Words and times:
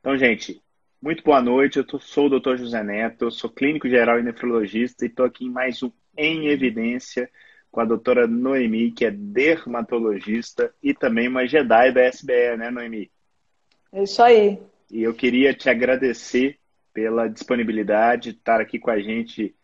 Então, 0.00 0.16
gente, 0.16 0.62
muito 1.00 1.22
boa 1.22 1.42
noite. 1.42 1.78
Eu 1.78 2.00
sou 2.00 2.26
o 2.26 2.40
Dr. 2.40 2.56
José 2.56 2.82
Neto, 2.82 3.30
sou 3.30 3.50
clínico 3.50 3.86
geral 3.86 4.18
e 4.18 4.22
nefrologista 4.22 5.04
e 5.04 5.08
estou 5.08 5.26
aqui 5.26 5.44
em 5.44 5.50
mais 5.50 5.82
um 5.82 5.92
Em 6.16 6.46
Evidência 6.46 7.30
com 7.70 7.82
a 7.82 7.84
doutora 7.84 8.26
Noemi, 8.26 8.92
que 8.92 9.04
é 9.04 9.10
dermatologista 9.10 10.74
e 10.82 10.94
também 10.94 11.28
uma 11.28 11.46
Jedi 11.46 11.92
da 11.92 12.00
SBE, 12.06 12.56
né, 12.56 12.70
Noemi? 12.70 13.10
É 13.92 14.02
isso 14.02 14.22
aí. 14.22 14.58
E 14.90 15.02
eu 15.02 15.12
queria 15.12 15.52
te 15.52 15.68
agradecer 15.68 16.58
pela 16.94 17.28
disponibilidade 17.28 18.32
de 18.32 18.38
estar 18.38 18.58
aqui 18.58 18.78
com 18.78 18.90
a 18.90 18.98
gente 18.98 19.54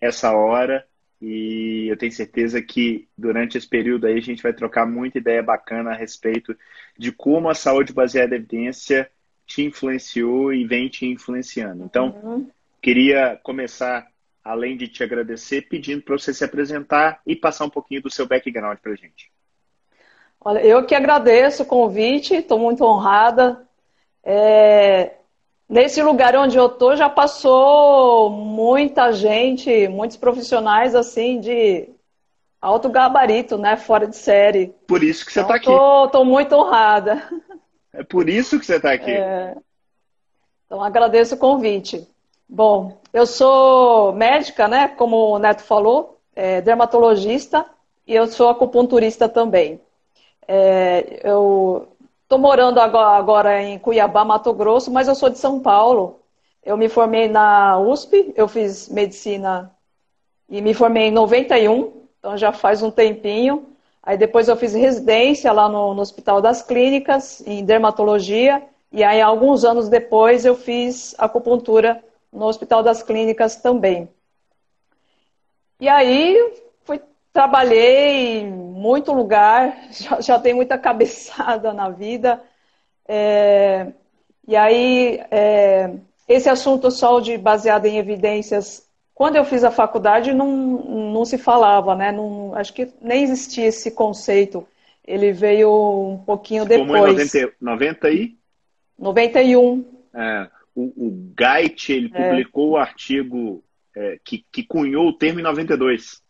essa 0.00 0.30
hora. 0.32 0.86
E 1.20 1.88
eu 1.90 1.96
tenho 1.96 2.12
certeza 2.12 2.62
que 2.62 3.08
durante 3.18 3.58
esse 3.58 3.68
período 3.68 4.06
aí 4.06 4.16
a 4.16 4.22
gente 4.22 4.44
vai 4.44 4.52
trocar 4.52 4.86
muita 4.86 5.18
ideia 5.18 5.42
bacana 5.42 5.90
a 5.90 5.96
respeito 5.96 6.56
de 6.96 7.10
como 7.10 7.48
a 7.48 7.54
saúde 7.54 7.92
baseada 7.92 8.36
em 8.36 8.38
evidência 8.38 9.10
te 9.46 9.62
influenciou 9.62 10.52
e 10.52 10.66
vem 10.66 10.88
te 10.88 11.06
influenciando. 11.06 11.84
Então, 11.84 12.14
uhum. 12.22 12.50
queria 12.82 13.38
começar, 13.42 14.06
além 14.44 14.76
de 14.76 14.88
te 14.88 15.02
agradecer, 15.02 15.68
pedindo 15.68 16.02
para 16.02 16.18
você 16.18 16.34
se 16.34 16.44
apresentar 16.44 17.20
e 17.26 17.36
passar 17.36 17.64
um 17.64 17.70
pouquinho 17.70 18.02
do 18.02 18.10
seu 18.10 18.26
background 18.26 18.78
para 18.78 18.92
a 18.92 18.96
gente. 18.96 19.30
Olha, 20.40 20.60
eu 20.60 20.84
que 20.84 20.94
agradeço 20.94 21.62
o 21.62 21.66
convite, 21.66 22.34
estou 22.34 22.58
muito 22.58 22.84
honrada. 22.84 23.66
É, 24.22 25.14
nesse 25.68 26.02
lugar 26.02 26.36
onde 26.36 26.56
eu 26.56 26.66
estou 26.66 26.96
já 26.96 27.08
passou 27.08 28.30
muita 28.30 29.12
gente, 29.12 29.88
muitos 29.88 30.16
profissionais 30.16 30.94
assim 30.94 31.40
de 31.40 31.88
alto 32.60 32.88
gabarito, 32.88 33.56
né, 33.56 33.76
fora 33.76 34.06
de 34.06 34.16
série. 34.16 34.74
Por 34.86 35.02
isso 35.02 35.24
que 35.24 35.32
você 35.32 35.40
está 35.40 35.56
então, 35.56 35.74
aqui. 35.74 36.06
Estou 36.06 36.24
muito 36.24 36.54
honrada. 36.54 37.22
É 37.96 38.04
por 38.04 38.28
isso 38.28 38.58
que 38.58 38.66
você 38.66 38.76
está 38.76 38.92
aqui. 38.92 39.10
É... 39.10 39.56
Então, 40.66 40.82
agradeço 40.82 41.34
o 41.34 41.38
convite. 41.38 42.06
Bom, 42.48 43.00
eu 43.12 43.26
sou 43.26 44.12
médica, 44.12 44.68
né? 44.68 44.88
Como 44.88 45.34
o 45.34 45.38
Neto 45.38 45.62
falou, 45.62 46.20
é, 46.34 46.60
dermatologista 46.60 47.64
e 48.06 48.14
eu 48.14 48.26
sou 48.26 48.48
acupunturista 48.48 49.28
também. 49.28 49.80
É, 50.46 51.20
eu 51.24 51.88
estou 52.22 52.38
morando 52.38 52.78
agora, 52.78 53.16
agora 53.16 53.62
em 53.62 53.78
Cuiabá, 53.78 54.24
Mato 54.24 54.52
Grosso, 54.52 54.90
mas 54.90 55.08
eu 55.08 55.14
sou 55.14 55.30
de 55.30 55.38
São 55.38 55.60
Paulo. 55.60 56.20
Eu 56.62 56.76
me 56.76 56.88
formei 56.88 57.28
na 57.28 57.78
USP, 57.78 58.32
eu 58.36 58.46
fiz 58.46 58.88
medicina 58.88 59.72
e 60.48 60.60
me 60.60 60.74
formei 60.74 61.04
em 61.04 61.12
91, 61.12 61.92
então 62.18 62.36
já 62.36 62.52
faz 62.52 62.82
um 62.82 62.90
tempinho. 62.90 63.75
Aí 64.06 64.16
depois 64.16 64.46
eu 64.46 64.56
fiz 64.56 64.72
residência 64.72 65.50
lá 65.50 65.68
no, 65.68 65.92
no 65.92 66.00
Hospital 66.00 66.40
das 66.40 66.62
Clínicas, 66.62 67.42
em 67.44 67.64
dermatologia, 67.64 68.62
e 68.92 69.02
aí 69.02 69.20
alguns 69.20 69.64
anos 69.64 69.88
depois 69.88 70.44
eu 70.44 70.54
fiz 70.54 71.12
acupuntura 71.18 72.00
no 72.32 72.46
Hospital 72.46 72.84
das 72.84 73.02
Clínicas 73.02 73.56
também. 73.56 74.08
E 75.80 75.88
aí 75.88 76.54
fui, 76.84 77.00
trabalhei 77.32 78.42
em 78.42 78.46
muito 78.46 79.12
lugar, 79.12 79.76
já, 79.90 80.20
já 80.20 80.38
tenho 80.38 80.54
muita 80.54 80.78
cabeçada 80.78 81.72
na 81.72 81.90
vida. 81.90 82.40
É, 83.08 83.88
e 84.46 84.54
aí, 84.54 85.20
é, 85.32 85.90
esse 86.28 86.48
assunto 86.48 86.92
só 86.92 87.18
de 87.18 87.36
baseado 87.36 87.86
em 87.86 87.98
evidências 87.98 88.85
quando 89.16 89.36
eu 89.36 89.46
fiz 89.46 89.64
a 89.64 89.70
faculdade, 89.70 90.34
não, 90.34 90.54
não 91.10 91.24
se 91.24 91.38
falava, 91.38 91.94
né? 91.94 92.12
Não, 92.12 92.54
acho 92.54 92.74
que 92.74 92.92
nem 93.00 93.24
existia 93.24 93.64
esse 93.64 93.90
conceito. 93.90 94.68
Ele 95.02 95.32
veio 95.32 95.70
um 95.70 96.18
pouquinho 96.18 96.66
depois. 96.66 96.86
Como 96.86 97.08
em 97.08 97.12
90, 97.12 97.54
90 97.58 98.10
e? 98.10 98.36
91. 98.98 99.86
É, 100.12 100.50
o, 100.74 101.06
o 101.06 101.32
Gait, 101.34 101.88
ele 101.88 102.10
é. 102.12 102.28
publicou 102.28 102.72
o 102.72 102.76
artigo 102.76 103.64
é, 103.96 104.18
que, 104.22 104.44
que 104.52 104.62
cunhou 104.62 105.08
o 105.08 105.12
termo 105.14 105.40
em 105.40 105.44
92. 105.44 106.20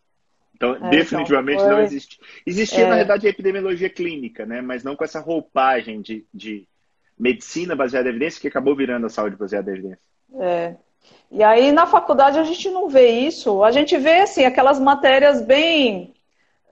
Então, 0.55 0.75
é, 0.75 0.77
então, 0.77 0.91
definitivamente 0.91 1.57
então, 1.57 1.70
foi... 1.70 1.77
não 1.79 1.83
existe. 1.83 2.20
Existia, 2.47 2.85
é. 2.85 2.89
na 2.89 2.95
verdade, 2.95 3.27
a 3.27 3.30
epidemiologia 3.30 3.91
clínica, 3.91 4.47
né? 4.47 4.63
Mas 4.63 4.85
não 4.85 4.95
com 4.95 5.03
essa 5.03 5.18
roupagem 5.18 6.01
de, 6.01 6.24
de 6.33 6.68
medicina 7.18 7.74
baseada 7.74 8.07
em 8.08 8.11
evidência 8.11 8.41
que 8.41 8.47
acabou 8.47 8.77
virando 8.77 9.07
a 9.07 9.11
saúde 9.11 9.35
baseada 9.35 9.73
em 9.73 9.74
evidência. 9.74 10.01
É. 10.39 10.77
E 11.30 11.42
aí 11.42 11.72
na 11.72 11.86
faculdade 11.86 12.39
a 12.39 12.44
gente 12.44 12.70
não 12.70 12.89
vê 12.89 13.08
isso, 13.08 13.62
a 13.64 13.70
gente 13.70 13.96
vê 13.96 14.20
assim 14.20 14.44
aquelas 14.44 14.78
matérias 14.78 15.40
bem 15.40 16.14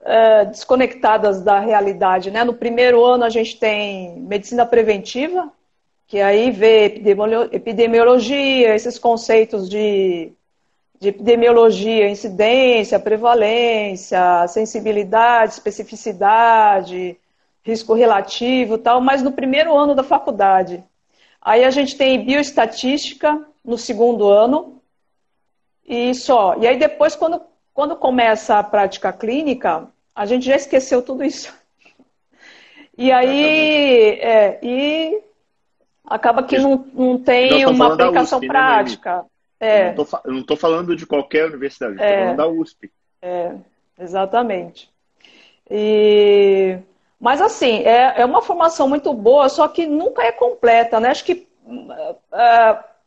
é, 0.03 0.45
desconectadas 0.45 1.41
da 1.41 1.59
realidade, 1.59 2.31
né? 2.31 2.43
No 2.43 2.53
primeiro 2.53 3.03
ano 3.03 3.23
a 3.25 3.29
gente 3.29 3.59
tem 3.59 4.19
medicina 4.19 4.65
preventiva, 4.65 5.51
que 6.07 6.21
aí 6.21 6.51
vê 6.51 6.85
epidemiologia, 7.51 8.75
esses 8.75 8.99
conceitos 8.99 9.67
de, 9.67 10.31
de 10.99 11.09
epidemiologia, 11.09 12.09
incidência, 12.09 12.99
prevalência, 12.99 14.47
sensibilidade, 14.47 15.53
especificidade, 15.53 17.17
risco 17.63 17.93
relativo, 17.93 18.77
tal, 18.77 19.01
mas 19.01 19.23
no 19.23 19.31
primeiro 19.31 19.75
ano 19.75 19.95
da 19.95 20.03
faculdade. 20.03 20.83
Aí 21.41 21.63
a 21.63 21.71
gente 21.71 21.97
tem 21.97 22.23
bioestatística, 22.23 23.43
no 23.65 23.77
segundo 23.77 24.29
ano 24.29 24.81
e 25.85 26.13
só. 26.13 26.55
E 26.57 26.67
aí 26.67 26.77
depois, 26.77 27.15
quando, 27.15 27.41
quando 27.73 27.95
começa 27.95 28.57
a 28.57 28.63
prática 28.63 29.11
clínica, 29.11 29.87
a 30.13 30.25
gente 30.25 30.45
já 30.45 30.55
esqueceu 30.55 31.01
tudo 31.01 31.23
isso. 31.23 31.53
E 32.97 33.11
aí, 33.11 34.17
é, 34.21 34.57
e 34.63 35.21
acaba 36.05 36.43
que 36.43 36.57
não, 36.57 36.85
não 36.93 37.17
tem 37.17 37.65
uma 37.65 37.93
aplicação 37.93 38.39
USP, 38.39 38.47
né, 38.47 38.53
prática. 38.53 39.17
Né, 39.17 39.25
é. 39.59 39.95
Eu 40.23 40.31
não 40.31 40.39
estou 40.39 40.55
falando 40.55 40.95
de 40.95 41.05
qualquer 41.05 41.47
universidade, 41.47 41.95
estou 41.95 42.07
é, 42.07 42.19
falando 42.21 42.37
da 42.37 42.47
USP. 42.47 42.89
É, 43.21 43.51
exatamente. 43.99 44.89
E, 45.69 46.77
mas 47.19 47.41
assim, 47.41 47.79
é, 47.83 48.21
é 48.21 48.25
uma 48.25 48.41
formação 48.41 48.87
muito 48.87 49.13
boa, 49.13 49.49
só 49.49 49.67
que 49.67 49.85
nunca 49.85 50.23
é 50.23 50.31
completa, 50.31 50.99
né? 50.99 51.09
Acho 51.09 51.25
que 51.25 51.47
uh, 51.65 52.15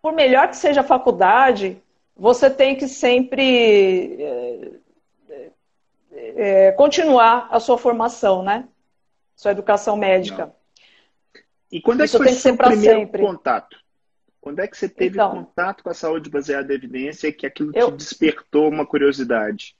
por 0.00 0.12
melhor 0.12 0.48
que 0.48 0.56
seja 0.56 0.80
a 0.80 0.84
faculdade, 0.84 1.80
você 2.16 2.50
tem 2.50 2.76
que 2.76 2.88
sempre 2.88 4.16
é, 4.20 4.70
é, 6.36 6.72
continuar 6.72 7.48
a 7.50 7.60
sua 7.60 7.78
formação, 7.78 8.42
né? 8.42 8.68
Sua 9.36 9.52
educação 9.52 9.96
médica. 9.96 10.46
Não. 10.46 10.58
E 11.70 11.80
quando 11.80 12.04
Isso 12.04 12.16
é 12.16 12.18
que 12.18 12.24
foi 12.24 12.32
o 12.32 12.36
seu 12.36 12.56
primeiro 12.56 13.00
sempre. 13.00 13.22
contato? 13.22 13.76
Quando 14.40 14.60
é 14.60 14.66
que 14.66 14.76
você 14.76 14.88
teve 14.88 15.16
então, 15.16 15.30
contato 15.30 15.82
com 15.82 15.90
a 15.90 15.94
saúde 15.94 16.30
baseada 16.30 16.72
em 16.72 16.76
evidência 16.76 17.28
e 17.28 17.32
que 17.32 17.46
aquilo 17.46 17.70
eu, 17.74 17.90
te 17.90 17.98
despertou 17.98 18.68
uma 18.68 18.86
curiosidade? 18.86 19.76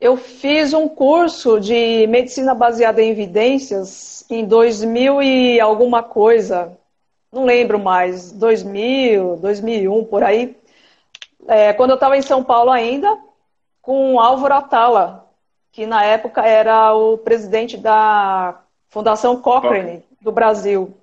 Eu 0.00 0.16
fiz 0.16 0.72
um 0.72 0.88
curso 0.88 1.60
de 1.60 2.06
medicina 2.08 2.54
baseada 2.54 3.00
em 3.00 3.10
evidências 3.10 4.24
em 4.28 4.44
2000 4.44 5.22
e 5.22 5.60
alguma 5.60 6.02
coisa 6.02 6.76
não 7.32 7.44
lembro 7.44 7.78
mais, 7.78 8.30
2000, 8.30 9.36
2001, 9.36 10.04
por 10.04 10.22
aí, 10.22 10.56
é, 11.48 11.72
quando 11.72 11.90
eu 11.90 11.94
estava 11.94 12.16
em 12.16 12.22
São 12.22 12.44
Paulo 12.44 12.70
ainda, 12.70 13.18
com 13.80 14.20
Álvaro 14.20 14.54
Atala, 14.54 15.28
que 15.72 15.86
na 15.86 16.04
época 16.04 16.42
era 16.46 16.94
o 16.94 17.16
presidente 17.16 17.76
da 17.76 18.60
Fundação 18.88 19.40
Cochrane 19.40 20.04
do 20.20 20.30
Brasil. 20.30 20.94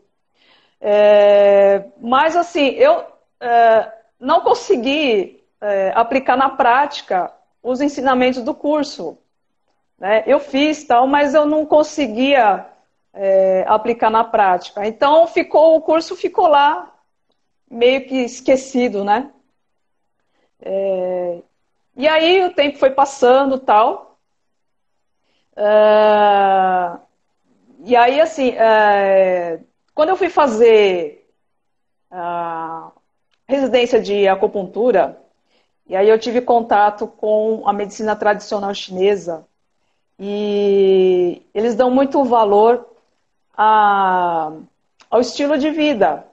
É, 0.79 1.83
mas 1.99 2.35
assim, 2.35 2.67
eu 2.69 3.03
é, 3.41 3.91
não 4.19 4.41
consegui 4.41 5.43
é, 5.59 5.91
aplicar 5.95 6.37
na 6.37 6.49
prática 6.49 7.33
os 7.61 7.81
ensinamentos 7.81 8.43
do 8.43 8.53
curso. 8.53 9.17
Né? 9.97 10.23
Eu 10.25 10.39
fiz 10.39 10.83
tal, 10.85 11.07
mas 11.07 11.33
eu 11.33 11.45
não 11.45 11.65
conseguia 11.65 12.65
é, 13.13 13.65
aplicar 13.67 14.09
na 14.09 14.23
prática. 14.23 14.85
Então 14.87 15.27
ficou 15.27 15.75
o 15.75 15.81
curso 15.81 16.15
ficou 16.15 16.47
lá 16.47 16.93
meio 17.69 18.05
que 18.07 18.15
esquecido, 18.23 19.03
né? 19.03 19.31
É, 20.61 21.41
e 21.95 22.07
aí 22.07 22.43
o 22.43 22.53
tempo 22.53 22.77
foi 22.77 22.91
passando 22.91 23.59
tal. 23.59 24.17
É, 25.55 26.97
e 27.85 27.95
aí 27.95 28.21
assim, 28.21 28.49
é, 28.51 29.59
quando 29.93 30.09
eu 30.09 30.17
fui 30.17 30.29
fazer 30.29 31.27
a 32.11 32.91
residência 33.47 34.01
de 34.01 34.27
acupuntura, 34.27 35.19
e 35.87 35.95
aí 35.95 36.07
eu 36.07 36.19
tive 36.19 36.39
contato 36.41 37.07
com 37.07 37.67
a 37.67 37.73
medicina 37.73 38.15
tradicional 38.15 38.73
chinesa. 38.75 39.45
E 40.19 41.41
eles 41.53 41.75
dão 41.75 41.89
muito 41.89 42.23
valor 42.23 42.85
a, 43.61 44.53
ao 45.11 45.19
estilo 45.19 45.57
de 45.57 45.69
vida. 45.69 46.25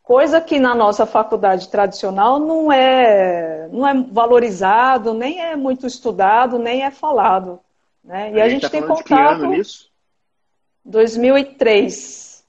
Coisa 0.00 0.40
que 0.40 0.60
na 0.60 0.76
nossa 0.76 1.04
faculdade 1.04 1.68
tradicional 1.68 2.38
não 2.38 2.70
é, 2.72 3.68
não 3.72 3.86
é 3.86 3.92
valorizado, 3.94 5.12
nem 5.12 5.40
é 5.40 5.56
muito 5.56 5.88
estudado, 5.88 6.56
nem 6.56 6.84
é 6.84 6.90
falado. 6.92 7.58
Né? 8.02 8.32
E 8.32 8.40
a, 8.40 8.44
a 8.44 8.48
gente, 8.48 8.62
gente 8.62 8.70
tá 8.70 8.78
tem 8.78 8.86
contato. 8.86 9.48
De 9.48 9.58
isso? 9.58 9.90
2003. 10.84 12.44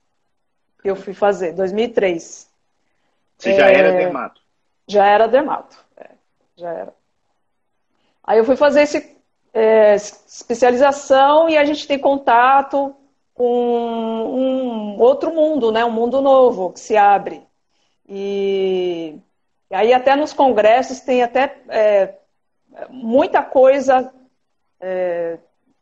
eu 0.83 0.95
fui 0.95 1.13
fazer, 1.13 1.53
2003. 1.53 2.47
Você 3.35 3.49
é, 3.49 3.55
já 3.55 3.65
era 3.67 3.91
dermato? 3.93 4.41
Já 4.87 5.05
era 5.07 5.27
dermato, 5.27 5.75
é, 5.97 6.09
já 6.55 6.69
era. 6.69 6.93
Aí 8.23 8.37
eu 8.37 8.45
fui 8.45 8.55
fazer 8.55 8.83
esse 8.83 9.17
é, 9.53 9.95
especialização 9.95 11.49
e 11.49 11.57
a 11.57 11.65
gente 11.65 11.87
tem 11.87 11.97
contato 11.97 12.95
com 13.39 14.35
um 14.35 14.99
outro 14.99 15.33
mundo, 15.33 15.71
né? 15.71 15.85
Um 15.85 15.91
mundo 15.91 16.19
novo 16.19 16.73
que 16.73 16.79
se 16.81 16.97
abre. 16.97 17.41
E, 18.05 19.15
e 19.71 19.75
aí 19.75 19.93
até 19.93 20.13
nos 20.13 20.33
congressos 20.33 20.99
tem 20.99 21.23
até 21.23 21.55
é, 21.69 22.15
muita 22.89 23.41
coisa 23.41 24.13
é, 24.81 25.37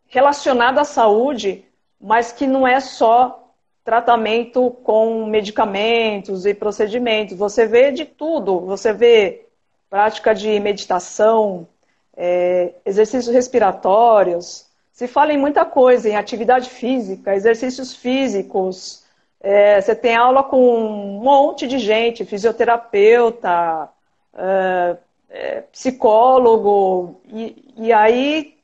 relacionada 0.06 0.82
à 0.82 0.84
saúde, 0.84 1.66
mas 2.00 2.32
que 2.32 2.46
não 2.46 2.68
é 2.68 2.80
só 2.80 3.52
tratamento 3.84 4.70
com 4.84 5.26
medicamentos 5.26 6.46
e 6.46 6.54
procedimentos. 6.54 7.36
Você 7.36 7.66
vê 7.66 7.92
de 7.92 8.06
tudo. 8.06 8.60
Você 8.68 8.94
vê 8.94 9.48
prática 9.90 10.36
de 10.36 10.60
meditação, 10.60 11.68
é, 12.16 12.76
exercícios 12.86 13.34
respiratórios. 13.34 14.67
Se 14.98 15.08
fala 15.08 15.32
em 15.32 15.38
muita 15.38 15.64
coisa, 15.64 16.10
em 16.10 16.16
atividade 16.16 16.72
física, 16.72 17.36
exercícios 17.36 17.94
físicos. 17.94 19.06
É, 19.40 19.80
você 19.80 19.94
tem 19.94 20.16
aula 20.16 20.44
com 20.44 20.58
um 20.58 21.20
monte 21.22 21.68
de 21.68 21.78
gente, 21.78 22.26
fisioterapeuta, 22.26 23.90
é, 24.34 24.98
é 25.30 25.62
psicólogo, 25.72 27.22
e, 27.28 27.72
e 27.78 27.94
aí 27.94 28.58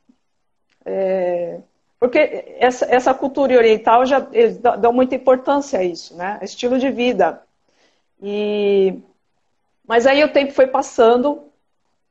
porque 2.00 2.56
essa, 2.58 2.84
essa 2.92 3.14
cultura 3.14 3.56
oriental 3.56 4.04
já 4.04 4.18
dá 4.18 4.90
muita 4.90 5.14
importância 5.14 5.78
a 5.78 5.84
isso, 5.84 6.16
né? 6.16 6.40
Estilo 6.42 6.80
de 6.80 6.90
vida. 6.90 7.40
E, 8.20 8.98
mas 9.86 10.04
aí 10.04 10.24
o 10.24 10.32
tempo 10.32 10.52
foi 10.52 10.66
passando, 10.66 11.44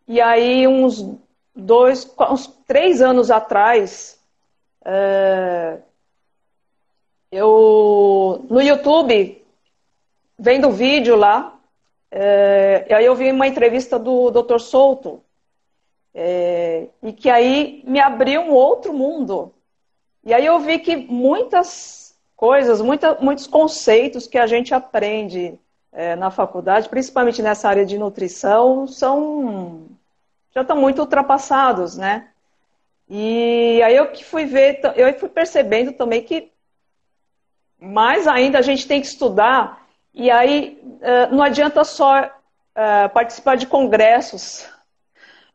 e 0.08 0.22
aí 0.22 0.66
uns 0.66 1.22
dois, 1.56 2.12
uns 2.30 2.48
três 2.66 3.02
anos 3.02 3.30
atrás, 3.30 4.20
é, 4.84 5.78
eu 7.32 8.46
no 8.50 8.62
YouTube, 8.62 9.44
vendo 10.38 10.72
vídeo 10.72 11.16
lá, 11.16 11.60
é, 12.12 12.86
aí 12.92 13.06
eu 13.06 13.16
vi 13.16 13.32
uma 13.32 13.48
entrevista 13.48 13.98
do 13.98 14.30
Dr. 14.30 14.60
Souto, 14.60 15.22
é, 16.14 16.88
e 17.02 17.12
que 17.12 17.30
aí 17.30 17.84
me 17.88 18.00
abriu 18.00 18.42
um 18.42 18.54
outro 18.54 18.94
mundo. 18.94 19.52
E 20.24 20.34
aí 20.34 20.46
eu 20.46 20.60
vi 20.60 20.80
que 20.80 20.96
muitas 20.96 22.16
coisas, 22.36 22.82
muita, 22.82 23.18
muitos 23.20 23.48
conceitos 23.48 24.28
que 24.28 24.38
a 24.38 24.46
gente 24.46 24.74
aprende 24.74 25.58
é, 25.92 26.16
na 26.16 26.30
faculdade, 26.30 26.90
principalmente 26.90 27.42
nessa 27.42 27.68
área 27.68 27.86
de 27.86 27.98
nutrição, 27.98 28.88
são 28.88 29.88
já 30.54 30.62
estão 30.62 30.78
muito 30.78 31.00
ultrapassados, 31.00 31.98
né? 31.98 32.30
E 33.10 33.82
aí 33.84 33.96
eu 33.96 34.12
que 34.12 34.24
fui 34.24 34.46
ver, 34.46 34.82
eu 34.96 35.14
fui 35.20 35.30
percebendo 35.30 35.94
também 35.94 36.24
que 36.24 36.52
mais 37.80 38.28
ainda 38.28 38.60
a 38.60 38.62
gente 38.62 38.88
tem 38.88 39.02
que 39.02 39.08
estudar, 39.08 39.86
e 40.14 40.32
aí 40.32 40.82
não 41.32 41.44
adianta 41.44 41.84
só 41.84 42.32
participar 43.14 43.56
de 43.56 43.68
congressos 43.68 44.66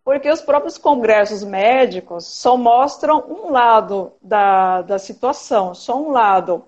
porque 0.08 0.30
os 0.30 0.40
próprios 0.40 0.78
congressos 0.78 1.44
médicos 1.44 2.24
só 2.24 2.56
mostram 2.56 3.22
um 3.28 3.50
lado 3.50 4.14
da, 4.22 4.80
da 4.80 4.98
situação, 4.98 5.74
só 5.74 6.00
um 6.00 6.10
lado. 6.10 6.64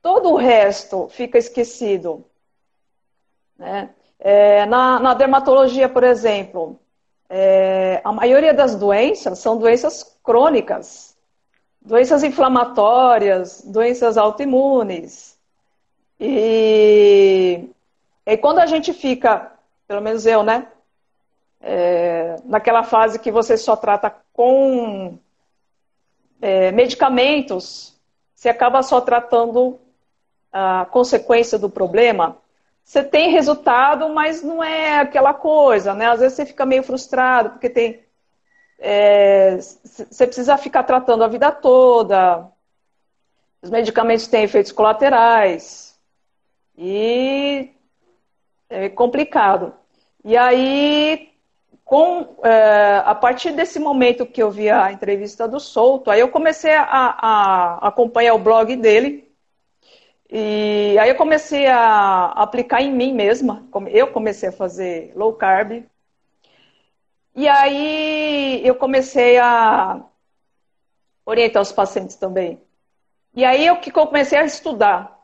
Todo 0.00 0.30
o 0.30 0.36
resto 0.36 1.08
fica 1.08 1.36
esquecido. 1.36 2.24
Né? 3.58 3.90
É, 4.16 4.64
na, 4.66 5.00
na, 5.00 5.12
dermatologia, 5.12 5.88
por 5.88 6.04
exemplo, 6.04 6.78
é, 7.34 8.02
a 8.04 8.12
maioria 8.12 8.52
das 8.52 8.74
doenças 8.74 9.38
são 9.38 9.56
doenças 9.56 10.18
crônicas, 10.22 11.16
doenças 11.80 12.22
inflamatórias, 12.22 13.62
doenças 13.64 14.18
autoimunes. 14.18 15.38
E, 16.20 17.70
e 18.26 18.36
quando 18.36 18.58
a 18.58 18.66
gente 18.66 18.92
fica, 18.92 19.50
pelo 19.88 20.02
menos 20.02 20.26
eu, 20.26 20.42
né, 20.42 20.68
é, 21.58 22.36
naquela 22.44 22.82
fase 22.82 23.18
que 23.18 23.32
você 23.32 23.56
só 23.56 23.76
trata 23.76 24.14
com 24.34 25.18
é, 26.38 26.70
medicamentos, 26.70 27.98
você 28.34 28.50
acaba 28.50 28.82
só 28.82 29.00
tratando 29.00 29.80
a 30.52 30.84
consequência 30.84 31.58
do 31.58 31.70
problema. 31.70 32.36
Você 32.84 33.02
tem 33.02 33.30
resultado, 33.30 34.08
mas 34.08 34.42
não 34.42 34.62
é 34.62 34.98
aquela 34.98 35.32
coisa, 35.32 35.94
né? 35.94 36.06
Às 36.06 36.20
vezes 36.20 36.36
você 36.36 36.46
fica 36.46 36.66
meio 36.66 36.82
frustrado, 36.82 37.50
porque 37.50 37.70
tem. 37.70 38.04
É, 38.78 39.56
você 39.56 40.26
precisa 40.26 40.56
ficar 40.58 40.82
tratando 40.82 41.24
a 41.24 41.28
vida 41.28 41.50
toda. 41.52 42.48
Os 43.62 43.70
medicamentos 43.70 44.26
têm 44.26 44.42
efeitos 44.42 44.72
colaterais. 44.72 45.98
E 46.76 47.70
é 48.68 48.88
complicado. 48.88 49.74
E 50.24 50.36
aí 50.36 51.32
com, 51.92 52.36
é, 52.42 53.02
a 53.04 53.14
partir 53.14 53.52
desse 53.52 53.78
momento 53.78 54.24
que 54.24 54.42
eu 54.42 54.50
vi 54.50 54.70
a 54.70 54.90
entrevista 54.90 55.46
do 55.46 55.60
Souto, 55.60 56.10
aí 56.10 56.20
eu 56.20 56.30
comecei 56.30 56.72
a, 56.74 56.84
a 56.86 57.88
acompanhar 57.88 58.32
o 58.32 58.38
blog 58.38 58.74
dele. 58.76 59.30
E 60.34 60.98
aí 60.98 61.10
eu 61.10 61.14
comecei 61.14 61.66
a 61.66 62.28
aplicar 62.28 62.80
em 62.80 62.90
mim 62.90 63.12
mesma. 63.12 63.68
Eu 63.90 64.10
comecei 64.12 64.48
a 64.48 64.52
fazer 64.52 65.12
low 65.14 65.34
carb. 65.34 65.84
E 67.36 67.46
aí 67.46 68.66
eu 68.66 68.74
comecei 68.74 69.36
a 69.36 70.02
orientar 71.26 71.60
os 71.60 71.70
pacientes 71.70 72.16
também. 72.16 72.58
E 73.34 73.44
aí 73.44 73.66
eu 73.66 73.76
que 73.76 73.90
comecei 73.90 74.38
a 74.38 74.44
estudar 74.46 75.20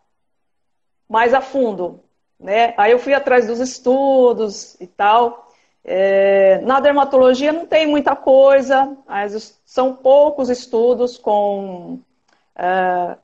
mais 1.08 1.32
a 1.32 1.40
fundo, 1.40 2.04
né? 2.38 2.74
Aí 2.76 2.92
eu 2.92 2.98
fui 2.98 3.14
atrás 3.14 3.46
dos 3.46 3.60
estudos 3.60 4.78
e 4.78 4.86
tal. 4.86 5.50
É, 5.82 6.58
na 6.58 6.80
dermatologia 6.80 7.50
não 7.50 7.66
tem 7.66 7.86
muita 7.86 8.14
coisa, 8.14 8.94
mas 9.06 9.58
são 9.64 9.96
poucos 9.96 10.50
estudos 10.50 11.16
com 11.16 11.98
é, 12.54 13.16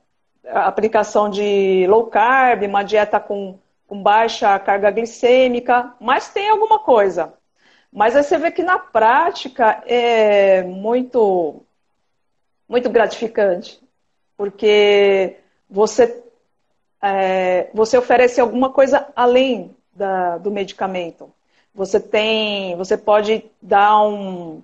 aplicação 0.47 1.29
de 1.29 1.85
low 1.87 2.07
carb, 2.07 2.63
uma 2.63 2.83
dieta 2.83 3.19
com, 3.19 3.57
com 3.87 4.01
baixa 4.01 4.57
carga 4.59 4.91
glicêmica, 4.91 5.93
mas 5.99 6.29
tem 6.29 6.49
alguma 6.49 6.79
coisa. 6.79 7.33
Mas 7.91 8.15
aí 8.15 8.23
você 8.23 8.37
vê 8.37 8.51
que 8.51 8.63
na 8.63 8.77
prática 8.77 9.81
é 9.87 10.63
muito, 10.63 11.63
muito 12.67 12.89
gratificante, 12.89 13.79
porque 14.35 15.37
você, 15.69 16.21
é, 17.01 17.69
você 17.73 17.97
oferece 17.97 18.41
alguma 18.41 18.69
coisa 18.69 19.07
além 19.15 19.75
da, 19.93 20.37
do 20.37 20.51
medicamento. 20.51 21.31
Você 21.73 21.99
tem, 21.99 22.75
você 22.75 22.97
pode 22.97 23.45
dar 23.61 24.01
um, 24.01 24.61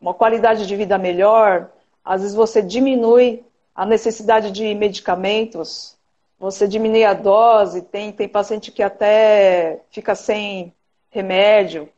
uma 0.00 0.14
qualidade 0.14 0.66
de 0.66 0.76
vida 0.76 0.98
melhor. 0.98 1.70
Às 2.04 2.22
vezes 2.22 2.36
você 2.36 2.62
diminui 2.62 3.44
a 3.74 3.86
necessidade 3.86 4.50
de 4.50 4.74
medicamentos, 4.74 5.96
você 6.38 6.66
diminui 6.66 7.04
a 7.04 7.14
dose. 7.14 7.82
Tem, 7.82 8.12
tem 8.12 8.28
paciente 8.28 8.70
que 8.70 8.82
até 8.82 9.82
fica 9.90 10.14
sem 10.14 10.74
remédio. 11.10 11.88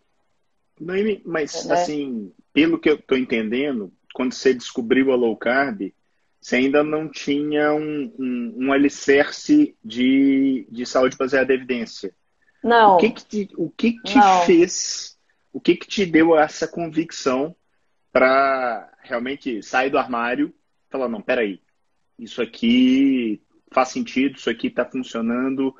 Noemi, 0.78 1.22
mas 1.24 1.64
né? 1.64 1.74
assim, 1.74 2.32
pelo 2.52 2.78
que 2.78 2.90
eu 2.90 2.96
estou 2.96 3.16
entendendo, 3.16 3.92
quando 4.12 4.34
você 4.34 4.52
descobriu 4.52 5.12
a 5.12 5.16
low 5.16 5.36
carb, 5.36 5.92
você 6.40 6.56
ainda 6.56 6.84
não 6.84 7.08
tinha 7.08 7.72
um, 7.72 8.12
um, 8.18 8.54
um 8.66 8.72
alicerce 8.72 9.74
de, 9.82 10.66
de 10.70 10.84
saúde 10.84 11.16
baseada 11.16 11.52
em 11.52 11.56
evidência. 11.56 12.14
Não. 12.62 12.96
O 12.96 12.98
que 12.98 13.10
que 13.10 13.24
te, 13.24 13.48
o 13.56 13.70
que 13.70 13.92
que 13.92 14.02
te 14.02 14.46
fez, 14.46 15.18
o 15.52 15.60
que 15.60 15.74
que 15.74 15.86
te 15.86 16.04
deu 16.04 16.38
essa 16.38 16.68
convicção 16.68 17.56
para 18.12 18.92
realmente 19.02 19.62
sair 19.62 19.90
do 19.90 19.98
armário 19.98 20.54
e 20.88 20.92
falar, 20.92 21.08
não, 21.08 21.20
peraí, 21.20 21.60
isso 22.18 22.40
aqui 22.40 23.40
faz 23.72 23.88
sentido, 23.88 24.36
isso 24.36 24.48
aqui 24.48 24.68
está 24.68 24.84
funcionando, 24.84 25.74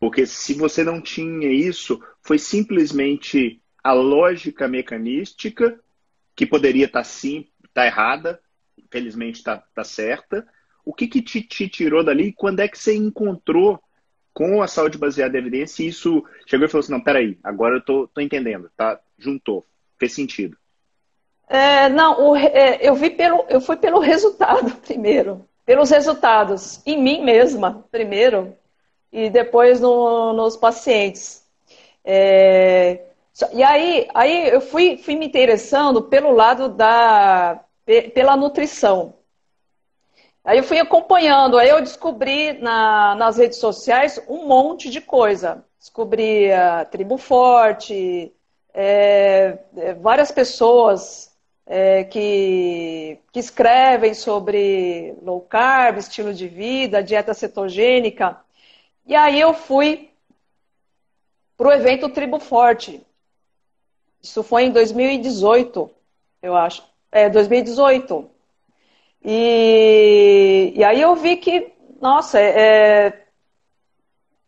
porque 0.00 0.26
se 0.26 0.54
você 0.54 0.82
não 0.82 1.00
tinha 1.00 1.50
isso, 1.50 2.00
foi 2.22 2.38
simplesmente 2.38 3.60
a 3.82 3.92
lógica 3.92 4.68
mecanística, 4.68 5.78
que 6.34 6.46
poderia 6.46 6.86
estar 6.86 7.00
tá 7.00 7.04
sim, 7.04 7.48
tá 7.74 7.86
errada, 7.86 8.40
infelizmente 8.76 9.36
está 9.36 9.56
tá 9.56 9.84
certa. 9.84 10.46
O 10.84 10.94
que, 10.94 11.06
que 11.06 11.20
te, 11.20 11.42
te 11.42 11.68
tirou 11.68 12.04
dali? 12.04 12.32
Quando 12.32 12.60
é 12.60 12.68
que 12.68 12.78
você 12.78 12.94
encontrou 12.94 13.80
com 14.32 14.62
a 14.62 14.68
saúde 14.68 14.96
baseada 14.96 15.36
em 15.36 15.40
evidência, 15.40 15.82
e 15.82 15.88
isso 15.88 16.24
chegou 16.46 16.66
e 16.66 16.70
falou 16.70 16.84
assim, 16.84 16.92
não, 16.92 17.00
peraí, 17.00 17.36
agora 17.42 17.76
eu 17.76 17.80
tô, 17.80 18.06
tô 18.06 18.20
entendendo, 18.20 18.70
tá? 18.76 19.00
Juntou, 19.18 19.66
fez 19.98 20.12
sentido. 20.12 20.56
É, 21.48 21.88
não, 21.88 22.30
o, 22.30 22.36
é, 22.36 22.78
eu 22.80 22.94
vi 22.94 23.10
pelo, 23.10 23.44
eu 23.48 23.60
fui 23.60 23.76
pelo 23.76 23.98
resultado 23.98 24.76
primeiro, 24.86 25.44
pelos 25.68 25.90
resultados 25.90 26.80
em 26.86 26.96
mim 26.96 27.22
mesma 27.22 27.84
primeiro, 27.90 28.56
e 29.12 29.28
depois 29.28 29.78
no, 29.78 30.32
nos 30.32 30.56
pacientes. 30.56 31.46
É, 32.02 33.02
e 33.52 33.62
aí, 33.62 34.08
aí 34.14 34.48
eu 34.48 34.62
fui, 34.62 34.96
fui 34.96 35.14
me 35.14 35.26
interessando 35.26 36.04
pelo 36.04 36.32
lado 36.32 36.70
da 36.70 37.62
pela 38.14 38.34
nutrição. 38.34 39.12
Aí 40.42 40.56
eu 40.56 40.64
fui 40.64 40.78
acompanhando, 40.78 41.58
aí 41.58 41.68
eu 41.68 41.82
descobri 41.82 42.54
na, 42.54 43.14
nas 43.16 43.36
redes 43.36 43.58
sociais 43.58 44.18
um 44.26 44.46
monte 44.46 44.88
de 44.88 45.02
coisa. 45.02 45.62
Descobri 45.78 46.50
a 46.50 46.86
Tribo 46.86 47.18
Forte, 47.18 48.32
é, 48.72 49.58
é, 49.76 49.92
várias 49.92 50.30
pessoas 50.30 51.27
é, 51.68 52.02
que, 52.04 53.18
que 53.30 53.38
escrevem 53.38 54.14
sobre 54.14 55.14
low 55.22 55.42
carb, 55.42 55.98
estilo 55.98 56.32
de 56.32 56.48
vida, 56.48 57.02
dieta 57.02 57.34
cetogênica. 57.34 58.40
E 59.06 59.14
aí 59.14 59.38
eu 59.38 59.52
fui 59.52 60.10
para 61.56 61.68
o 61.68 61.72
evento 61.72 62.08
Tribo 62.08 62.40
Forte. 62.40 63.04
Isso 64.22 64.42
foi 64.42 64.64
em 64.64 64.72
2018, 64.72 65.90
eu 66.42 66.56
acho. 66.56 66.82
É, 67.12 67.28
2018. 67.28 68.30
E, 69.22 70.72
e 70.74 70.84
aí 70.84 71.00
eu 71.00 71.14
vi 71.16 71.36
que, 71.36 71.72
nossa, 72.00 72.40
é, 72.40 73.26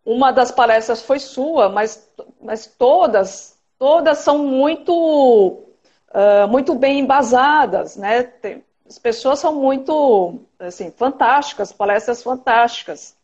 uma 0.05 0.33
das 0.33 0.51
palestras 0.51 1.03
foi 1.03 1.19
sua, 1.19 1.69
mas, 1.69 2.11
mas 2.41 2.67
todas, 2.67 3.59
todas 3.79 4.19
são 4.19 4.39
muito, 4.39 5.70
uh, 6.11 6.49
muito 6.49 6.75
bem 6.75 7.01
embasadas, 7.01 7.97
né? 7.97 8.23
Tem, 8.23 8.65
as 8.87 8.99
pessoas 8.99 9.39
são 9.39 9.55
muito, 9.55 10.41
assim, 10.59 10.91
fantásticas, 10.91 11.73
palestras 11.73 12.23
fantásticas. 12.23 13.17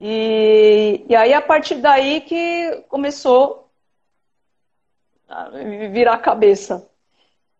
E, 0.00 1.04
e 1.08 1.14
aí, 1.14 1.34
a 1.34 1.42
partir 1.42 1.76
daí 1.76 2.22
que 2.22 2.84
começou 2.88 3.68
a 5.28 5.50
virar 5.92 6.14
a 6.14 6.18
cabeça. 6.18 6.88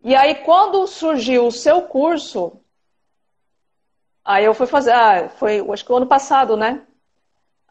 E 0.02 0.14
aí, 0.14 0.36
quando 0.36 0.86
surgiu 0.86 1.46
o 1.46 1.52
seu 1.52 1.82
curso, 1.82 2.58
aí 4.24 4.46
eu 4.46 4.54
fui 4.54 4.66
fazer, 4.66 4.92
ah, 4.92 5.28
foi, 5.28 5.60
acho 5.70 5.84
que 5.84 5.92
o 5.92 5.96
ano 5.96 6.06
passado, 6.06 6.56
né? 6.56 6.76
Sim. 6.76 6.86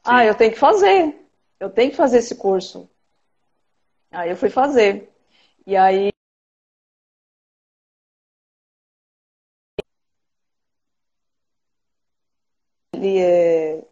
Ah, 0.03 0.25
eu 0.25 0.35
tenho 0.35 0.51
que 0.51 0.59
fazer, 0.59 1.15
eu 1.59 1.69
tenho 1.71 1.89
que 1.89 1.97
fazer 1.97 2.19
esse 2.19 2.35
curso. 2.35 2.87
Aí 4.11 4.29
eu 4.29 4.37
fui 4.37 4.49
fazer. 4.49 5.11
E 5.65 5.75
aí. 5.75 6.11
Lia, 12.99 13.83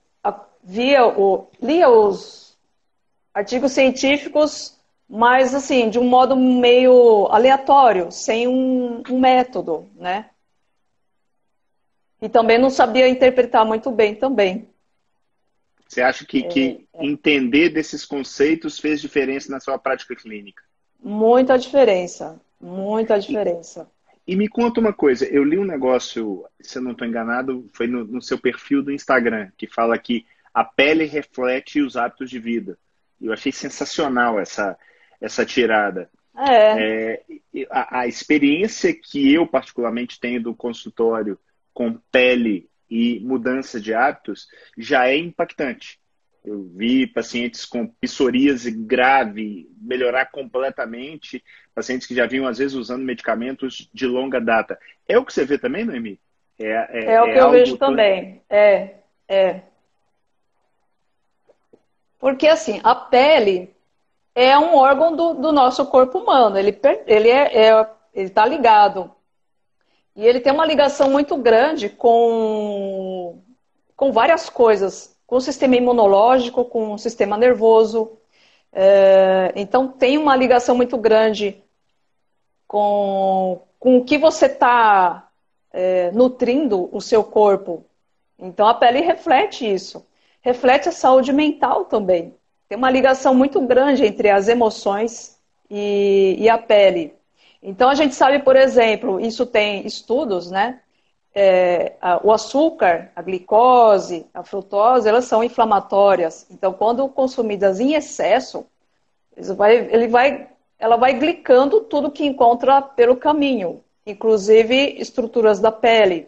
via 0.64 1.08
o, 1.08 1.48
lia 1.62 1.90
os 1.90 2.58
artigos 3.34 3.72
científicos 3.72 4.78
mas 5.10 5.54
assim, 5.54 5.90
de 5.90 5.98
um 5.98 6.04
modo 6.04 6.36
meio 6.36 7.28
aleatório, 7.28 8.12
sem 8.12 8.48
um, 8.48 9.02
um 9.10 9.20
método, 9.20 9.90
né? 9.96 10.30
E 12.22 12.28
também 12.28 12.58
não 12.58 12.70
sabia 12.70 13.08
interpretar 13.08 13.66
muito 13.66 13.90
bem 13.92 14.16
também. 14.16 14.68
Você 15.88 16.02
acha 16.02 16.26
que, 16.26 16.44
é, 16.44 16.48
que 16.50 16.88
é. 16.94 17.06
entender 17.06 17.70
desses 17.70 18.04
conceitos 18.04 18.80
fez 18.80 19.00
diferença 19.00 19.50
na 19.50 19.62
sua 19.62 19.78
prática 19.78 20.16
clínica? 20.16 20.62
Muita 21.02 21.58
diferença, 21.58 22.42
muita 22.60 23.18
diferença. 23.18 23.90
E, 24.28 24.36
me 24.36 24.50
conta 24.50 24.80
uma 24.82 24.92
coisa, 24.92 25.26
eu 25.26 25.44
li 25.44 25.58
um 25.58 25.64
negócio, 25.64 26.46
se 26.60 26.78
eu 26.78 26.82
não 26.82 26.92
estou 26.92 27.08
enganado, 27.08 27.70
foi 27.74 27.88
no, 27.88 28.04
no 28.04 28.22
seu 28.22 28.38
perfil 28.38 28.84
do 28.84 28.92
Instagram, 28.92 29.50
que 29.58 29.68
fala 29.68 29.98
que 29.98 30.26
a 30.54 30.66
pele 30.66 31.06
reflete 31.06 31.82
os 31.82 31.96
hábitos 31.96 32.30
de 32.30 32.38
vida. 32.38 32.78
Eu 33.22 33.32
achei 33.32 33.52
sensacional 33.52 34.40
essa, 34.40 34.78
essa 35.22 35.46
tirada. 35.46 36.10
É. 36.36 37.14
é 37.14 37.68
a, 37.72 38.02
a, 38.02 38.08
experiência 38.08 38.94
que 38.94 39.34
eu 39.34 39.48
particularmente 39.48 40.20
tenho 40.20 40.44
do 40.44 40.54
consultório 40.54 41.40
com 41.74 42.00
pele 42.12 42.70
e 42.90 43.20
mudança 43.22 43.80
de 43.80 43.94
hábitos 43.94 44.48
já 44.78 45.08
é 45.08 45.18
impactante. 45.18 46.00
Eu 46.46 46.64
vi 46.64 47.06
pacientes 47.06 47.66
com 47.66 47.88
psoríase 47.88 48.72
grave 48.72 49.70
melhorar 49.82 50.28
completamente, 50.28 51.44
pacientes 51.76 52.08
que 52.08 52.16
já 52.16 52.26
vinham 52.26 52.48
às 52.48 52.58
vezes 52.58 52.74
usando 52.74 53.04
medicamentos 53.04 53.90
de 53.94 54.06
longa 54.06 54.40
data. 54.40 54.80
É 55.08 55.18
o 55.18 55.26
que 55.26 55.34
você 55.34 55.46
vê 55.46 55.58
também, 55.58 55.84
Noemi? 55.84 56.20
É, 56.60 56.72
é, 56.90 57.14
é 57.14 57.22
o 57.22 57.26
que 57.26 57.32
é 57.32 57.42
eu 57.42 57.52
vejo 57.52 57.78
também. 57.78 58.42
É, 58.50 58.96
é. 59.28 59.62
Porque 62.20 62.48
assim, 62.48 62.80
a 62.84 62.96
pele 62.96 63.76
é 64.34 64.58
um 64.58 64.76
órgão 64.76 65.16
do, 65.16 65.34
do 65.34 65.52
nosso 65.52 65.86
corpo 65.88 66.20
humano. 66.20 66.58
Ele 66.58 66.78
ele 67.06 67.30
é, 67.30 67.68
é 67.68 67.90
ele 68.14 68.28
está 68.28 68.46
ligado 68.46 69.12
e 70.16 70.26
ele 70.26 70.40
tem 70.40 70.52
uma 70.52 70.66
ligação 70.66 71.10
muito 71.12 71.38
grande 71.38 71.90
com 71.90 73.42
com 73.96 74.12
várias 74.12 74.48
coisas, 74.48 75.17
com 75.28 75.36
o 75.36 75.42
sistema 75.42 75.76
imunológico, 75.76 76.64
com 76.66 76.94
o 76.94 76.98
sistema 76.98 77.38
nervoso. 77.38 78.18
É, 78.72 79.52
então 79.56 79.90
tem 79.90 80.18
uma 80.18 80.36
ligação 80.36 80.76
muito 80.76 80.98
grande 80.98 81.62
com, 82.66 83.62
com 83.78 83.98
o 83.98 84.06
que 84.06 84.18
você 84.18 84.46
está 84.46 85.30
é, 85.74 86.12
nutrindo 86.12 86.90
o 86.92 87.02
seu 87.02 87.24
corpo. 87.24 87.86
Então 88.40 88.68
a 88.68 88.74
pele 88.74 89.02
reflete 89.02 89.72
isso. 89.72 90.06
Reflete 90.42 90.88
a 90.88 90.94
saúde 90.94 91.34
mental 91.34 91.86
também. 91.86 92.34
Tem 92.70 92.78
uma 92.78 92.90
ligação 92.90 93.34
muito 93.34 93.60
grande 93.62 94.06
entre 94.06 94.30
as 94.30 94.48
emoções 94.48 95.38
e, 95.70 96.36
e 96.40 96.50
a 96.50 96.58
pele. 96.58 97.14
Então 97.62 97.90
a 97.90 97.96
gente 97.96 98.16
sabe, 98.16 98.40
por 98.40 98.56
exemplo, 98.56 99.20
isso 99.20 99.46
tem 99.46 99.86
estudos, 99.86 100.50
né? 100.50 100.80
É, 101.40 101.94
a, 102.02 102.20
o 102.26 102.32
açúcar, 102.32 103.12
a 103.16 103.22
glicose, 103.22 104.26
a 104.34 104.42
frutose, 104.42 105.08
elas 105.08 105.26
são 105.26 105.44
inflamatórias. 105.44 106.48
Então, 106.50 106.74
quando 106.74 107.08
consumidas 107.10 107.80
em 107.80 107.94
excesso, 107.94 108.66
vai, 109.56 109.78
ele 109.78 110.08
vai, 110.08 110.50
ela 110.80 110.96
vai 110.96 111.14
glicando 111.14 111.82
tudo 111.82 112.10
que 112.10 112.26
encontra 112.26 112.82
pelo 112.82 113.16
caminho, 113.16 113.84
inclusive 114.04 114.96
estruturas 114.98 115.60
da 115.60 115.72
pele. 115.72 116.28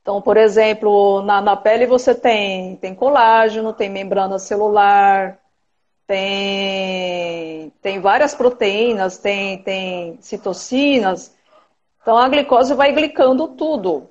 Então, 0.00 0.22
por 0.22 0.36
exemplo, 0.36 1.20
na, 1.22 1.40
na 1.40 1.56
pele 1.56 1.84
você 1.84 2.14
tem, 2.14 2.76
tem 2.76 2.94
colágeno, 2.94 3.72
tem 3.72 3.90
membrana 3.90 4.38
celular, 4.38 5.40
tem, 6.06 7.72
tem 7.82 8.00
várias 8.00 8.32
proteínas, 8.32 9.18
tem, 9.18 9.58
tem 9.62 10.16
citocinas. 10.20 11.36
Então, 12.08 12.16
a 12.16 12.26
glicose 12.26 12.72
vai 12.72 12.90
glicando 12.90 13.48
tudo. 13.48 14.08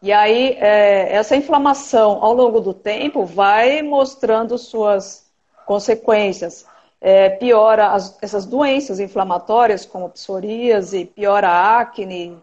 E 0.00 0.10
aí, 0.10 0.56
é, 0.58 1.14
essa 1.14 1.36
inflamação 1.36 2.24
ao 2.24 2.32
longo 2.32 2.62
do 2.62 2.72
tempo 2.72 3.26
vai 3.26 3.82
mostrando 3.82 4.56
suas 4.56 5.30
consequências. 5.66 6.64
É, 6.98 7.28
piora 7.28 7.88
as, 7.88 8.16
essas 8.22 8.46
doenças 8.46 9.00
inflamatórias, 9.00 9.84
como 9.84 10.08
psoríase, 10.08 11.04
piora 11.04 11.78
acne, 11.78 12.42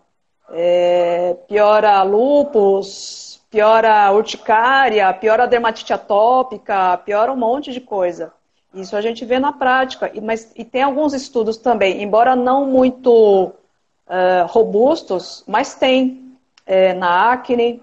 é, 0.52 1.36
piora 1.48 2.04
lupus, 2.04 3.42
piora 3.50 4.12
urticária, 4.12 5.12
piora 5.12 5.48
dermatite 5.48 5.92
atópica, 5.92 6.98
piora 6.98 7.34
um 7.34 7.36
monte 7.36 7.72
de 7.72 7.82
coisa. 7.82 8.32
Isso 8.76 8.96
a 8.96 9.02
gente 9.02 9.26
vê 9.26 9.40
na 9.40 9.52
prática, 9.52 10.12
mas 10.22 10.52
e 10.56 10.64
tem 10.64 10.84
alguns 10.84 11.16
estudos 11.16 11.58
também, 11.58 12.04
embora 12.04 12.36
não 12.36 12.64
muito 12.64 13.57
uh, 14.08 14.48
robustos, 14.48 15.44
mas 15.48 15.76
tem 15.76 16.36
é, 16.66 16.94
na 16.94 17.32
acne, 17.32 17.82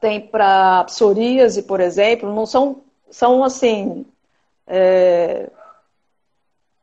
tem 0.00 0.20
para 0.20 0.84
psoríase, 0.84 1.62
por 1.62 1.80
exemplo, 1.80 2.34
não 2.34 2.46
são, 2.46 2.82
são 3.10 3.44
assim, 3.44 4.06
é, 4.66 5.50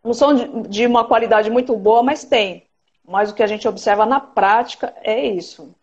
não 0.03 0.13
são 0.13 0.33
de, 0.33 0.69
de 0.69 0.85
uma 0.85 1.05
qualidade 1.05 1.49
muito 1.49 1.75
boa, 1.75 2.03
mas 2.03 2.23
tem. 2.23 2.65
Mas 3.05 3.31
o 3.31 3.35
que 3.35 3.43
a 3.43 3.47
gente 3.47 3.67
observa 3.67 4.05
na 4.05 4.19
prática 4.19 4.93
é 5.01 5.25
isso. 5.25 5.73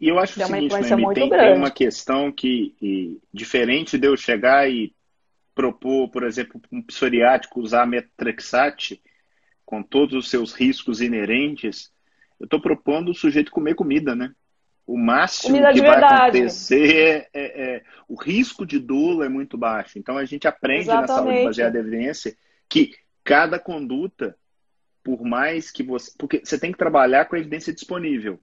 E 0.00 0.08
eu 0.08 0.18
acho 0.18 0.34
tem 0.34 0.44
o 0.44 0.48
seguinte, 0.48 0.70
Noemi, 0.70 1.14
tem, 1.14 1.30
tem, 1.30 1.56
uma 1.56 1.70
questão 1.70 2.30
que, 2.30 2.74
e, 2.80 3.18
diferente 3.32 3.96
de 3.96 4.06
eu 4.06 4.16
chegar 4.16 4.68
e 4.70 4.92
propor, 5.54 6.08
por 6.08 6.24
exemplo, 6.24 6.60
um 6.70 6.82
psoriático 6.82 7.60
usar 7.60 7.86
metrexate, 7.86 9.00
com 9.64 9.82
todos 9.82 10.14
os 10.14 10.28
seus 10.28 10.52
riscos 10.52 11.00
inerentes, 11.00 11.90
eu 12.40 12.44
estou 12.44 12.60
propondo 12.60 13.10
o 13.10 13.14
sujeito 13.14 13.50
comer 13.50 13.74
comida, 13.74 14.14
né? 14.14 14.32
O 14.86 14.98
máximo 14.98 15.54
comida 15.54 15.72
que 15.72 15.80
vai 15.80 15.90
verdade. 15.90 16.38
acontecer 16.38 16.94
é, 16.94 17.28
é, 17.32 17.62
é, 17.76 17.82
o 18.06 18.14
risco 18.14 18.66
de 18.66 18.78
dula 18.78 19.24
é 19.24 19.28
muito 19.28 19.56
baixo. 19.56 19.98
Então 19.98 20.18
a 20.18 20.24
gente 20.24 20.46
aprende 20.46 20.82
Exatamente. 20.82 21.08
na 21.08 21.16
saúde 21.16 21.44
baseada 21.44 21.78
em 21.78 21.80
evidência 21.80 22.36
que 22.68 22.92
cada 23.22 23.58
conduta 23.58 24.36
por 25.04 25.22
mais 25.22 25.70
que 25.70 25.82
você. 25.82 26.10
Porque 26.18 26.40
você 26.42 26.58
tem 26.58 26.72
que 26.72 26.78
trabalhar 26.78 27.26
com 27.26 27.36
a 27.36 27.38
evidência 27.38 27.72
disponível. 27.72 28.40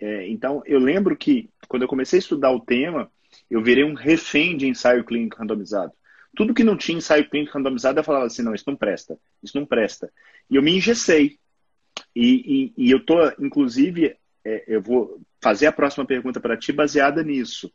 É, 0.00 0.28
então, 0.28 0.62
eu 0.64 0.78
lembro 0.78 1.16
que 1.16 1.50
quando 1.66 1.82
eu 1.82 1.88
comecei 1.88 2.18
a 2.18 2.20
estudar 2.20 2.52
o 2.52 2.60
tema, 2.60 3.10
eu 3.50 3.60
virei 3.60 3.82
um 3.82 3.94
refém 3.94 4.56
de 4.56 4.68
ensaio 4.68 5.04
clínico 5.04 5.36
randomizado. 5.36 5.92
Tudo 6.36 6.54
que 6.54 6.62
não 6.62 6.76
tinha 6.76 6.98
ensaio 6.98 7.28
clínico 7.28 7.52
randomizado, 7.52 7.98
eu 7.98 8.04
falava 8.04 8.26
assim, 8.26 8.42
não, 8.42 8.54
isso 8.54 8.64
não 8.68 8.76
presta, 8.76 9.18
isso 9.42 9.58
não 9.58 9.66
presta. 9.66 10.10
E 10.48 10.54
eu 10.54 10.62
me 10.62 10.76
engessei. 10.76 11.38
E, 12.20 12.72
e, 12.76 12.88
e 12.88 12.90
eu 12.90 12.98
tô, 12.98 13.16
inclusive, 13.38 14.16
é, 14.44 14.64
eu 14.66 14.82
vou 14.82 15.20
fazer 15.40 15.66
a 15.66 15.72
próxima 15.72 16.04
pergunta 16.04 16.40
para 16.40 16.56
ti 16.56 16.72
baseada 16.72 17.22
nisso. 17.22 17.72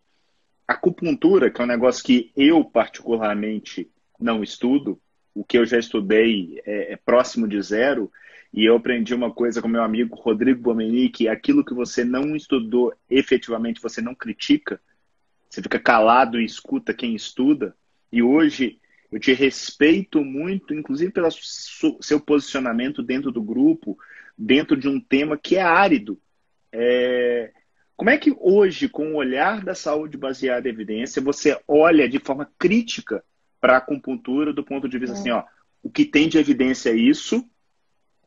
Acupuntura, 0.67 1.50
que 1.50 1.62
é 1.62 1.63
um 1.63 1.67
negócio 1.67 2.03
que 2.03 2.29
eu 2.35 2.62
particularmente 2.65 3.89
não 4.19 4.43
estudo, 4.43 5.00
o 5.33 5.45
que 5.45 5.57
eu 5.57 5.65
já 5.65 5.79
estudei 5.79 6.62
é, 6.65 6.91
é 6.91 6.95
próximo 6.97 7.47
de 7.47 7.62
zero, 7.62 8.12
e 8.53 8.65
eu 8.65 8.75
aprendi 8.75 9.15
uma 9.15 9.31
coisa 9.31 9.62
com 9.62 9.69
meu 9.69 9.81
amigo 9.81 10.13
Rodrigo 10.13 10.62
Bomenic, 10.62 11.25
aquilo 11.29 11.63
que 11.63 11.73
você 11.73 12.03
não 12.03 12.35
estudou 12.35 12.93
efetivamente, 13.09 13.81
você 13.81 14.01
não 14.01 14.13
critica, 14.13 14.77
você 15.50 15.62
fica 15.62 15.79
calado 15.79 16.38
e 16.38 16.43
escuta 16.43 16.93
quem 16.93 17.15
estuda. 17.15 17.77
E 18.12 18.21
hoje 18.21 18.77
eu 19.09 19.21
te 19.21 19.31
respeito 19.31 20.21
muito, 20.21 20.73
inclusive 20.73 21.13
pelo 21.13 21.29
seu 22.01 22.19
posicionamento 22.19 23.01
dentro 23.01 23.31
do 23.31 23.41
grupo, 23.41 23.97
dentro 24.37 24.77
de 24.77 24.87
um 24.87 24.99
tema 24.99 25.37
que 25.37 25.55
é 25.55 25.61
árido. 25.61 26.19
É... 26.71 27.51
Como 27.95 28.09
é 28.09 28.17
que 28.17 28.35
hoje, 28.39 28.89
com 28.89 29.13
o 29.13 29.15
olhar 29.15 29.63
da 29.63 29.75
saúde 29.75 30.17
baseada 30.17 30.67
em 30.67 30.71
evidência, 30.71 31.21
você 31.21 31.59
olha 31.67 32.09
de 32.09 32.19
forma 32.19 32.51
crítica 32.57 33.23
para 33.61 33.75
a 33.75 33.77
acupuntura 33.77 34.51
do 34.51 34.63
ponto 34.63 34.89
de 34.89 34.97
vista 34.97 35.15
é. 35.15 35.19
assim, 35.19 35.31
ó, 35.31 35.43
o 35.81 35.89
que 35.89 36.05
tem 36.05 36.27
de 36.27 36.37
evidência 36.37 36.89
é 36.89 36.95
isso, 36.95 37.47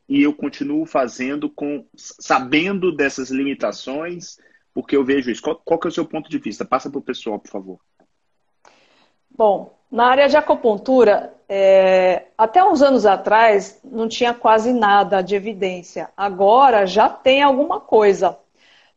e 0.08 0.22
eu 0.22 0.32
continuo 0.32 0.86
fazendo 0.86 1.50
com 1.50 1.86
sabendo 1.96 2.94
dessas 2.94 3.30
limitações, 3.30 4.38
porque 4.72 4.96
eu 4.96 5.04
vejo 5.04 5.30
isso. 5.30 5.42
Qual, 5.42 5.56
qual 5.56 5.80
que 5.80 5.88
é 5.88 5.90
o 5.90 5.92
seu 5.92 6.06
ponto 6.06 6.30
de 6.30 6.38
vista? 6.38 6.64
Passa 6.64 6.88
para 6.88 6.98
o 6.98 7.02
pessoal, 7.02 7.38
por 7.38 7.50
favor. 7.50 7.80
Bom, 9.30 9.75
na 9.90 10.06
área 10.06 10.28
de 10.28 10.36
acupuntura, 10.36 11.32
é, 11.48 12.24
até 12.36 12.64
uns 12.64 12.82
anos 12.82 13.06
atrás 13.06 13.80
não 13.84 14.08
tinha 14.08 14.34
quase 14.34 14.72
nada 14.72 15.22
de 15.22 15.34
evidência. 15.34 16.10
Agora 16.16 16.86
já 16.86 17.08
tem 17.08 17.42
alguma 17.42 17.80
coisa. 17.80 18.36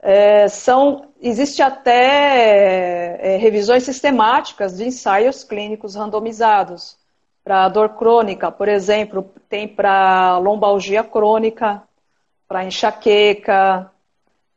É, 0.01 0.48
são, 0.48 1.10
existe 1.22 1.62
até 1.62 3.34
é, 3.36 3.38
revisões 3.38 3.84
sistemáticas 3.84 4.77
de 4.77 4.86
ensaios 4.86 5.43
clínicos 5.43 5.96
randomizados 5.96 6.98
para 7.43 7.67
dor 7.69 7.89
crônica, 7.89 8.51
por 8.51 8.67
exemplo, 8.67 9.29
tem 9.50 9.67
para 9.67 10.38
lombalgia 10.38 11.03
crônica, 11.03 11.81
para 12.48 12.63
enxaqueca, 12.63 13.91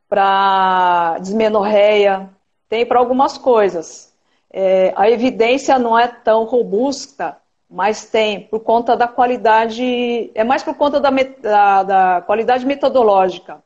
para 0.09 1.17
dismenorreia, 1.21 2.29
tem 2.69 2.85
para 2.85 2.99
algumas 2.99 3.39
coisas. 3.39 4.12
É, 4.52 4.92
a 4.97 5.11
evidência 5.11 5.78
não 5.78 5.99
é 5.99 6.06
tão 6.06 6.44
robusta, 6.44 7.38
mas 7.68 8.04
tem, 8.04 8.40
por 8.40 8.61
conta 8.61 8.94
da 8.94 9.09
qualidade, 9.09 10.30
é 10.35 10.44
mais 10.44 10.62
por 10.62 10.75
conta 10.75 11.00
da, 11.00 11.11
da, 11.11 11.82
da 11.82 12.21
qualidade 12.21 12.66
metodológica. 12.66 13.62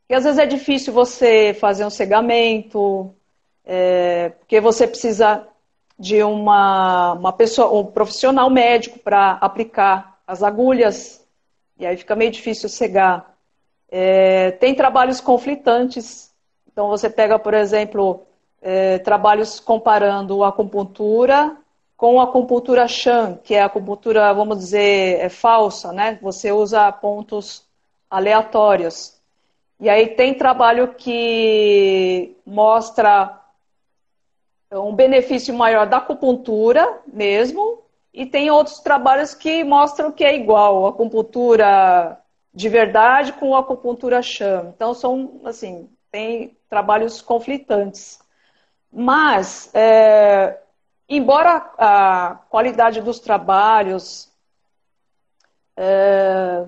Porque 0.00 0.14
às 0.14 0.24
vezes 0.24 0.38
é 0.38 0.46
difícil 0.46 0.94
você 0.94 1.54
fazer 1.60 1.84
um 1.84 1.90
cegamento, 1.90 3.14
é, 3.66 4.30
porque 4.30 4.60
você 4.60 4.86
precisa 4.86 5.46
de 5.98 6.22
uma, 6.22 7.12
uma 7.12 7.32
pessoa, 7.34 7.78
um 7.78 7.84
profissional 7.84 8.48
médico 8.48 8.98
para 8.98 9.32
aplicar 9.32 10.18
as 10.26 10.42
agulhas, 10.42 11.22
e 11.78 11.86
aí 11.86 11.98
fica 11.98 12.16
meio 12.16 12.30
difícil 12.30 12.68
cegar. 12.68 13.34
É, 13.90 14.52
tem 14.52 14.74
trabalhos 14.74 15.20
conflitantes, 15.20 16.32
então 16.72 16.88
você 16.88 17.10
pega, 17.10 17.38
por 17.38 17.52
exemplo, 17.52 18.26
é, 18.62 18.98
trabalhos 18.98 19.60
comparando 19.60 20.44
a 20.44 20.48
acupuntura 20.48 21.56
com 21.96 22.18
a 22.18 22.24
acupuntura 22.24 22.88
Shan, 22.88 23.38
que 23.44 23.54
é 23.54 23.60
a 23.60 23.66
acupuntura, 23.66 24.32
vamos 24.32 24.58
dizer, 24.58 25.20
é 25.20 25.28
falsa, 25.28 25.92
né? 25.92 26.18
Você 26.22 26.50
usa 26.50 26.90
pontos 26.90 27.66
aleatórios. 28.08 29.20
E 29.78 29.86
aí 29.86 30.08
tem 30.08 30.32
trabalho 30.32 30.94
que 30.94 32.34
mostra 32.46 33.38
um 34.72 34.94
benefício 34.94 35.52
maior 35.52 35.86
da 35.86 35.98
acupuntura 35.98 37.00
mesmo, 37.06 37.82
e 38.14 38.24
tem 38.24 38.50
outros 38.50 38.80
trabalhos 38.80 39.34
que 39.34 39.62
mostram 39.62 40.10
que 40.10 40.24
é 40.24 40.34
igual, 40.34 40.86
a 40.86 40.90
acupuntura 40.90 42.18
de 42.52 42.68
verdade 42.70 43.34
com 43.34 43.54
a 43.54 43.60
acupuntura 43.60 44.22
chama. 44.22 44.72
Então 44.74 44.94
são 44.94 45.40
assim, 45.44 45.86
tem 46.10 46.56
trabalhos 46.68 47.20
conflitantes. 47.20 48.20
Mas, 48.92 49.70
é, 49.74 50.58
embora 51.08 51.70
a 51.78 52.40
qualidade 52.48 53.00
dos 53.00 53.20
trabalhos 53.20 54.30
é, 55.76 56.64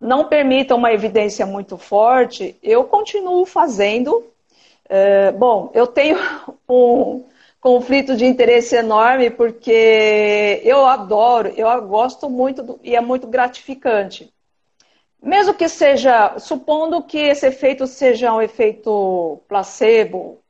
não 0.00 0.28
permita 0.28 0.74
uma 0.74 0.92
evidência 0.92 1.46
muito 1.46 1.78
forte, 1.78 2.56
eu 2.62 2.84
continuo 2.84 3.46
fazendo. 3.46 4.30
É, 4.88 5.32
bom, 5.32 5.70
eu 5.74 5.86
tenho 5.86 6.18
um 6.68 7.24
conflito 7.60 8.14
de 8.14 8.24
interesse 8.24 8.76
enorme 8.76 9.30
porque 9.30 10.60
eu 10.64 10.86
adoro, 10.86 11.48
eu 11.56 11.82
gosto 11.88 12.30
muito 12.30 12.62
do, 12.62 12.80
e 12.82 12.94
é 12.94 13.00
muito 13.00 13.26
gratificante. 13.26 14.32
Mesmo 15.20 15.54
que 15.54 15.68
seja, 15.68 16.38
supondo 16.38 17.02
que 17.02 17.18
esse 17.18 17.46
efeito 17.46 17.86
seja 17.86 18.32
um 18.32 18.40
efeito 18.40 19.40
placebo, 19.48 20.40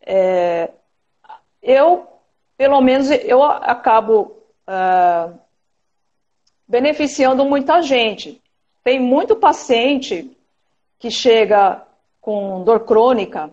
é, 0.00 0.70
eu, 1.62 2.06
pelo 2.56 2.80
menos, 2.80 3.10
eu 3.10 3.42
acabo 3.42 4.36
uh, 4.68 5.38
beneficiando 6.66 7.44
muita 7.44 7.82
gente. 7.82 8.40
Tem 8.82 8.98
muito 8.98 9.36
paciente 9.36 10.36
que 10.98 11.10
chega 11.10 11.82
com 12.20 12.62
dor 12.62 12.80
crônica, 12.80 13.50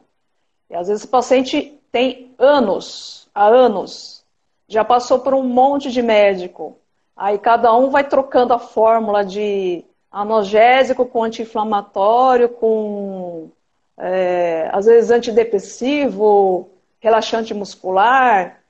e 0.70 0.76
às 0.76 0.88
vezes 0.88 1.06
o 1.06 1.10
paciente 1.10 1.80
tem 1.92 2.34
anos, 2.38 3.30
há 3.34 3.46
anos, 3.48 4.24
já 4.68 4.84
passou 4.84 5.20
por 5.20 5.34
um 5.34 5.44
monte 5.44 5.90
de 5.92 6.02
médico. 6.02 6.78
Aí 7.16 7.40
cada 7.40 7.74
um 7.74 7.90
vai 7.90 8.04
trocando 8.04 8.54
a 8.54 8.60
fórmula 8.60 9.24
de 9.24 9.86
analgésico 10.12 11.06
com 11.06 11.24
anti-inflamatório, 11.24 12.50
com 12.50 13.50
é, 13.98 14.70
às 14.72 14.86
vezes 14.86 15.12
antidepressivo, 15.12 16.70
relaxante 17.00 17.54
muscular. 17.54 18.62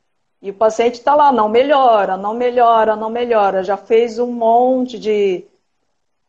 E 0.41 0.51
o 0.51 0.53
paciente 0.53 0.95
está 0.95 1.15
lá, 1.15 1.31
não 1.31 1.49
melhora, 1.49 2.15
não 2.15 2.33
melhora, 2.33 2.95
não 2.95 3.09
melhora. 3.09 3.63
Já 3.63 3.75
fez 3.75 4.19
um 4.19 4.31
monte 4.31 4.99
de 4.99 5.45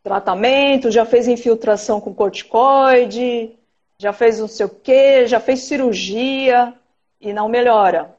tratamento, 0.03 0.91
já 0.91 1.05
fez 1.05 1.27
infiltração 1.27 2.01
com 2.01 2.13
corticoide, 2.13 3.55
já 3.97 4.11
fez 4.11 4.39
não 4.39 4.47
sei 4.47 4.65
o 4.65 4.69
quê, 4.69 5.27
já 5.27 5.39
fez 5.39 5.61
cirurgia 5.61 6.73
e 7.21 7.33
não 7.33 7.47
melhora. 7.47 8.15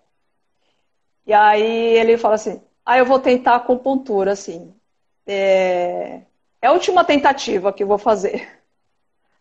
E 1.27 1.33
aí 1.33 1.97
ele 1.97 2.17
fala 2.19 2.35
assim, 2.35 2.61
ah, 2.85 2.99
eu 2.99 3.05
vou 3.05 3.19
tentar 3.19 3.57
acupuntura, 3.57 4.33
assim. 4.33 4.75
É, 5.27 6.21
é 6.63 6.67
a 6.67 6.73
última 6.73 7.05
tentativa 7.05 7.73
que 7.73 7.83
eu 7.83 7.87
vou 7.87 7.99
fazer. 7.99 8.60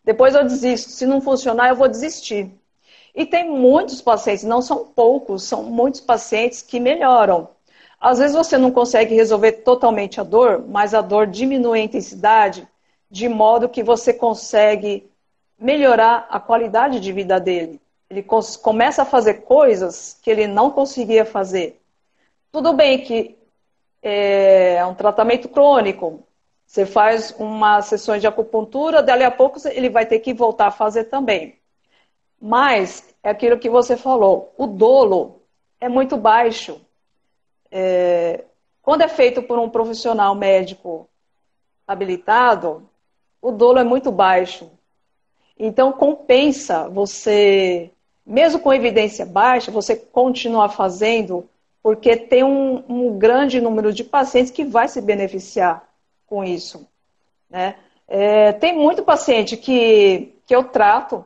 Depois 0.04 0.34
eu 0.34 0.44
desisto. 0.44 0.90
Se 0.90 1.06
não 1.06 1.20
funcionar, 1.20 1.68
eu 1.68 1.76
vou 1.76 1.88
desistir. 1.88 2.50
E 3.14 3.26
tem 3.26 3.50
muitos 3.50 4.00
pacientes, 4.00 4.44
não 4.44 4.62
são 4.62 4.84
poucos, 4.86 5.42
são 5.42 5.64
muitos 5.64 6.00
pacientes 6.00 6.62
que 6.62 6.78
melhoram. 6.78 7.48
Às 8.00 8.18
vezes 8.18 8.36
você 8.36 8.56
não 8.56 8.70
consegue 8.70 9.14
resolver 9.14 9.52
totalmente 9.52 10.20
a 10.20 10.24
dor, 10.24 10.64
mas 10.66 10.94
a 10.94 11.00
dor 11.00 11.26
diminui 11.26 11.80
a 11.80 11.84
intensidade 11.84 12.66
de 13.10 13.28
modo 13.28 13.68
que 13.68 13.82
você 13.82 14.14
consegue 14.14 15.10
melhorar 15.58 16.26
a 16.30 16.40
qualidade 16.40 17.00
de 17.00 17.12
vida 17.12 17.38
dele. 17.38 17.80
Ele 18.08 18.24
começa 18.62 19.02
a 19.02 19.04
fazer 19.04 19.42
coisas 19.42 20.18
que 20.22 20.30
ele 20.30 20.46
não 20.46 20.70
conseguia 20.70 21.24
fazer. 21.24 21.80
Tudo 22.50 22.72
bem 22.72 23.02
que 23.04 23.36
é 24.02 24.84
um 24.86 24.94
tratamento 24.94 25.48
crônico. 25.48 26.24
Você 26.70 26.86
faz 26.86 27.34
uma 27.36 27.82
sessões 27.82 28.20
de 28.20 28.28
acupuntura, 28.28 29.02
dali 29.02 29.24
a 29.24 29.30
pouco 29.32 29.58
ele 29.70 29.90
vai 29.90 30.06
ter 30.06 30.20
que 30.20 30.32
voltar 30.32 30.68
a 30.68 30.70
fazer 30.70 31.06
também. 31.06 31.58
Mas 32.40 33.12
é 33.24 33.30
aquilo 33.30 33.58
que 33.58 33.68
você 33.68 33.96
falou, 33.96 34.54
o 34.56 34.68
dolo 34.68 35.42
é 35.80 35.88
muito 35.88 36.16
baixo. 36.16 36.80
É, 37.72 38.44
quando 38.82 39.02
é 39.02 39.08
feito 39.08 39.42
por 39.42 39.58
um 39.58 39.68
profissional 39.68 40.32
médico 40.36 41.08
habilitado, 41.88 42.88
o 43.42 43.50
dolo 43.50 43.80
é 43.80 43.84
muito 43.84 44.12
baixo. 44.12 44.70
Então 45.58 45.90
compensa 45.90 46.88
você, 46.88 47.90
mesmo 48.24 48.60
com 48.60 48.72
evidência 48.72 49.26
baixa, 49.26 49.72
você 49.72 49.96
continuar 49.96 50.68
fazendo, 50.68 51.50
porque 51.82 52.16
tem 52.16 52.44
um, 52.44 52.84
um 52.88 53.18
grande 53.18 53.60
número 53.60 53.92
de 53.92 54.04
pacientes 54.04 54.52
que 54.52 54.64
vai 54.64 54.86
se 54.86 55.00
beneficiar 55.00 55.89
com 56.30 56.44
isso. 56.44 56.88
Né? 57.50 57.74
É, 58.06 58.52
tem 58.52 58.72
muito 58.72 59.02
paciente 59.02 59.56
que, 59.56 60.32
que 60.46 60.54
eu 60.54 60.64
trato 60.64 61.24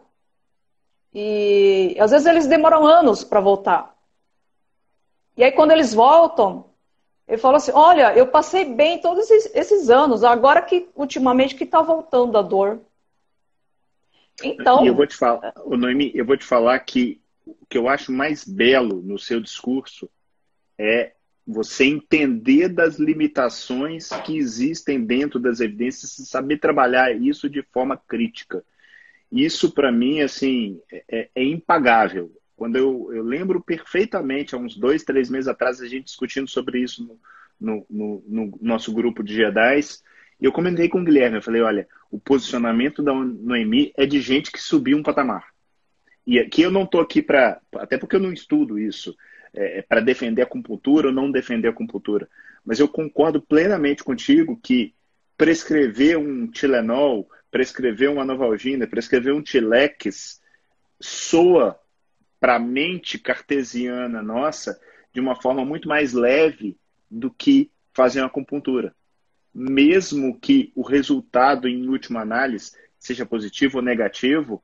E 1.13 1.95
às 2.01 2.11
vezes 2.11 2.27
eles 2.27 2.47
demoram 2.47 2.85
anos 2.87 3.23
para 3.23 3.39
voltar. 3.39 3.95
E 5.37 5.45
aí 5.45 5.53
quando 5.53 5.73
eles 5.73 5.93
voltam, 5.93 6.65
ele 7.29 7.39
fala 7.39 7.59
assim: 7.59 7.73
Olha, 7.73 8.17
eu 8.17 8.27
passei 8.27 8.65
bem 8.65 8.99
todos 9.01 9.31
esses, 9.31 9.55
esses 9.55 9.91
anos, 9.91 10.25
agora 10.25 10.63
que 10.63 10.89
ultimamente 10.97 11.55
que 11.55 11.65
está 11.65 11.83
voltando 11.83 12.37
a 12.37 12.43
dor. 12.43 12.81
Então. 14.43 14.85
Eu 14.85 14.95
vou 14.95 15.07
te 15.07 15.17
falar, 15.17 15.53
Noemi, 15.65 16.11
eu 16.15 16.25
vou 16.25 16.37
te 16.37 16.45
falar 16.45 16.79
que 16.81 17.21
o 17.47 17.55
que 17.69 17.79
eu 17.79 17.89
acho 17.89 18.11
mais 18.11 18.45
belo 18.45 19.03
no 19.03 19.19
seu 19.19 19.41
discurso 19.41 20.11
é 20.79 21.14
você 21.47 21.85
entender 21.85 22.69
das 22.69 22.99
limitações 22.99 24.09
que 24.25 24.37
existem 24.37 25.05
dentro 25.05 25.39
das 25.39 25.61
evidências 25.61 26.19
e 26.19 26.27
saber 26.27 26.59
trabalhar 26.59 27.15
isso 27.15 27.51
de 27.51 27.63
forma 27.63 27.97
crítica. 27.97 28.65
Isso, 29.31 29.73
para 29.73 29.93
mim, 29.93 30.21
assim, 30.21 30.81
é, 30.91 31.29
é, 31.35 31.45
impagável. 31.45 32.31
Quando 32.57 32.77
eu, 32.77 33.11
eu 33.13 33.23
lembro 33.23 33.61
perfeitamente, 33.61 34.55
há 34.55 34.59
uns 34.59 34.77
dois, 34.77 35.03
três 35.03 35.29
meses 35.29 35.49
atrás, 35.49 35.81
a 35.81 35.89
gente 35.89 36.05
discutindo 36.05 36.49
sobre 36.49 36.81
isso 36.81 37.05
no, 37.05 37.19
no, 37.61 37.87
no, 37.91 38.25
no 38.27 38.59
nosso 38.63 38.93
grupo 38.93 39.23
de 39.23 39.35
Jedi, 39.35 39.81
e 40.41 40.45
eu 40.45 40.53
comentei 40.53 40.89
com 40.89 41.01
o 41.01 41.05
Guilherme, 41.05 41.39
eu 41.39 41.43
falei, 41.43 41.63
olha, 41.63 41.89
o 42.11 42.19
posicionamento 42.19 43.03
da 43.03 43.13
Noemi 43.13 43.93
é 43.97 44.07
de 44.07 44.21
gente 44.21 44.51
que 44.51 44.61
subiu 44.61 44.97
um 44.97 45.03
patamar. 45.03 45.47
E 46.27 46.39
aqui 46.39 46.63
eu 46.63 46.71
não 46.71 46.85
estou 46.85 47.01
aqui 47.01 47.21
para, 47.21 47.61
até 47.75 47.99
porque 47.99 48.17
eu 48.17 48.21
não 48.21 48.33
estudo 48.33 48.79
isso, 48.79 49.15
é, 49.55 49.79
é 49.79 49.83
para 49.83 50.01
defender 50.01 50.43
a 50.43 50.45
acupuntura 50.45 51.09
ou 51.09 51.13
não 51.13 51.31
defender 51.31 51.69
a 51.69 51.71
acupuntura, 51.71 52.29
mas 52.65 52.81
eu 52.81 52.89
concordo 52.89 53.41
plenamente 53.41 54.03
contigo 54.03 54.59
que 54.63 54.95
prescrever 55.37 56.19
um 56.19 56.47
Tilenol, 56.47 57.29
prescrever 57.51 58.11
uma 58.11 58.25
Novalgina, 58.25 58.87
prescrever 58.87 59.35
um 59.35 59.43
Tilex 59.43 60.41
soa 61.01 61.79
para 62.41 62.57
a 62.57 62.61
mente 62.61 63.19
cartesiana 63.19 64.23
nossa 64.23 64.81
de 65.13 65.21
uma 65.21 65.41
forma 65.41 65.65
muito 65.65 65.89
mais 65.89 66.13
leve 66.13 66.77
do 67.11 67.31
que 67.31 67.71
fazer 67.93 68.21
uma 68.21 68.27
acupuntura. 68.27 68.95
Mesmo 69.55 70.39
que 70.41 70.73
o 70.75 70.83
resultado, 70.83 71.69
em 71.69 71.89
última 71.89 72.21
análise, 72.21 72.73
seja 72.99 73.25
positivo 73.25 73.79
ou 73.79 73.85
negativo, 73.85 74.63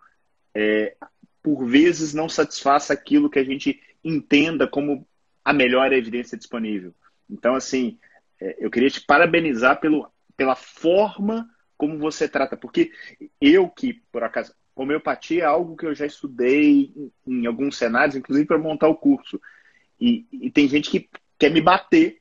é, 0.55 0.96
por 1.42 1.64
vezes 1.64 2.12
não 2.12 2.29
satisfaça 2.29 2.92
aquilo 2.92 3.31
que 3.31 3.38
a 3.38 3.44
gente 3.44 3.81
entenda 4.02 4.66
como 4.66 5.06
a 5.44 5.52
melhor 5.52 5.92
evidência 5.92 6.36
disponível. 6.36 6.94
Então, 7.28 7.54
assim, 7.54 7.98
é, 8.40 8.56
eu 8.58 8.70
queria 8.70 8.90
te 8.90 9.00
parabenizar 9.00 9.80
pelo, 9.80 10.10
pela 10.36 10.56
forma 10.56 11.48
como 11.76 11.98
você 11.98 12.28
trata, 12.28 12.56
porque 12.56 12.92
eu 13.40 13.68
que, 13.68 13.94
por 14.12 14.22
acaso, 14.22 14.54
Homeopatia 14.74 15.42
é 15.42 15.46
algo 15.46 15.76
que 15.76 15.86
eu 15.86 15.94
já 15.94 16.06
estudei 16.06 16.92
em, 16.96 17.12
em 17.26 17.46
alguns 17.46 17.76
cenários, 17.76 18.16
inclusive 18.16 18.46
para 18.46 18.58
montar 18.58 18.88
o 18.88 18.94
curso. 18.94 19.40
E, 20.00 20.26
e, 20.32 20.50
tem 20.50 20.68
gente 20.68 20.90
que 20.90 21.08
quer 21.38 21.50
me 21.50 21.60
bater 21.60 22.20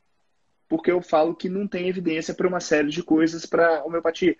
porque 0.67 0.91
eu 0.91 1.01
falo 1.01 1.35
que 1.35 1.49
não 1.49 1.67
tem 1.67 1.87
evidência 1.87 2.33
para 2.33 2.47
uma 2.47 2.59
série 2.59 2.89
de 2.89 3.01
coisas 3.01 3.45
para 3.45 3.83
homeopatia. 3.83 4.37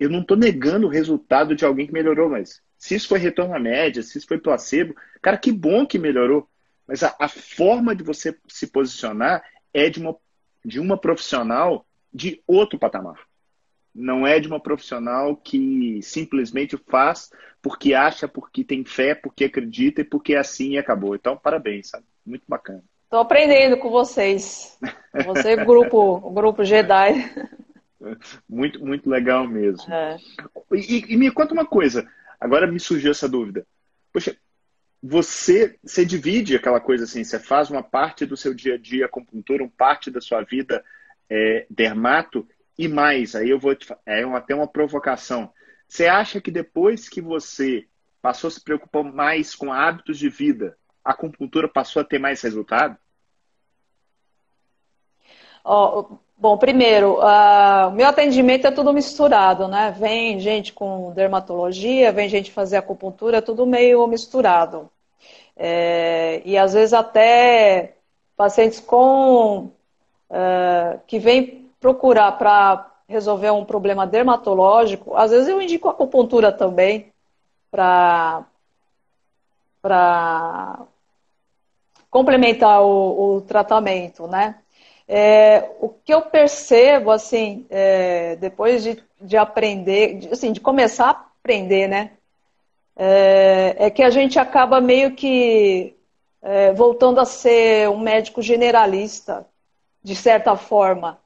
Eu 0.00 0.10
não 0.10 0.22
estou 0.22 0.36
negando 0.36 0.86
o 0.86 0.90
resultado 0.90 1.54
de 1.54 1.64
alguém 1.64 1.86
que 1.86 1.92
melhorou, 1.92 2.28
mas 2.28 2.60
se 2.76 2.94
isso 2.94 3.08
foi 3.08 3.18
retorno 3.18 3.54
à 3.54 3.58
média, 3.58 4.02
se 4.02 4.18
isso 4.18 4.26
foi 4.26 4.38
placebo, 4.38 4.96
cara, 5.22 5.38
que 5.38 5.52
bom 5.52 5.86
que 5.86 5.98
melhorou. 5.98 6.48
Mas 6.86 7.02
a, 7.02 7.14
a 7.18 7.28
forma 7.28 7.94
de 7.94 8.02
você 8.02 8.36
se 8.48 8.66
posicionar 8.66 9.42
é 9.72 9.88
de 9.88 10.00
uma, 10.00 10.16
de 10.64 10.80
uma 10.80 10.98
profissional 10.98 11.86
de 12.12 12.42
outro 12.46 12.78
patamar 12.78 13.18
não 13.94 14.26
é 14.26 14.40
de 14.40 14.48
uma 14.48 14.58
profissional 14.58 15.36
que 15.36 16.00
simplesmente 16.02 16.76
faz 16.88 17.30
porque 17.62 17.94
acha, 17.94 18.26
porque 18.26 18.64
tem 18.64 18.84
fé, 18.84 19.14
porque 19.14 19.44
acredita 19.44 20.00
e 20.00 20.04
porque 20.04 20.34
é 20.34 20.38
assim 20.38 20.72
e 20.72 20.78
acabou. 20.78 21.14
Então, 21.14 21.36
parabéns, 21.36 21.90
sabe? 21.90 22.04
Muito 22.26 22.42
bacana. 22.48 22.82
Estou 23.04 23.20
aprendendo 23.20 23.78
com 23.78 23.88
vocês. 23.88 24.76
Você, 25.24 25.54
grupo, 25.64 26.16
o 26.16 26.30
grupo 26.30 26.64
Jedi. 26.64 27.32
Muito, 28.48 28.84
muito 28.84 29.08
legal 29.08 29.46
mesmo. 29.46 29.90
É. 29.90 30.16
E, 30.72 31.14
e, 31.14 31.16
me 31.16 31.30
conta 31.30 31.54
uma 31.54 31.64
coisa. 31.64 32.06
Agora 32.40 32.66
me 32.66 32.80
surgiu 32.80 33.12
essa 33.12 33.28
dúvida. 33.28 33.64
Poxa, 34.12 34.36
você, 35.06 35.78
você 35.84 36.02
divide 36.02 36.56
aquela 36.56 36.80
coisa 36.80 37.04
assim, 37.04 37.22
você 37.22 37.38
faz 37.38 37.70
uma 37.70 37.82
parte 37.82 38.24
do 38.24 38.38
seu 38.38 38.54
dia 38.54 38.76
a 38.76 38.78
dia 38.78 39.04
acupuntura, 39.04 39.62
uma 39.62 39.70
parte 39.76 40.10
da 40.10 40.18
sua 40.18 40.40
vida 40.40 40.82
é, 41.28 41.66
dermato, 41.68 42.48
e 42.78 42.88
mais, 42.88 43.34
aí 43.34 43.50
eu 43.50 43.58
vou 43.58 43.74
te, 43.74 43.86
é 44.06 44.24
até 44.24 44.54
uma 44.54 44.66
provocação. 44.66 45.52
Você 45.86 46.06
acha 46.06 46.40
que 46.40 46.50
depois 46.50 47.06
que 47.06 47.20
você 47.20 47.86
passou 48.22 48.48
a 48.48 48.50
se 48.50 48.64
preocupar 48.64 49.04
mais 49.04 49.54
com 49.54 49.70
hábitos 49.70 50.18
de 50.18 50.30
vida, 50.30 50.74
a 51.04 51.10
acupuntura 51.10 51.68
passou 51.68 52.00
a 52.00 52.04
ter 52.04 52.18
mais 52.18 52.40
resultado? 52.40 52.96
Oh, 55.62 56.16
bom, 56.36 56.56
primeiro, 56.56 57.18
uh, 57.18 57.90
meu 57.92 58.08
atendimento 58.08 58.66
é 58.66 58.70
tudo 58.70 58.92
misturado, 58.92 59.68
né? 59.68 59.94
Vem 59.98 60.40
gente 60.40 60.72
com 60.72 61.12
dermatologia, 61.12 62.10
vem 62.10 62.26
gente 62.26 62.50
fazer 62.50 62.78
acupuntura, 62.78 63.36
é 63.36 63.42
tudo 63.42 63.66
meio 63.66 64.06
misturado. 64.06 64.90
É, 65.56 66.42
e 66.44 66.58
às 66.58 66.74
vezes 66.74 66.92
até 66.92 67.96
pacientes 68.36 68.80
com 68.80 69.70
uh, 70.30 71.00
que 71.06 71.18
vêm 71.18 71.70
procurar 71.78 72.32
para 72.32 72.90
resolver 73.08 73.50
um 73.50 73.64
problema 73.64 74.06
dermatológico, 74.06 75.14
às 75.14 75.30
vezes 75.30 75.48
eu 75.48 75.60
indico 75.60 75.88
acupuntura 75.88 76.50
também 76.50 77.12
para 77.70 78.44
para 79.82 80.86
complementar 82.10 82.80
o, 82.80 83.36
o, 83.36 83.40
tratamento, 83.42 84.26
né? 84.26 84.56
É, 85.06 85.68
o 85.80 85.90
que 85.90 86.14
eu 86.14 86.22
percebo, 86.22 87.10
assim, 87.10 87.66
é, 87.68 88.36
depois 88.36 88.82
de, 88.82 89.02
de 89.20 89.36
aprender, 89.36 90.18
de, 90.18 90.28
assim, 90.28 90.52
de 90.52 90.60
começar 90.60 91.06
a 91.08 91.10
aprender, 91.10 91.86
né? 91.86 92.12
É, 92.96 93.76
é 93.78 93.90
que 93.90 94.02
a 94.02 94.10
gente 94.10 94.38
acaba 94.38 94.80
meio 94.80 95.14
que 95.14 95.96
é, 96.42 96.72
voltando 96.72 97.20
a 97.20 97.24
ser 97.24 97.88
um 97.88 97.98
médico 97.98 98.40
generalista, 98.42 99.46
de 100.02 100.14
certa 100.14 100.56
forma 100.56 101.18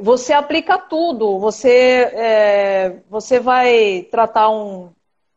você 0.00 0.32
aplica 0.32 0.78
tudo. 0.78 1.38
Você, 1.38 2.10
é, 2.12 2.96
você 3.08 3.38
vai 3.38 4.06
tratar 4.10 4.50
um 4.50 4.90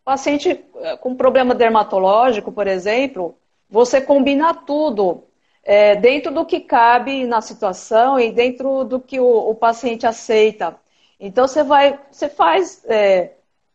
paciente 0.04 0.63
é, 0.78 0.98
com 0.98 1.15
problema 1.15 1.54
dermatológico, 1.54 2.52
por 2.52 2.67
exemplo, 2.67 3.36
você 3.69 4.02
combina 4.02 4.54
tudo 4.54 5.24
é, 5.63 5.96
dentro 5.96 6.34
do 6.34 6.46
que 6.46 6.60
cabe 6.60 7.26
na 7.26 7.41
situação 7.41 8.19
e 8.19 8.32
dentro 8.32 8.84
do 8.84 9.00
que 9.00 9.19
o, 9.19 9.50
o 9.50 9.56
paciente 9.56 10.06
aceita. 10.06 10.76
Então 11.19 11.48
você 11.48 11.63
vai, 11.63 12.00
você 12.12 12.28
faz, 12.28 12.84
é, 12.86 13.32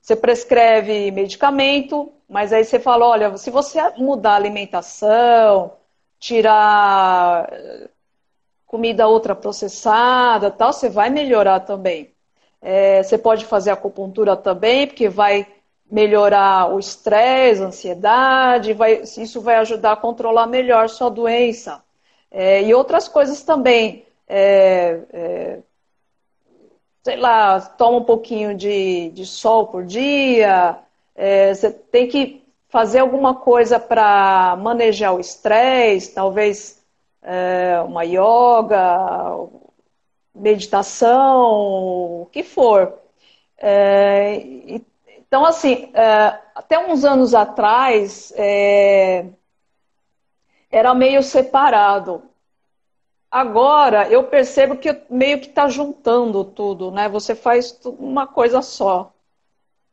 você 0.08 0.16
prescreve 0.16 1.10
medicamento, 1.10 2.10
mas 2.26 2.50
aí 2.50 2.64
você 2.64 2.80
fala, 2.80 3.06
olha, 3.06 3.36
se 3.36 3.50
você 3.50 3.78
mudar 3.98 4.32
a 4.32 4.36
alimentação, 4.36 5.74
tirar 6.18 7.46
comida 8.66 9.06
ultraprocessada, 9.06 10.50
tal, 10.50 10.72
você 10.72 10.88
vai 10.88 11.10
melhorar 11.10 11.60
também. 11.60 12.14
É, 12.62 13.02
você 13.02 13.18
pode 13.18 13.44
fazer 13.44 13.70
acupuntura 13.70 14.34
também, 14.34 14.86
porque 14.86 15.10
vai 15.10 15.46
melhorar 15.90 16.72
o 16.74 16.78
estresse, 16.78 17.62
a 17.62 17.66
ansiedade, 17.66 18.72
vai, 18.72 19.02
isso 19.02 19.42
vai 19.42 19.56
ajudar 19.56 19.92
a 19.92 19.96
controlar 19.96 20.46
melhor 20.46 20.88
sua 20.88 21.10
doença. 21.10 21.84
É, 22.30 22.62
e 22.62 22.72
outras 22.72 23.08
coisas 23.08 23.42
também. 23.42 24.06
É, 24.26 25.00
é 25.12 25.58
sei 27.02 27.16
lá, 27.16 27.60
toma 27.60 27.98
um 27.98 28.04
pouquinho 28.04 28.54
de, 28.54 29.10
de 29.10 29.24
sol 29.26 29.68
por 29.68 29.84
dia, 29.84 30.78
é, 31.14 31.54
você 31.54 31.70
tem 31.70 32.06
que 32.08 32.44
fazer 32.68 33.00
alguma 33.00 33.34
coisa 33.34 33.80
para 33.80 34.56
manejar 34.56 35.14
o 35.14 35.20
estresse, 35.20 36.14
talvez 36.14 36.84
é, 37.22 37.80
uma 37.80 38.04
yoga, 38.04 39.48
meditação, 40.34 42.22
o 42.22 42.28
que 42.30 42.42
for. 42.42 42.94
É, 43.56 44.36
então, 45.28 45.44
assim, 45.44 45.90
é, 45.94 46.38
até 46.54 46.78
uns 46.78 47.04
anos 47.04 47.34
atrás, 47.34 48.32
é, 48.36 49.26
era 50.70 50.94
meio 50.94 51.22
separado. 51.22 52.22
Agora, 53.30 54.08
eu 54.08 54.24
percebo 54.24 54.76
que 54.76 55.02
meio 55.10 55.38
que 55.38 55.48
está 55.48 55.68
juntando 55.68 56.44
tudo, 56.44 56.90
né? 56.90 57.08
Você 57.08 57.34
faz 57.34 57.78
uma 57.84 58.26
coisa 58.26 58.62
só. 58.62 59.14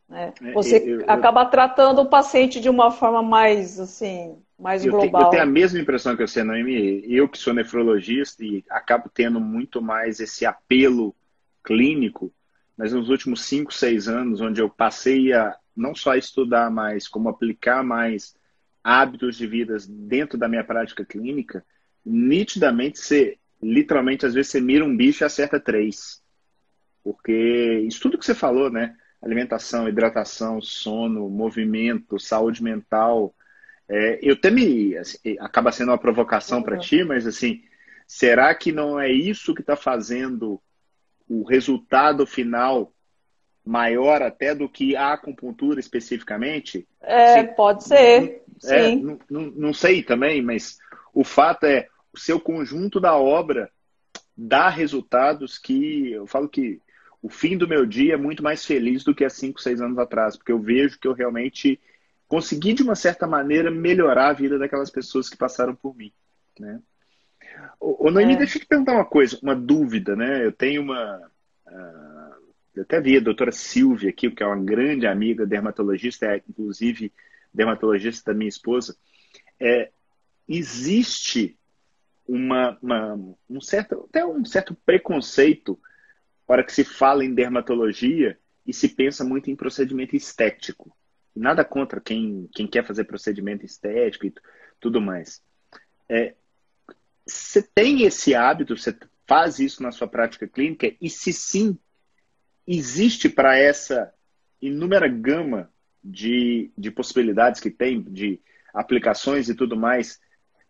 Né? 0.08 0.34
É, 0.42 0.54
Você 0.54 0.78
eu, 0.78 1.02
eu, 1.02 1.06
acaba 1.08 1.46
tratando 1.46 2.02
o 2.02 2.10
paciente 2.10 2.62
de 2.62 2.70
uma 2.70 2.92
forma 2.92 3.22
mais, 3.22 3.78
assim, 3.80 4.38
mais 4.58 4.86
eu 4.86 4.92
global. 4.92 5.12
Tenho, 5.12 5.24
eu 5.26 5.30
tenho 5.32 5.44
a 5.44 5.48
mesma 5.48 5.80
impressão 5.80 6.16
que 6.16 6.26
você, 6.26 6.44
Noemi. 6.44 7.04
Eu 7.08 7.28
que 7.28 7.38
sou 7.38 7.54
nefrologista 7.54 8.44
e 8.44 8.64
acabo 8.70 9.10
tendo 9.14 9.40
muito 9.40 9.82
mais 9.82 10.22
esse 10.22 10.46
apelo 10.46 11.14
clínico, 11.62 12.32
mas 12.78 12.94
nos 12.94 13.10
últimos 13.10 13.42
5, 13.46 13.74
6 13.74 14.08
anos, 14.08 14.40
onde 14.40 14.62
eu 14.62 14.70
passei 14.70 15.34
a, 15.34 15.58
não 15.76 15.94
só 15.94 16.16
estudar 16.16 16.70
mais, 16.70 17.08
como 17.08 17.28
aplicar 17.28 17.84
mais 17.84 18.34
hábitos 18.84 19.36
de 19.36 19.48
vida 19.48 19.76
dentro 19.90 20.38
da 20.38 20.48
minha 20.48 20.64
prática 20.64 21.04
clínica, 21.04 21.66
nitidamente 22.06 23.00
você, 23.00 23.38
literalmente, 23.62 24.26
às 24.26 24.34
vezes 24.34 24.52
você 24.52 24.62
mira 24.62 24.86
um 24.86 24.96
bicho 24.96 25.24
e 25.24 25.26
acerta 25.26 25.60
três. 25.60 26.22
Porque 27.04 27.84
isso 27.88 28.00
tudo 28.02 28.18
que 28.18 28.26
você 28.26 28.36
falou, 28.36 28.70
né? 28.70 28.96
Alimentação, 29.22 29.88
hidratação, 29.88 30.62
sono, 30.62 31.30
movimento, 31.30 32.20
saúde 32.20 32.62
mental. 32.62 33.34
É, 33.88 34.20
eu 34.22 34.34
até 34.34 34.50
me. 34.52 34.96
Assim, 34.98 35.38
acaba 35.40 35.72
sendo 35.72 35.90
uma 35.92 35.98
provocação 35.98 36.62
para 36.62 36.78
ti, 36.78 37.04
mas 37.04 37.26
assim, 37.26 37.64
será 38.08 38.54
que 38.54 38.72
não 38.72 39.00
é 39.00 39.12
isso 39.12 39.54
que 39.54 39.62
está 39.62 39.76
fazendo 39.76 40.62
o 41.28 41.44
resultado 41.44 42.26
final 42.26 42.92
maior 43.64 44.22
até 44.22 44.54
do 44.54 44.70
que 44.70 44.96
a 44.96 45.14
acupuntura 45.14 45.80
especificamente? 45.80 46.88
É, 47.02 47.44
pode 47.44 47.84
ser. 47.84 48.44
É, 48.66 48.96
não, 48.96 49.20
não, 49.30 49.42
não 49.42 49.74
sei 49.74 50.04
também, 50.04 50.42
mas 50.42 50.78
o 51.14 51.24
fato 51.24 51.66
é 51.66 51.88
o 52.16 52.20
seu 52.20 52.40
conjunto 52.40 53.00
da 53.00 53.16
obra 53.16 53.70
dá 54.36 54.70
resultados 54.70 55.58
que 55.58 56.12
eu 56.14 56.26
falo 56.26 56.48
que 56.48 56.82
o 57.22 57.30
fim 57.30 57.58
do 57.58 57.68
meu 57.68 57.86
dia 57.86 58.14
é 58.14 58.18
muito 58.18 58.42
mais 58.42 58.66
feliz 58.66 59.04
do 59.04 59.14
que 59.14 59.26
há 59.26 59.30
cinco, 59.30 59.62
seis 59.62 59.82
anos 59.82 59.98
atrás, 59.98 60.38
porque 60.38 60.52
eu 60.52 60.60
vejo 60.60 60.98
que 60.98 61.08
eu 61.08 61.14
realmente 61.14 61.80
consegui, 62.28 62.74
de 62.74 62.84
uma 62.84 62.96
certa 62.96 63.28
maneira, 63.28 63.70
melhorar 63.70 64.30
a 64.30 64.34
vida 64.34 64.58
daquelas 64.58 64.90
pessoas 64.90 65.30
que 65.30 65.38
passaram 65.38 65.76
por 65.76 65.96
mim. 65.96 66.14
Né? 66.60 66.80
Ô, 67.80 68.10
Noemi, 68.10 68.34
é. 68.34 68.38
deixa 68.38 68.58
eu 68.58 68.62
te 68.62 68.68
perguntar 68.68 68.94
uma 68.94 69.06
coisa, 69.06 69.38
uma 69.42 69.56
dúvida, 69.56 70.16
né? 70.16 70.46
Eu 70.46 70.52
tenho 70.52 70.82
uma. 70.82 71.18
Uh, 71.68 72.54
eu 72.76 72.84
até 72.84 73.02
vi 73.02 73.18
a 73.18 73.22
doutora 73.22 73.52
Silvia 73.52 74.10
aqui, 74.10 74.30
que 74.32 74.44
é 74.44 74.46
uma 74.46 74.64
grande 74.64 75.06
amiga 75.06 75.46
dermatologista, 75.46 76.28
é 76.28 76.42
inclusive 76.48 77.12
dermatologista 77.54 78.32
da 78.32 78.38
minha 78.38 78.50
esposa. 78.50 78.96
É, 79.60 79.92
existe 80.48 81.58
uma, 82.28 82.78
uma, 82.82 83.38
um 83.50 83.62
certo, 83.62 84.06
até 84.10 84.26
um 84.26 84.44
certo 84.46 84.76
preconceito 84.86 85.80
para 86.46 86.64
que 86.64 86.74
se 86.74 86.84
fala 86.84 87.24
em 87.24 87.34
dermatologia 87.34 88.38
e 88.66 88.74
se 88.74 88.90
pensa 88.90 89.24
muito 89.24 89.50
em 89.50 89.56
procedimento 89.56 90.16
estético. 90.16 90.96
Nada 91.36 91.64
contra 91.64 92.00
quem, 92.00 92.50
quem 92.54 92.68
quer 92.68 92.86
fazer 92.86 93.04
procedimento 93.04 93.66
estético 93.66 94.26
e 94.26 94.34
tudo 94.80 95.02
mais. 95.02 95.42
É, 96.08 96.36
você 97.26 97.62
tem 97.62 98.04
esse 98.04 98.34
hábito, 98.34 98.78
você 98.78 98.96
faz 99.28 99.60
isso 99.60 99.82
na 99.84 99.92
sua 99.92 100.08
prática 100.08 100.48
clínica? 100.48 100.96
E 101.02 101.10
se 101.10 101.34
sim, 101.34 101.78
existe 102.66 103.28
para 103.30 103.58
essa 103.58 104.14
inúmera 104.62 105.08
gama 105.08 105.72
de, 106.04 106.72
de 106.78 106.92
possibilidades 106.92 107.60
que 107.60 107.70
tem, 107.70 108.02
de 108.02 108.40
aplicações 108.74 109.50
e 109.50 109.56
tudo 109.56 109.76
mais, 109.76 110.20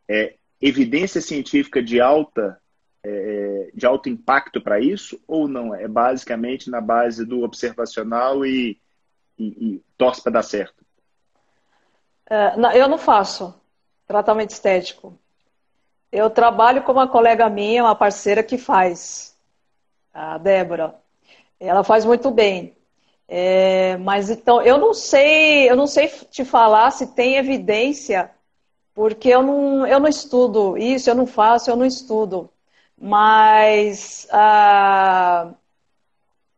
é, 0.08 0.38
evidência 0.62 1.22
científica 1.22 1.82
de 1.82 2.00
alta 2.00 2.60
é, 3.04 3.70
de 3.74 3.86
alto 3.86 4.10
impacto 4.10 4.60
para 4.60 4.80
isso 4.80 5.20
ou 5.28 5.48
não? 5.48 5.76
É 5.76 5.88
basicamente 5.88 6.70
na 6.70 6.82
base 6.82 7.26
do 7.26 7.44
observacional 7.44 8.46
e, 8.46 8.80
e, 9.38 9.46
e 9.46 9.84
torce 9.98 10.24
para 10.24 10.34
dar 10.34 10.44
certo? 10.44 10.84
É, 12.28 12.58
não, 12.58 12.72
eu 12.72 12.88
não 12.88 12.98
faço 12.98 13.54
tratamento 14.08 14.52
estético. 14.52 15.18
Eu 16.12 16.30
trabalho 16.30 16.82
com 16.84 16.92
uma 16.92 17.08
colega 17.08 17.50
minha, 17.50 17.84
uma 17.84 17.96
parceira 17.96 18.42
que 18.42 18.58
faz, 18.58 19.38
a 20.14 20.38
Débora. 20.38 20.96
Ela 21.60 21.84
faz 21.84 22.06
muito 22.06 22.32
bem. 22.32 22.76
É, 23.28 23.98
mas 23.98 24.30
então, 24.30 24.62
eu 24.62 24.78
não 24.78 24.94
sei, 24.94 25.70
eu 25.70 25.76
não 25.76 25.88
sei 25.88 26.08
te 26.08 26.46
falar 26.46 26.92
se 26.92 27.14
tem 27.14 27.38
evidência 27.38 28.32
porque 28.96 29.28
eu 29.28 29.44
não, 29.44 29.86
eu 29.86 30.00
não 30.00 30.08
estudo 30.08 30.78
isso, 30.78 31.10
eu 31.10 31.16
não 31.16 31.28
faço, 31.28 31.70
eu 31.70 31.76
não 31.76 31.86
estudo. 31.86 32.50
Mas 32.98 34.26
a 34.32 35.54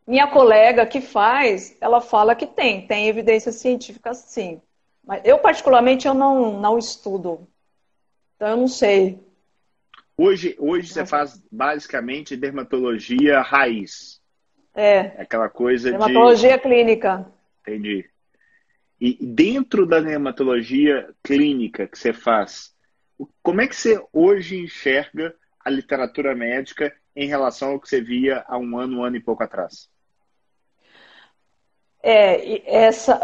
minha 0.05 0.27
colega 0.27 0.85
que 0.85 1.01
faz, 1.01 1.75
ela 1.81 1.99
fala 1.99 2.35
que 2.35 2.45
tem, 2.45 2.85
tem 2.85 3.07
evidência 3.07 3.51
científica 3.51 4.13
sim. 4.13 4.61
Mas 5.03 5.21
eu, 5.25 5.39
particularmente, 5.39 6.07
eu 6.07 6.13
não, 6.13 6.59
não 6.59 6.77
estudo. 6.77 7.47
Então, 8.35 8.49
eu 8.49 8.57
não 8.57 8.67
sei. 8.67 9.19
Hoje, 10.15 10.55
hoje 10.59 10.93
você 10.93 11.05
faz 11.05 11.41
basicamente 11.51 12.37
dermatologia 12.37 13.41
raiz. 13.41 14.21
É. 14.75 14.97
é 15.17 15.21
aquela 15.21 15.49
coisa 15.49 15.89
dermatologia 15.89 16.57
de... 16.57 16.59
clínica. 16.59 17.25
Entendi. 17.61 18.07
E 18.99 19.17
dentro 19.21 19.85
da 19.85 19.99
dermatologia 19.99 21.09
clínica 21.23 21.87
que 21.87 21.97
você 21.97 22.11
faz, 22.11 22.73
como 23.43 23.61
é 23.61 23.67
que 23.67 23.75
você 23.75 24.01
hoje 24.11 24.57
enxerga 24.57 25.35
a 25.63 25.69
literatura 25.69 26.33
médica 26.35 26.93
em 27.15 27.27
relação 27.27 27.71
ao 27.71 27.79
que 27.79 27.89
você 27.89 28.01
via 28.01 28.43
há 28.47 28.57
um 28.57 28.77
ano, 28.77 28.99
um 28.99 29.03
ano 29.03 29.15
e 29.15 29.21
pouco 29.21 29.43
atrás? 29.43 29.89
É, 32.01 32.85
essa, 32.85 33.19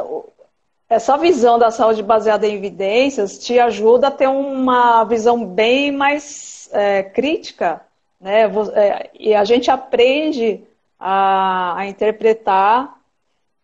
essa 0.89 1.17
visão 1.17 1.57
da 1.57 1.71
saúde 1.71 2.03
baseada 2.03 2.47
em 2.47 2.55
evidências 2.55 3.39
te 3.39 3.59
ajuda 3.59 4.07
a 4.07 4.11
ter 4.11 4.27
uma 4.27 5.03
visão 5.05 5.45
bem 5.45 5.91
mais 5.91 6.69
é, 6.71 7.03
crítica, 7.03 7.81
né? 8.19 8.43
É, 8.75 9.09
e 9.17 9.33
a 9.33 9.43
gente 9.43 9.71
aprende 9.71 10.63
a, 10.99 11.77
a 11.79 11.87
interpretar 11.87 12.99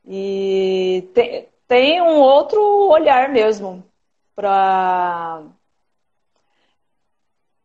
e 0.07 1.07
tem 1.69 2.01
um 2.01 2.19
outro 2.19 2.59
olhar 2.89 3.29
mesmo 3.29 3.85
para 4.35 5.43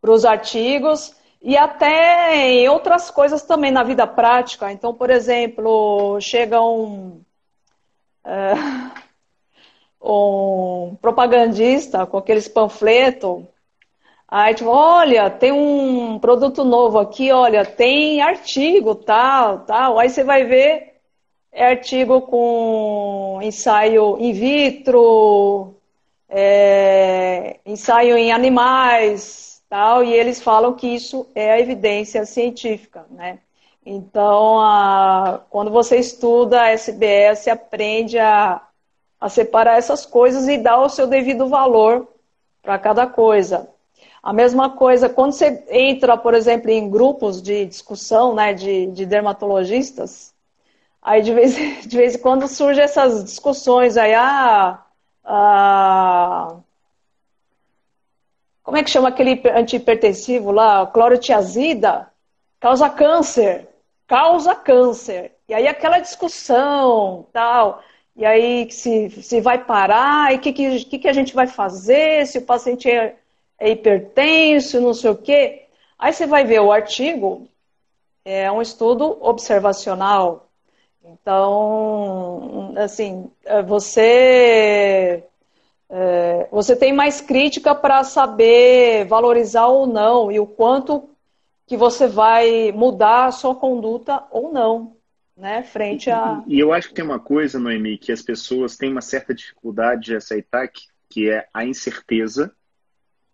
os 0.02 0.26
artigos 0.26 1.16
e 1.40 1.56
até 1.56 2.36
em 2.36 2.68
outras 2.68 3.10
coisas 3.10 3.42
também 3.42 3.70
na 3.70 3.82
vida 3.82 4.06
prática. 4.06 4.70
Então, 4.70 4.92
por 4.92 5.08
exemplo, 5.08 6.20
chega 6.20 6.60
um, 6.60 7.22
é, 8.24 8.52
um 10.02 10.98
propagandista 11.00 12.04
com 12.06 12.18
aqueles 12.18 12.46
panfletos, 12.46 13.42
aí 14.28 14.54
tipo, 14.54 14.68
olha, 14.68 15.30
tem 15.30 15.50
um 15.50 16.18
produto 16.18 16.62
novo 16.62 16.98
aqui, 16.98 17.32
olha, 17.32 17.64
tem 17.64 18.20
artigo, 18.20 18.94
tal, 18.94 19.60
tal. 19.60 19.98
Aí 19.98 20.10
você 20.10 20.22
vai 20.22 20.44
ver 20.44 20.93
é 21.54 21.66
artigo 21.66 22.20
com 22.22 23.38
ensaio 23.40 24.18
in 24.18 24.32
vitro, 24.32 25.74
é, 26.28 27.60
ensaio 27.64 28.16
em 28.16 28.32
animais, 28.32 29.62
tal, 29.68 30.02
e 30.02 30.12
eles 30.12 30.42
falam 30.42 30.74
que 30.74 30.88
isso 30.88 31.28
é 31.32 31.52
a 31.52 31.60
evidência 31.60 32.26
científica, 32.26 33.06
né? 33.08 33.38
Então, 33.86 34.60
a, 34.60 35.42
quando 35.48 35.70
você 35.70 35.96
estuda 35.98 36.60
a 36.62 36.70
SBS, 36.70 37.46
aprende 37.48 38.18
a, 38.18 38.60
a 39.20 39.28
separar 39.28 39.78
essas 39.78 40.04
coisas 40.04 40.48
e 40.48 40.58
dar 40.58 40.80
o 40.80 40.88
seu 40.88 41.06
devido 41.06 41.48
valor 41.48 42.08
para 42.62 42.78
cada 42.78 43.06
coisa. 43.06 43.68
A 44.22 44.32
mesma 44.32 44.70
coisa, 44.70 45.08
quando 45.08 45.32
você 45.32 45.62
entra, 45.68 46.16
por 46.16 46.34
exemplo, 46.34 46.70
em 46.70 46.90
grupos 46.90 47.40
de 47.40 47.66
discussão 47.66 48.34
né, 48.34 48.54
de, 48.54 48.86
de 48.86 49.06
dermatologistas, 49.06 50.34
Aí 51.04 51.20
de 51.22 51.34
vez, 51.34 51.54
de 51.86 51.96
vez 51.96 52.14
em 52.14 52.18
quando 52.18 52.48
surgem 52.48 52.82
essas 52.82 53.22
discussões 53.22 53.96
aí, 53.98 54.14
ah, 54.14 54.82
ah, 55.22 56.56
como 58.62 58.78
é 58.78 58.82
que 58.82 58.90
chama 58.90 59.08
aquele 59.08 59.42
antihipertensivo 59.50 60.50
lá? 60.50 60.86
Clorotiazida? 60.86 62.10
Causa 62.58 62.88
câncer. 62.88 63.68
Causa 64.06 64.54
câncer. 64.54 65.32
E 65.46 65.54
aí 65.54 65.68
aquela 65.68 65.98
discussão, 65.98 67.26
tal. 67.32 67.82
E 68.16 68.24
aí 68.24 68.70
se, 68.70 69.10
se 69.22 69.40
vai 69.40 69.62
parar, 69.64 70.32
e 70.32 70.36
o 70.36 70.40
que, 70.40 70.52
que, 70.52 70.98
que 71.00 71.08
a 71.08 71.12
gente 71.12 71.34
vai 71.34 71.46
fazer, 71.46 72.26
se 72.26 72.38
o 72.38 72.42
paciente 72.42 72.90
é, 72.90 73.16
é 73.58 73.70
hipertenso, 73.70 74.80
não 74.80 74.94
sei 74.94 75.10
o 75.10 75.16
quê. 75.16 75.66
Aí 75.98 76.12
você 76.12 76.26
vai 76.26 76.44
ver 76.44 76.60
o 76.60 76.72
artigo, 76.72 77.48
é 78.24 78.50
um 78.50 78.62
estudo 78.62 79.18
observacional, 79.20 80.43
então, 81.04 82.72
assim, 82.76 83.30
é, 83.44 83.62
você 83.62 85.22
é, 85.90 86.48
você 86.50 86.74
tem 86.74 86.92
mais 86.92 87.20
crítica 87.20 87.74
para 87.74 88.02
saber 88.04 89.04
valorizar 89.04 89.66
ou 89.66 89.86
não 89.86 90.32
e 90.32 90.40
o 90.40 90.46
quanto 90.46 91.10
que 91.66 91.76
você 91.76 92.06
vai 92.06 92.72
mudar 92.72 93.26
a 93.26 93.32
sua 93.32 93.54
conduta 93.54 94.24
ou 94.30 94.52
não, 94.52 94.96
né, 95.36 95.62
frente 95.62 96.10
a... 96.10 96.42
E, 96.46 96.56
e 96.56 96.60
eu 96.60 96.72
acho 96.72 96.88
que 96.88 96.94
tem 96.94 97.04
uma 97.04 97.20
coisa, 97.20 97.58
Noemi, 97.58 97.98
que 97.98 98.12
as 98.12 98.22
pessoas 98.22 98.76
têm 98.76 98.90
uma 98.90 99.00
certa 99.00 99.34
dificuldade 99.34 100.06
de 100.06 100.16
aceitar, 100.16 100.66
que, 100.68 100.86
que 101.08 101.30
é 101.30 101.46
a 101.52 101.64
incerteza 101.64 102.54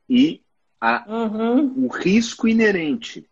e 0.08 0.42
a, 0.80 1.04
uhum. 1.08 1.86
o 1.86 1.88
risco 1.88 2.48
inerente 2.48 3.29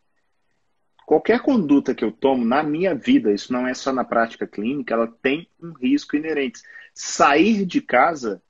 qualquer 1.09 1.41
conduta 1.41 1.95
que 1.95 2.05
eu 2.05 2.13
tomo 2.13 2.45
na 2.45 2.63
minha 2.63 2.95
vida, 2.95 3.33
isso 3.33 3.51
não 3.51 3.67
é 3.67 3.73
só 3.73 3.91
na 3.95 4.05
prática 4.05 4.47
clínica, 4.47 4.93
ela 4.93 5.07
tem 5.23 5.49
um 5.59 5.73
risco 5.73 6.15
inerente. 6.15 6.61
sair 6.93 7.65
de 7.65 7.81
casa 7.81 8.43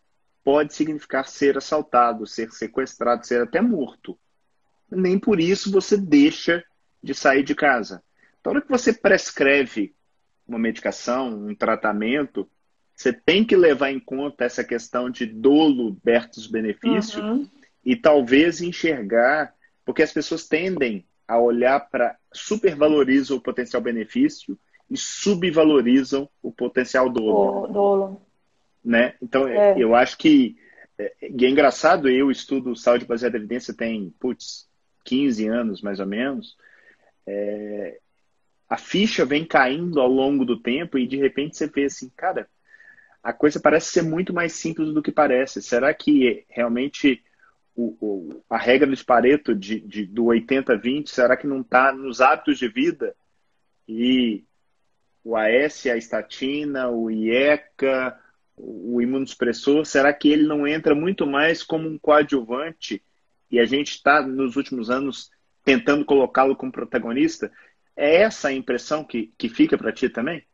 pode 0.42 0.74
significar 0.74 1.28
ser 1.28 1.56
assaltado, 1.56 2.26
ser 2.26 2.50
sequestrado, 2.50 3.24
ser 3.24 3.42
até 3.42 3.60
morto. 3.60 4.18
Nem 4.90 5.20
por 5.20 5.38
isso 5.38 5.70
você 5.70 5.96
deixa 5.96 6.64
de 7.00 7.14
sair 7.14 7.44
de 7.44 7.54
casa. 7.54 8.02
Então, 8.40 8.52
hora 8.52 8.60
que 8.60 8.68
você 8.68 8.92
prescreve 8.92 9.94
uma 10.44 10.58
medicação, 10.58 11.28
um 11.28 11.54
tratamento, 11.54 12.50
você 12.92 13.12
tem 13.12 13.44
que 13.44 13.54
levar 13.54 13.92
em 13.92 14.00
conta 14.00 14.44
essa 14.44 14.64
questão 14.64 15.08
de 15.08 15.26
dolo 15.26 15.96
versus 16.02 16.48
benefício 16.48 17.22
uhum. 17.22 17.48
e 17.84 17.94
talvez 17.94 18.60
enxergar, 18.60 19.54
porque 19.84 20.02
as 20.02 20.12
pessoas 20.12 20.48
tendem 20.48 21.06
a 21.28 21.38
olhar 21.38 21.78
para 21.90 22.16
supervalorizam 22.32 23.36
o 23.36 23.40
potencial 23.40 23.82
benefício 23.82 24.58
e 24.90 24.96
subvalorizam 24.96 26.28
o 26.42 26.50
potencial 26.50 27.10
dolo. 27.10 27.64
O 27.64 27.66
dolo. 27.68 28.22
Né? 28.82 29.14
Então, 29.20 29.46
é. 29.46 29.74
eu 29.78 29.94
acho 29.94 30.16
que 30.16 30.56
é, 30.98 31.12
e 31.22 31.44
é 31.44 31.48
engraçado, 31.48 32.08
eu 32.08 32.30
estudo 32.30 32.74
saúde 32.74 33.04
baseada 33.04 33.36
em 33.36 33.40
evidência 33.40 33.72
tem, 33.72 34.12
putz, 34.18 34.68
15 35.04 35.46
anos 35.46 35.80
mais 35.80 36.00
ou 36.00 36.06
menos. 36.06 36.56
É, 37.26 37.98
a 38.68 38.76
ficha 38.76 39.24
vem 39.24 39.44
caindo 39.44 40.00
ao 40.00 40.08
longo 40.08 40.44
do 40.44 40.60
tempo 40.60 40.98
e 40.98 41.06
de 41.06 41.16
repente 41.16 41.56
você 41.56 41.68
vê 41.68 41.84
assim, 41.84 42.10
cara, 42.16 42.48
a 43.22 43.32
coisa 43.32 43.60
parece 43.60 43.90
ser 43.90 44.02
muito 44.02 44.32
mais 44.32 44.52
simples 44.52 44.92
do 44.92 45.02
que 45.02 45.12
parece. 45.12 45.62
Será 45.62 45.94
que 45.94 46.44
realmente 46.48 47.22
o, 47.78 47.96
o, 48.00 48.42
a 48.50 48.58
regra 48.58 48.90
de 48.90 49.04
Pareto 49.04 49.54
de, 49.54 49.78
de 49.78 50.04
do 50.04 50.24
80-20, 50.24 51.06
será 51.06 51.36
que 51.36 51.46
não 51.46 51.60
está 51.60 51.92
nos 51.92 52.20
hábitos 52.20 52.58
de 52.58 52.66
vida? 52.68 53.14
E 53.86 54.44
o 55.22 55.36
AS, 55.36 55.86
a 55.86 55.96
estatina, 55.96 56.88
o 56.88 57.08
IECA, 57.08 58.18
o 58.56 59.00
imunossupressor, 59.00 59.86
será 59.86 60.12
que 60.12 60.28
ele 60.28 60.42
não 60.42 60.66
entra 60.66 60.92
muito 60.92 61.24
mais 61.24 61.62
como 61.62 61.88
um 61.88 61.96
coadjuvante 61.96 63.00
e 63.48 63.60
a 63.60 63.64
gente 63.64 63.92
está, 63.92 64.20
nos 64.20 64.56
últimos 64.56 64.90
anos, 64.90 65.30
tentando 65.64 66.04
colocá-lo 66.04 66.56
como 66.56 66.72
protagonista? 66.72 67.48
É 67.94 68.22
essa 68.22 68.48
a 68.48 68.52
impressão 68.52 69.04
que, 69.04 69.32
que 69.38 69.48
fica 69.48 69.78
para 69.78 69.92
ti 69.92 70.08
também? 70.08 70.44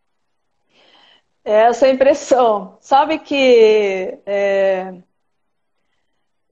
É 1.43 1.63
essa 1.63 1.89
impressão. 1.89 2.77
Sabe 2.83 3.19
que 3.19 4.19
é, 4.27 4.95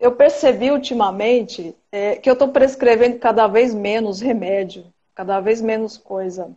eu 0.02 0.12
percebi 0.12 0.70
ultimamente 0.70 1.74
é, 1.90 2.16
que 2.16 2.28
eu 2.28 2.34
estou 2.34 2.48
prescrevendo 2.48 3.18
cada 3.18 3.46
vez 3.46 3.74
menos 3.74 4.20
remédio, 4.20 4.92
cada 5.14 5.40
vez 5.40 5.62
menos 5.62 5.96
coisa. 5.96 6.54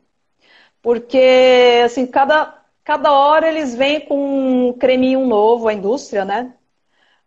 Porque, 0.81 1.81
assim, 1.85 2.05
cada, 2.07 2.61
cada 2.83 3.11
hora 3.13 3.47
eles 3.47 3.75
vêm 3.75 4.01
com 4.01 4.69
um 4.69 4.73
creminho 4.73 5.25
novo, 5.25 5.67
a 5.67 5.73
indústria, 5.73 6.25
né? 6.25 6.53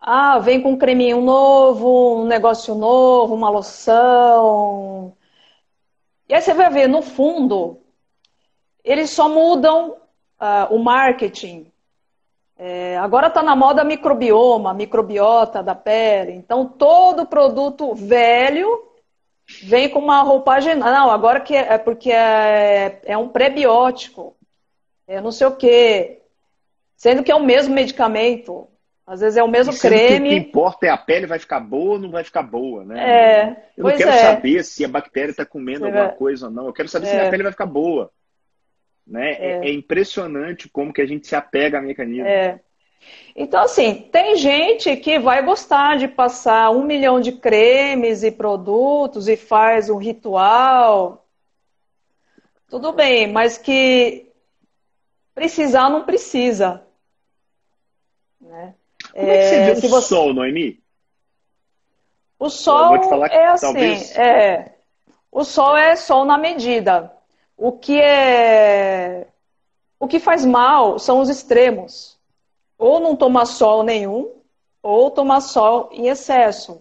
Ah, 0.00 0.38
vem 0.38 0.60
com 0.62 0.72
um 0.72 0.78
creminho 0.78 1.20
novo, 1.20 2.22
um 2.22 2.26
negócio 2.26 2.74
novo, 2.74 3.34
uma 3.34 3.50
loção, 3.50 5.16
e 6.28 6.34
aí 6.34 6.42
você 6.42 6.52
vai 6.52 6.70
ver, 6.70 6.86
no 6.88 7.00
fundo, 7.00 7.80
eles 8.84 9.10
só 9.10 9.28
mudam 9.30 9.92
uh, 10.38 10.74
o 10.74 10.78
marketing. 10.78 11.72
É, 12.58 12.98
agora 12.98 13.28
está 13.28 13.40
na 13.40 13.54
moda 13.54 13.84
microbioma, 13.84 14.74
microbiota 14.74 15.62
da 15.62 15.76
pele. 15.76 16.32
Então, 16.32 16.66
todo 16.66 17.26
produto 17.26 17.94
velho 17.94 18.82
vem 19.62 19.88
com 19.88 20.00
uma 20.00 20.22
roupagem. 20.22 20.74
Não, 20.74 21.10
agora 21.10 21.40
que 21.40 21.54
é, 21.54 21.74
é 21.74 21.78
porque 21.78 22.10
é, 22.10 23.00
é 23.04 23.16
um 23.16 23.28
prebiótico. 23.28 24.36
É 25.06 25.20
não 25.20 25.30
sei 25.30 25.46
o 25.46 25.54
quê. 25.54 26.20
Sendo 26.96 27.22
que 27.22 27.30
é 27.30 27.34
o 27.34 27.44
mesmo 27.44 27.72
medicamento. 27.72 28.66
Às 29.06 29.20
vezes 29.20 29.38
é 29.38 29.42
o 29.42 29.48
mesmo 29.48 29.74
creme. 29.78 30.28
o 30.28 30.30
que 30.32 30.36
importa 30.36 30.86
é 30.86 30.90
a 30.90 30.98
pele 30.98 31.26
vai 31.26 31.38
ficar 31.38 31.60
boa 31.60 31.92
ou 31.92 31.98
não 31.98 32.10
vai 32.10 32.22
ficar 32.22 32.42
boa, 32.42 32.84
né? 32.84 33.00
É, 33.00 33.56
eu 33.74 33.84
não 33.84 33.96
quero 33.96 34.10
é. 34.10 34.18
saber 34.18 34.62
se 34.62 34.84
a 34.84 34.88
bactéria 34.88 35.30
está 35.30 35.46
comendo 35.46 35.86
alguma 35.86 36.10
coisa 36.10 36.46
ou 36.46 36.52
não. 36.52 36.66
Eu 36.66 36.74
quero 36.74 36.88
saber 36.88 37.06
é. 37.06 37.10
se 37.10 37.20
a 37.20 37.30
pele 37.30 37.44
vai 37.44 37.52
ficar 37.52 37.64
boa. 37.64 38.10
Né? 39.08 39.32
É. 39.32 39.68
é. 39.68 39.72
impressionante 39.72 40.68
como 40.68 40.92
que 40.92 41.00
a 41.00 41.06
gente 41.06 41.26
se 41.26 41.34
apega 41.34 41.78
a 41.78 41.82
mecanismo. 41.82 42.26
É. 42.26 42.60
Então, 43.34 43.62
assim, 43.62 44.08
tem 44.12 44.36
gente 44.36 44.94
que 44.96 45.18
vai 45.18 45.42
gostar 45.42 45.96
de 45.96 46.08
passar 46.08 46.70
um 46.70 46.82
milhão 46.82 47.20
de 47.20 47.32
cremes 47.32 48.22
e 48.22 48.30
produtos 48.30 49.28
e 49.28 49.36
faz 49.36 49.88
um 49.88 49.96
ritual. 49.96 51.24
Tudo 52.68 52.92
bem, 52.92 53.32
mas 53.32 53.56
que 53.56 54.30
precisar 55.34 55.88
não 55.88 56.04
precisa. 56.04 56.84
Né? 58.40 58.74
Como 59.12 59.30
é 59.30 59.38
que 59.38 59.44
você 59.44 59.64
vê 59.64 59.86
o 59.86 59.90
você... 59.90 60.08
sol, 60.08 60.34
Noemi? 60.34 60.82
O 62.38 62.50
sol 62.50 62.96
é 63.26 63.46
assim, 63.46 63.66
talvez... 63.66 64.16
é, 64.16 64.76
o 65.30 65.44
sol 65.44 65.76
é 65.76 65.96
sol 65.96 66.24
na 66.24 66.36
medida. 66.36 67.17
O 67.58 67.72
que 67.72 68.00
é, 68.00 69.26
o 69.98 70.06
que 70.06 70.20
faz 70.20 70.46
mal 70.46 70.96
são 71.00 71.18
os 71.18 71.28
extremos. 71.28 72.16
Ou 72.78 73.00
não 73.00 73.16
tomar 73.16 73.46
sol 73.46 73.82
nenhum, 73.82 74.32
ou 74.80 75.10
tomar 75.10 75.40
sol 75.40 75.88
em 75.90 76.06
excesso. 76.06 76.80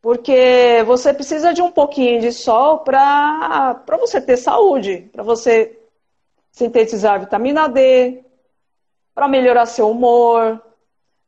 Porque 0.00 0.82
você 0.84 1.14
precisa 1.14 1.54
de 1.54 1.62
um 1.62 1.70
pouquinho 1.70 2.20
de 2.20 2.32
sol 2.32 2.80
para 2.80 3.80
você 4.00 4.20
ter 4.20 4.36
saúde, 4.36 5.08
para 5.12 5.22
você 5.22 5.78
sintetizar 6.50 7.20
vitamina 7.20 7.68
D, 7.68 8.24
para 9.14 9.28
melhorar 9.28 9.66
seu 9.66 9.88
humor, 9.88 10.60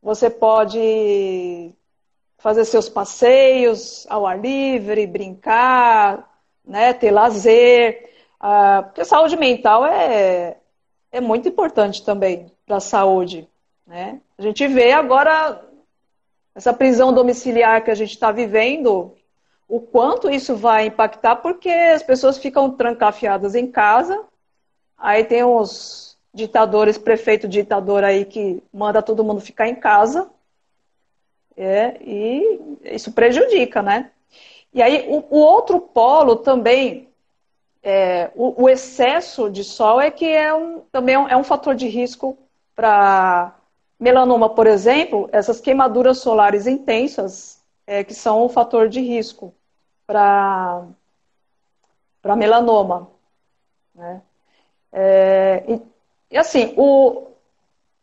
você 0.01 0.29
pode 0.29 1.73
fazer 2.37 2.65
seus 2.65 2.89
passeios 2.89 4.05
ao 4.09 4.27
ar 4.27 4.37
livre, 4.37 5.07
brincar, 5.07 6.34
né, 6.65 6.93
ter 6.93 7.11
lazer. 7.11 8.09
Uh, 8.41 8.83
porque 8.83 9.01
a 9.01 9.05
saúde 9.05 9.35
mental 9.37 9.85
é, 9.85 10.57
é 11.11 11.21
muito 11.21 11.47
importante 11.47 12.03
também 12.03 12.51
para 12.65 12.77
a 12.77 12.81
saúde. 12.81 13.47
Né? 13.85 14.19
A 14.37 14.41
gente 14.41 14.67
vê 14.67 14.91
agora 14.91 15.63
essa 16.53 16.73
prisão 16.73 17.13
domiciliar 17.13 17.83
que 17.83 17.91
a 17.91 17.95
gente 17.95 18.11
está 18.11 18.31
vivendo, 18.31 19.13
o 19.67 19.79
quanto 19.79 20.29
isso 20.29 20.55
vai 20.55 20.85
impactar, 20.87 21.37
porque 21.37 21.69
as 21.69 22.01
pessoas 22.01 22.37
ficam 22.37 22.71
trancafiadas 22.71 23.55
em 23.55 23.67
casa, 23.67 24.23
aí 24.97 25.23
tem 25.23 25.43
os 25.43 26.17
ditadores, 26.33 26.97
prefeito 26.97 27.47
ditador 27.47 28.03
aí 28.03 28.25
que 28.25 28.61
manda 28.73 29.01
todo 29.01 29.23
mundo 29.23 29.41
ficar 29.41 29.67
em 29.67 29.75
casa. 29.75 30.29
É, 31.57 31.97
e 32.01 32.59
isso 32.83 33.13
prejudica, 33.13 33.81
né? 33.81 34.11
E 34.75 34.81
aí 34.81 35.07
o, 35.07 35.23
o 35.29 35.39
outro 35.39 35.79
polo 35.79 36.35
também, 36.35 37.07
é, 37.81 38.29
o, 38.35 38.63
o, 38.63 38.69
excesso 38.69 39.49
de 39.49 39.63
sol 39.63 40.01
é 40.01 40.11
que 40.11 40.25
é 40.25 40.53
um, 40.53 40.81
também 40.91 41.15
é 41.15 41.19
um, 41.19 41.27
é 41.29 41.37
um 41.37 41.45
fator 41.45 41.73
de 41.73 41.87
risco 41.87 42.37
para 42.75 43.55
melanoma, 43.97 44.49
por 44.49 44.67
exemplo, 44.67 45.29
essas 45.31 45.61
queimaduras 45.61 46.17
solares 46.17 46.67
intensas 46.67 47.63
é, 47.87 48.03
que 48.03 48.13
são 48.13 48.43
um 48.43 48.49
fator 48.49 48.89
de 48.89 48.99
risco 48.99 49.55
para 50.05 50.85
melanoma, 52.35 53.09
né? 53.93 54.21
É, 54.91 55.63
e 56.29 56.37
assim, 56.37 56.73
o, 56.75 57.27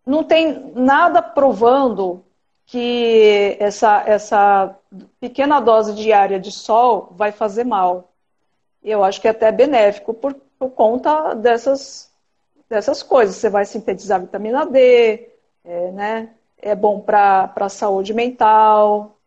não 0.06 0.24
tem 0.24 0.72
nada 0.74 1.20
provando 1.20 2.24
que 2.72 3.58
essa, 3.60 4.02
essa 4.06 4.74
pequena 5.20 5.60
dose 5.60 5.94
diária 5.94 6.40
de 6.40 6.50
sol 6.50 7.12
vai 7.14 7.30
fazer 7.30 7.64
mal. 7.64 8.10
Eu 8.82 9.04
acho 9.04 9.20
que 9.20 9.28
é 9.28 9.30
até 9.30 9.52
benéfico 9.52 10.14
por, 10.14 10.32
por 10.58 10.70
conta 10.70 11.34
dessas, 11.34 12.10
dessas 12.70 13.02
coisas. 13.02 13.36
Você 13.36 13.50
vai 13.50 13.66
sintetizar 13.66 14.22
vitamina 14.22 14.64
D, 14.64 15.28
é, 15.62 15.90
né? 15.92 16.30
é 16.56 16.74
bom 16.74 16.98
para 16.98 17.52
a 17.54 17.68
saúde 17.68 18.14
mental. 18.14 19.20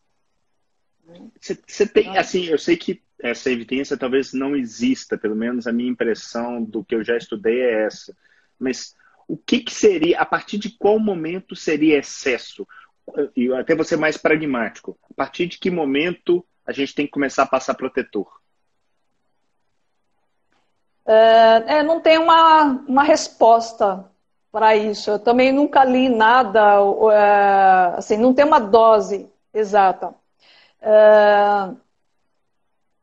Você 1.39 1.85
tem, 1.85 2.17
assim, 2.17 2.45
eu 2.45 2.57
sei 2.57 2.75
que 2.75 2.99
essa 3.21 3.51
evidência 3.51 3.95
talvez 3.95 4.33
não 4.33 4.55
exista, 4.55 5.19
pelo 5.19 5.35
menos 5.35 5.67
a 5.67 5.71
minha 5.71 5.91
impressão 5.91 6.63
do 6.63 6.83
que 6.83 6.95
eu 6.95 7.03
já 7.03 7.15
estudei 7.15 7.61
é 7.61 7.85
essa 7.85 8.11
mas 8.59 8.95
o 9.27 9.37
que, 9.37 9.59
que 9.59 9.73
seria, 9.73 10.19
a 10.19 10.25
partir 10.25 10.57
de 10.57 10.69
qual 10.69 10.99
momento 10.99 11.55
seria 11.55 11.97
excesso? 11.97 12.67
E 13.35 13.51
até 13.53 13.75
você 13.75 13.95
mais 13.95 14.17
pragmático. 14.17 14.97
A 15.09 15.13
partir 15.13 15.47
de 15.47 15.57
que 15.57 15.69
momento 15.69 16.45
a 16.65 16.71
gente 16.71 16.95
tem 16.95 17.05
que 17.05 17.11
começar 17.11 17.43
a 17.43 17.47
passar 17.47 17.75
protetor? 17.75 18.27
É, 21.05 21.77
é, 21.77 21.83
não 21.83 21.99
tem 21.99 22.17
uma, 22.17 22.63
uma 22.87 23.03
resposta 23.03 24.09
para 24.51 24.75
isso. 24.75 25.11
Eu 25.11 25.19
também 25.19 25.51
nunca 25.51 25.83
li 25.83 26.09
nada, 26.09 26.77
é, 27.13 27.97
assim, 27.97 28.17
não 28.17 28.33
tem 28.33 28.43
uma 28.43 28.59
dose 28.59 29.29
exata. 29.53 30.15
É, 30.81 31.69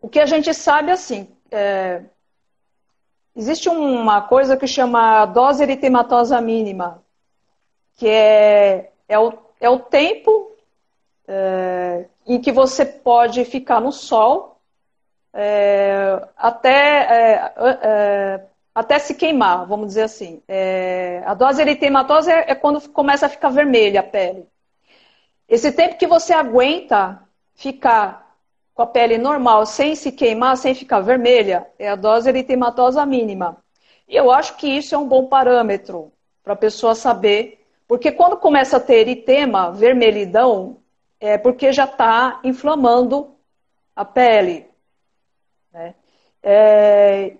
o 0.00 0.08
que 0.08 0.18
a 0.18 0.26
gente 0.26 0.52
sabe, 0.52 0.90
assim, 0.90 1.28
é, 1.50 2.02
Existe 3.34 3.68
uma 3.68 4.20
coisa 4.20 4.56
que 4.58 4.66
chama 4.66 5.24
dose 5.24 5.62
eritematosa 5.62 6.40
mínima. 6.40 7.02
que 7.96 8.08
é, 8.08 8.92
é, 9.08 9.18
o, 9.18 9.32
é 9.62 9.70
o 9.70 9.78
tempo 9.78 10.56
é, 11.26 12.06
em 12.26 12.40
que 12.40 12.50
você 12.50 12.84
pode 12.84 13.44
ficar 13.44 13.80
no 13.80 13.92
sol 13.92 14.60
é, 15.32 16.20
até, 16.36 16.74
é, 16.74 17.54
é, 17.82 18.44
até 18.74 18.98
se 18.98 19.14
queimar, 19.14 19.64
vamos 19.66 19.86
dizer 19.86 20.02
assim. 20.02 20.42
É, 20.48 21.22
a 21.24 21.32
dose 21.32 21.62
eritematosa 21.62 22.32
é, 22.32 22.50
é, 22.50 22.54
quando 22.56 22.86
começa 22.90 23.26
a 23.26 23.28
ficar 23.28 23.50
vermelha 23.50 24.00
a 24.00 24.02
pele. 24.02 24.48
Esse 25.48 25.70
tempo 25.70 25.96
que 25.96 26.08
você 26.08 26.32
aguenta 26.32 27.22
ficar 27.54 28.36
com 28.74 28.82
a 28.82 28.86
pele 28.86 29.16
normal, 29.16 29.64
sem 29.64 29.94
se 29.94 30.10
queimar, 30.10 30.56
sem 30.56 30.74
ficar 30.74 31.00
vermelha, 31.00 31.68
é 31.78 31.88
a 31.88 31.94
dose 31.94 32.28
eritematosa 32.28 33.06
mínima. 33.06 33.58
E 34.08 34.16
eu 34.16 34.32
acho 34.32 34.56
que 34.56 34.66
isso 34.66 34.92
é 34.92 34.98
um 34.98 35.06
bom 35.06 35.26
parâmetro 35.26 36.12
para 36.42 36.54
a 36.54 36.56
pessoa 36.56 36.96
saber, 36.96 37.61
porque 37.92 38.10
quando 38.10 38.38
começa 38.38 38.78
a 38.78 38.80
ter 38.80 39.00
eritema, 39.00 39.70
vermelhidão, 39.70 40.78
é 41.20 41.36
porque 41.36 41.74
já 41.74 41.84
está 41.84 42.40
inflamando 42.42 43.36
a 43.94 44.02
pele. 44.02 44.66
Né? 45.70 45.94
É, 46.42 47.36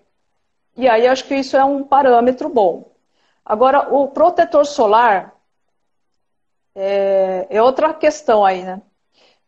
e 0.77 0.87
aí 0.87 1.07
acho 1.07 1.25
que 1.25 1.33
isso 1.33 1.57
é 1.57 1.65
um 1.65 1.83
parâmetro 1.83 2.49
bom. 2.49 2.91
Agora, 3.43 3.91
o 3.91 4.09
protetor 4.09 4.63
solar 4.63 5.33
é, 6.75 7.47
é 7.49 7.59
outra 7.59 7.91
questão 7.91 8.45
aí, 8.45 8.61
né? 8.61 8.79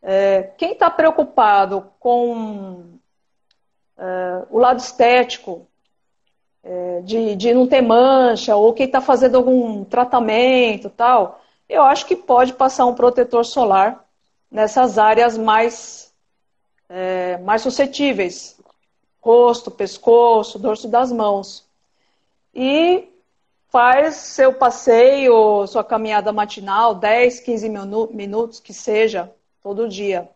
É, 0.02 0.42
quem 0.58 0.72
está 0.72 0.90
preocupado 0.90 1.92
com 2.00 2.98
é, 3.96 4.44
o 4.50 4.58
lado 4.58 4.80
estético, 4.80 5.68
é, 6.66 7.00
de, 7.02 7.36
de 7.36 7.54
não 7.54 7.66
ter 7.66 7.80
mancha, 7.80 8.56
ou 8.56 8.72
quem 8.72 8.86
está 8.86 9.00
fazendo 9.00 9.36
algum 9.36 9.84
tratamento 9.84 10.90
tal, 10.90 11.40
eu 11.68 11.82
acho 11.82 12.06
que 12.06 12.16
pode 12.16 12.52
passar 12.54 12.86
um 12.86 12.94
protetor 12.94 13.44
solar 13.44 14.04
nessas 14.50 14.98
áreas 14.98 15.38
mais, 15.38 16.12
é, 16.88 17.38
mais 17.38 17.62
suscetíveis 17.62 18.56
rosto, 19.26 19.72
pescoço, 19.72 20.56
dorso 20.56 20.86
das 20.86 21.10
mãos. 21.10 21.64
E 22.54 23.08
faz 23.68 24.14
seu 24.14 24.54
passeio, 24.54 25.66
sua 25.66 25.82
caminhada 25.82 26.32
matinal, 26.32 26.94
10, 26.94 27.40
15 27.40 27.68
minu 27.68 28.08
minutos 28.12 28.60
que 28.60 28.72
seja, 28.72 29.34
todo 29.60 29.88
dia. 29.88 30.30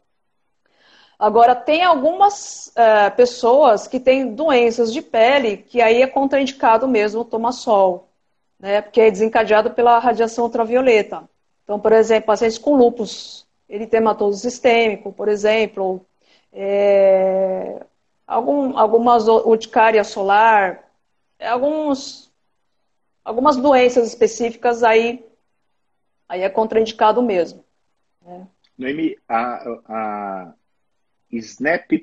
Agora, 1.20 1.54
tem 1.54 1.84
algumas 1.84 2.72
é, 2.74 3.10
pessoas 3.10 3.86
que 3.86 4.00
têm 4.00 4.34
doenças 4.34 4.90
de 4.90 5.02
pele 5.02 5.58
que 5.58 5.82
aí 5.82 6.00
é 6.00 6.06
contraindicado 6.06 6.88
mesmo 6.88 7.26
tomar 7.26 7.52
sol, 7.52 8.08
né? 8.58 8.80
Porque 8.80 9.02
é 9.02 9.10
desencadeado 9.10 9.72
pela 9.72 9.98
radiação 9.98 10.44
ultravioleta. 10.44 11.28
Então, 11.62 11.78
por 11.78 11.92
exemplo, 11.92 12.28
pacientes 12.28 12.56
com 12.56 12.74
lúpus 12.74 13.46
eritematoso 13.68 14.38
sistêmico, 14.38 15.12
por 15.12 15.28
exemplo, 15.28 16.00
é, 16.54 17.84
algum, 18.26 18.78
algumas 18.78 19.28
urticária 19.28 20.02
solar, 20.02 20.90
alguns, 21.38 22.32
algumas 23.22 23.58
doenças 23.58 24.08
específicas 24.08 24.82
aí, 24.82 25.22
aí 26.26 26.40
é 26.40 26.48
contraindicado 26.48 27.22
mesmo. 27.22 27.62
Né? 28.24 28.46
Noemi, 28.78 29.18
a, 29.28 29.62
a 29.86 30.54
snap.cmmg 31.32 32.02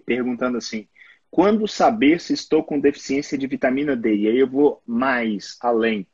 perguntando 0.00 0.58
assim, 0.58 0.88
quando 1.30 1.66
saber 1.66 2.20
se 2.20 2.32
estou 2.32 2.62
com 2.64 2.80
deficiência 2.80 3.36
de 3.36 3.46
vitamina 3.46 3.96
D? 3.96 4.14
E 4.14 4.28
aí 4.28 4.38
eu 4.38 4.48
vou 4.48 4.82
mais 4.86 5.56
além. 5.60 6.06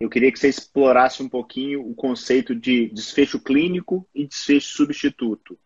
Eu 0.00 0.08
queria 0.08 0.32
que 0.32 0.38
você 0.38 0.48
explorasse 0.48 1.22
um 1.22 1.28
pouquinho 1.28 1.88
o 1.88 1.94
conceito 1.94 2.54
de 2.54 2.88
desfecho 2.88 3.38
clínico 3.38 4.08
e 4.14 4.26
desfecho 4.26 4.74
substituto 4.74 5.58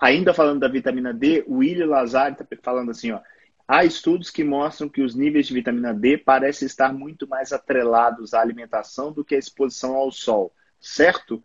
ainda 0.00 0.34
falando 0.34 0.60
da 0.60 0.68
vitamina 0.68 1.12
D, 1.12 1.44
o 1.46 1.56
William 1.56 1.86
Lazar 1.86 2.32
está 2.32 2.46
falando 2.62 2.90
assim, 2.90 3.10
ó, 3.10 3.20
há 3.66 3.84
estudos 3.84 4.30
que 4.30 4.44
mostram 4.44 4.88
que 4.88 5.02
os 5.02 5.14
níveis 5.14 5.46
de 5.46 5.54
vitamina 5.54 5.92
D 5.92 6.18
parecem 6.18 6.66
estar 6.66 6.92
muito 6.92 7.26
mais 7.26 7.52
atrelados 7.52 8.34
à 8.34 8.40
alimentação 8.40 9.12
do 9.12 9.24
que 9.24 9.34
à 9.34 9.38
exposição 9.38 9.94
ao 9.94 10.10
sol, 10.10 10.54
certo? 10.80 11.42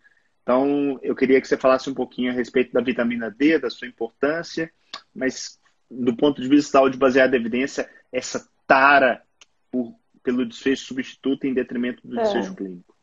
Então, 0.48 0.98
eu 1.02 1.14
queria 1.14 1.42
que 1.42 1.48
você 1.48 1.58
falasse 1.58 1.90
um 1.90 1.94
pouquinho 1.94 2.32
a 2.32 2.34
respeito 2.34 2.72
da 2.72 2.80
vitamina 2.80 3.30
D, 3.30 3.60
da 3.60 3.70
sua 3.70 3.86
importância, 3.86 4.72
mas 5.14 5.60
do 5.92 6.16
ponto 6.16 6.42
de 6.42 6.48
vista 6.48 6.68
de 6.68 6.72
saúde 6.72 6.98
baseada 6.98 7.36
em 7.36 7.40
evidência, 7.42 7.90
essa 8.14 8.48
tara 8.66 9.22
por, 9.70 9.94
pelo 10.24 10.46
desfecho 10.46 10.86
substituto 10.86 11.44
em 11.44 11.54
detrimento 11.54 12.08
do 12.08 12.18
é. 12.18 12.24
desfecho 12.24 12.56
clínico. 12.56 12.96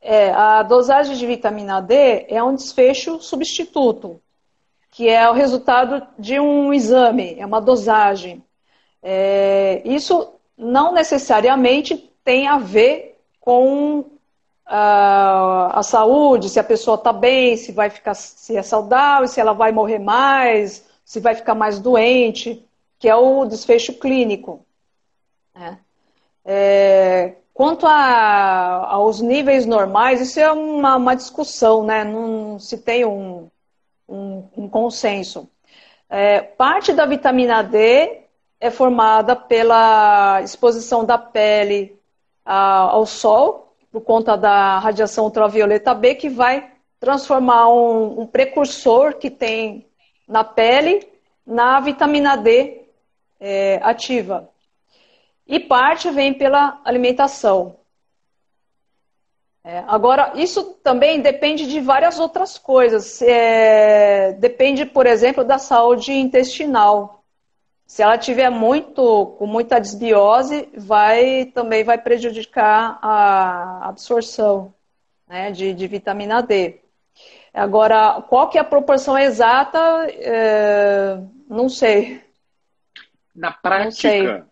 É, 0.00 0.32
a 0.32 0.64
dosagem 0.64 1.16
de 1.16 1.24
vitamina 1.24 1.80
D 1.80 2.26
é 2.28 2.42
um 2.42 2.56
desfecho 2.56 3.22
substituto 3.22 4.20
que 4.90 5.08
é 5.08 5.30
o 5.30 5.32
resultado 5.32 6.04
de 6.18 6.40
um 6.40 6.74
exame, 6.74 7.36
é 7.38 7.46
uma 7.46 7.60
dosagem. 7.60 8.44
É, 9.00 9.80
isso 9.84 10.34
não 10.58 10.92
necessariamente 10.92 12.10
tem 12.24 12.48
a 12.48 12.58
ver 12.58 13.16
com 13.38 14.13
a, 14.66 15.78
a 15.78 15.82
saúde, 15.82 16.48
se 16.48 16.58
a 16.58 16.64
pessoa 16.64 16.96
está 16.96 17.12
bem, 17.12 17.56
se 17.56 17.72
vai 17.72 17.90
ficar, 17.90 18.14
se 18.14 18.56
é 18.56 18.62
saudável, 18.62 19.28
se 19.28 19.40
ela 19.40 19.52
vai 19.52 19.72
morrer 19.72 19.98
mais, 19.98 20.84
se 21.04 21.20
vai 21.20 21.34
ficar 21.34 21.54
mais 21.54 21.78
doente, 21.78 22.66
que 22.98 23.08
é 23.08 23.14
o 23.14 23.44
desfecho 23.44 23.94
clínico. 23.94 24.64
Né? 25.54 25.78
É, 26.44 27.34
quanto 27.52 27.86
a, 27.86 28.86
aos 28.90 29.20
níveis 29.20 29.66
normais, 29.66 30.20
isso 30.20 30.40
é 30.40 30.50
uma, 30.50 30.96
uma 30.96 31.14
discussão, 31.14 31.84
né? 31.84 32.04
Não 32.04 32.58
se 32.58 32.78
tem 32.78 33.04
um, 33.04 33.48
um, 34.08 34.48
um 34.56 34.68
consenso. 34.68 35.48
É, 36.08 36.40
parte 36.40 36.92
da 36.92 37.06
vitamina 37.06 37.62
D 37.62 38.22
é 38.60 38.70
formada 38.70 39.36
pela 39.36 40.40
exposição 40.42 41.04
da 41.04 41.18
pele 41.18 41.98
ao 42.44 43.06
sol, 43.06 43.73
por 43.94 44.00
conta 44.00 44.36
da 44.36 44.80
radiação 44.80 45.26
ultravioleta 45.26 45.94
B, 45.94 46.16
que 46.16 46.28
vai 46.28 46.68
transformar 46.98 47.68
um, 47.68 48.22
um 48.22 48.26
precursor 48.26 49.14
que 49.14 49.30
tem 49.30 49.86
na 50.26 50.42
pele 50.42 51.06
na 51.46 51.78
vitamina 51.78 52.36
D 52.36 52.88
é, 53.38 53.78
ativa. 53.84 54.50
E 55.46 55.60
parte 55.60 56.10
vem 56.10 56.34
pela 56.34 56.80
alimentação. 56.84 57.76
É, 59.62 59.84
agora, 59.86 60.32
isso 60.34 60.74
também 60.82 61.20
depende 61.20 61.68
de 61.68 61.78
várias 61.78 62.18
outras 62.18 62.58
coisas. 62.58 63.22
É, 63.22 64.32
depende, 64.32 64.84
por 64.84 65.06
exemplo, 65.06 65.44
da 65.44 65.58
saúde 65.58 66.12
intestinal. 66.12 67.23
Se 67.94 68.02
ela 68.02 68.18
tiver 68.18 68.50
muito, 68.50 69.36
com 69.38 69.46
muita 69.46 69.80
desbiose, 69.80 70.68
vai 70.76 71.44
também 71.54 71.84
vai 71.84 71.96
prejudicar 71.96 72.98
a 73.00 73.88
absorção 73.88 74.74
né, 75.28 75.52
de, 75.52 75.72
de, 75.72 75.86
vitamina 75.86 76.42
D. 76.42 76.80
Agora, 77.52 78.20
qual 78.22 78.50
que 78.50 78.58
é 78.58 78.60
a 78.60 78.64
proporção 78.64 79.16
exata? 79.16 80.08
É, 80.10 81.20
não 81.48 81.68
sei. 81.68 82.20
Na 83.32 83.52
prática, 83.52 84.44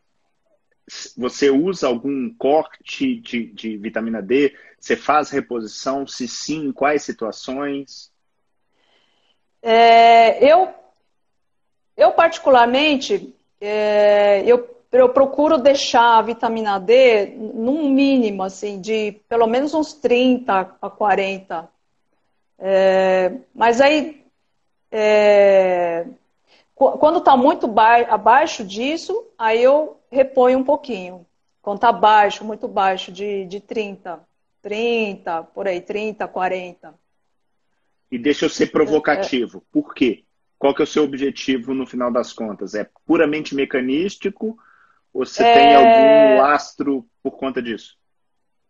você 1.16 1.50
usa 1.50 1.88
algum 1.88 2.32
corte 2.34 3.16
de, 3.16 3.46
de 3.46 3.76
vitamina 3.76 4.22
D? 4.22 4.56
Você 4.78 4.94
faz 4.94 5.30
reposição? 5.30 6.06
Se 6.06 6.28
sim, 6.28 6.66
em 6.66 6.72
quais 6.72 7.02
situações? 7.02 8.12
É, 9.60 10.48
eu, 10.48 10.72
eu 11.96 12.12
particularmente, 12.12 13.34
é, 13.60 14.42
eu, 14.46 14.68
eu 14.92 15.08
procuro 15.08 15.58
deixar 15.58 16.18
a 16.18 16.22
vitamina 16.22 16.78
D 16.78 17.26
num 17.36 17.90
mínimo, 17.90 18.42
assim, 18.42 18.80
de 18.80 19.20
pelo 19.28 19.46
menos 19.46 19.74
uns 19.74 19.92
30 19.92 20.76
a 20.80 20.90
40. 20.90 21.68
É, 22.58 23.32
mas 23.54 23.80
aí, 23.80 24.24
é, 24.90 26.06
quando 26.74 27.18
está 27.18 27.36
muito 27.36 27.72
abaixo 28.08 28.64
disso, 28.64 29.26
aí 29.38 29.62
eu 29.62 29.98
reponho 30.10 30.58
um 30.58 30.64
pouquinho. 30.64 31.26
Quando 31.60 31.76
está 31.76 31.92
baixo, 31.92 32.44
muito 32.44 32.66
baixo, 32.66 33.12
de, 33.12 33.44
de 33.46 33.60
30. 33.60 34.20
30, 34.60 35.42
por 35.44 35.66
aí, 35.66 35.80
30, 35.80 36.26
40. 36.28 36.94
E 38.10 38.18
deixa 38.18 38.44
eu 38.44 38.50
ser 38.50 38.66
provocativo. 38.68 39.62
Por 39.72 39.94
quê? 39.94 40.24
Qual 40.62 40.72
que 40.72 40.80
é 40.80 40.84
o 40.84 40.86
seu 40.86 41.02
objetivo 41.02 41.74
no 41.74 41.84
final 41.84 42.08
das 42.08 42.32
contas? 42.32 42.72
É 42.76 42.88
puramente 43.04 43.52
mecanístico 43.52 44.56
ou 45.12 45.26
você 45.26 45.42
é... 45.42 45.54
tem 45.54 45.74
algum 45.74 46.40
lastro 46.40 47.04
por 47.20 47.32
conta 47.32 47.60
disso? 47.60 47.98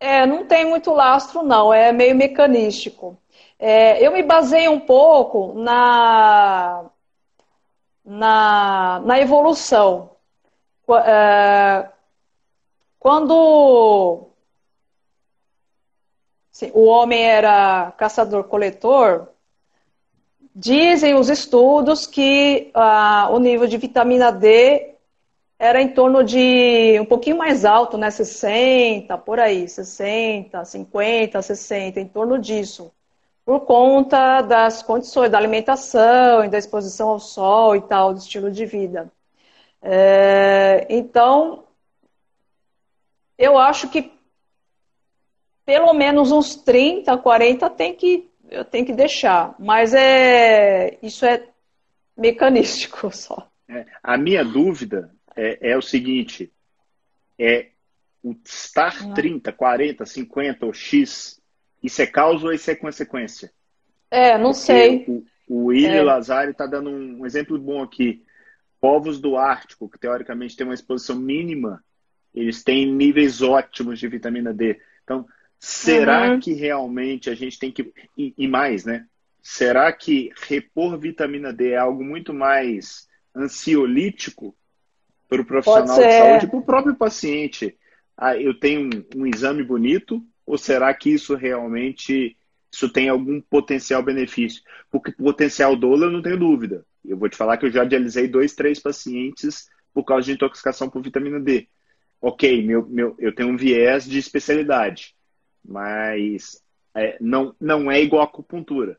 É, 0.00 0.24
não 0.24 0.46
tem 0.46 0.64
muito 0.64 0.90
lastro, 0.90 1.42
não. 1.42 1.70
É 1.70 1.92
meio 1.92 2.16
mecanístico. 2.16 3.20
É, 3.58 4.02
eu 4.02 4.10
me 4.10 4.22
baseio 4.22 4.72
um 4.72 4.80
pouco 4.80 5.52
na, 5.60 6.86
na, 8.02 9.02
na 9.04 9.20
evolução. 9.20 10.12
É, 11.04 11.90
quando 12.98 14.30
o 16.72 16.84
homem 16.86 17.22
era 17.22 17.92
caçador-coletor, 17.98 19.28
dizem 20.54 21.14
os 21.14 21.28
estudos 21.28 22.06
que 22.06 22.70
ah, 22.74 23.28
o 23.30 23.38
nível 23.38 23.66
de 23.66 23.76
vitamina 23.78 24.30
D 24.30 24.94
era 25.58 25.80
em 25.80 25.88
torno 25.88 26.24
de 26.24 26.98
um 27.00 27.04
pouquinho 27.04 27.38
mais 27.38 27.64
alto, 27.64 27.96
né? 27.96 28.10
60, 28.10 29.16
por 29.18 29.38
aí, 29.38 29.68
60, 29.68 30.64
50, 30.64 31.40
60, 31.40 32.00
em 32.00 32.08
torno 32.08 32.38
disso. 32.38 32.92
Por 33.44 33.60
conta 33.60 34.42
das 34.42 34.82
condições 34.82 35.30
da 35.30 35.38
alimentação 35.38 36.44
e 36.44 36.48
da 36.48 36.58
exposição 36.58 37.10
ao 37.10 37.20
sol 37.20 37.76
e 37.76 37.80
tal, 37.82 38.12
do 38.12 38.18
estilo 38.18 38.50
de 38.50 38.66
vida. 38.66 39.10
É, 39.80 40.86
então, 40.90 41.64
eu 43.38 43.58
acho 43.58 43.88
que 43.88 44.12
pelo 45.64 45.92
menos 45.92 46.32
uns 46.32 46.56
30, 46.56 47.16
40 47.18 47.70
tem 47.70 47.94
que, 47.94 48.28
eu 48.52 48.64
tenho 48.64 48.86
que 48.86 48.92
deixar. 48.92 49.54
Mas 49.58 49.94
é, 49.94 50.98
isso 51.02 51.24
é 51.24 51.48
mecanístico 52.16 53.10
só. 53.14 53.50
É, 53.68 53.86
a 54.02 54.16
minha 54.16 54.44
dúvida 54.44 55.10
é, 55.34 55.70
é, 55.70 55.76
o 55.76 55.82
seguinte: 55.82 56.52
é 57.38 57.68
o 58.22 58.34
estar 58.44 59.02
uhum. 59.02 59.14
30, 59.14 59.52
40, 59.52 60.06
50 60.06 60.66
ou 60.66 60.72
X, 60.72 61.40
isso 61.82 62.02
é 62.02 62.06
causa 62.06 62.46
ou 62.46 62.52
isso 62.52 62.70
é 62.70 62.74
consequência? 62.74 63.52
É, 64.10 64.36
não 64.36 64.52
Porque 64.52 64.60
sei. 64.60 65.04
O, 65.08 65.24
o 65.48 65.64
William 65.66 65.92
é. 65.94 66.02
Lazari 66.02 66.52
está 66.52 66.66
dando 66.66 66.90
um, 66.90 67.20
um 67.20 67.26
exemplo 67.26 67.58
bom 67.58 67.82
aqui. 67.82 68.24
Povos 68.80 69.20
do 69.20 69.36
Ártico, 69.36 69.88
que 69.88 69.98
teoricamente 69.98 70.56
tem 70.56 70.66
uma 70.66 70.74
exposição 70.74 71.16
mínima, 71.16 71.82
eles 72.34 72.64
têm 72.64 72.90
níveis 72.90 73.40
ótimos 73.40 73.98
de 73.98 74.08
vitamina 74.08 74.52
D. 74.52 74.80
Então, 75.04 75.26
Será 75.64 76.32
uhum. 76.32 76.40
que 76.40 76.52
realmente 76.52 77.30
a 77.30 77.36
gente 77.36 77.56
tem 77.56 77.70
que. 77.70 77.92
E, 78.18 78.34
e, 78.36 78.48
mais, 78.48 78.84
né? 78.84 79.06
Será 79.40 79.92
que 79.92 80.32
repor 80.48 80.98
vitamina 80.98 81.52
D 81.52 81.70
é 81.70 81.76
algo 81.76 82.02
muito 82.02 82.34
mais 82.34 83.06
ansiolítico 83.32 84.56
para 85.28 85.40
o 85.40 85.44
profissional 85.44 85.84
de 85.84 86.12
saúde, 86.12 86.46
para 86.48 86.58
o 86.58 86.64
próprio 86.64 86.96
paciente? 86.96 87.78
Ah, 88.16 88.36
eu 88.36 88.58
tenho 88.58 88.90
um, 89.14 89.20
um 89.20 89.26
exame 89.26 89.62
bonito, 89.62 90.20
ou 90.44 90.58
será 90.58 90.92
que 90.92 91.10
isso 91.10 91.36
realmente 91.36 92.36
isso 92.72 92.88
tem 92.88 93.08
algum 93.08 93.40
potencial 93.40 94.02
benefício? 94.02 94.64
Porque 94.90 95.12
potencial 95.12 95.76
dolo 95.76 96.06
eu 96.06 96.10
não 96.10 96.22
tenho 96.22 96.40
dúvida. 96.40 96.84
Eu 97.04 97.16
vou 97.16 97.28
te 97.28 97.36
falar 97.36 97.56
que 97.56 97.66
eu 97.66 97.70
já 97.70 97.84
dialisei 97.84 98.26
dois, 98.26 98.52
três 98.52 98.80
pacientes 98.80 99.68
por 99.94 100.02
causa 100.02 100.26
de 100.26 100.32
intoxicação 100.32 100.90
por 100.90 101.00
vitamina 101.00 101.38
D. 101.38 101.68
Ok, 102.20 102.66
meu, 102.66 102.84
meu, 102.88 103.14
eu 103.16 103.32
tenho 103.32 103.50
um 103.50 103.56
viés 103.56 104.04
de 104.04 104.18
especialidade 104.18 105.14
mas 105.64 106.62
é, 106.94 107.16
não, 107.20 107.54
não 107.60 107.90
é 107.90 108.00
igual 108.00 108.22
a 108.22 108.24
acupuntura. 108.24 108.98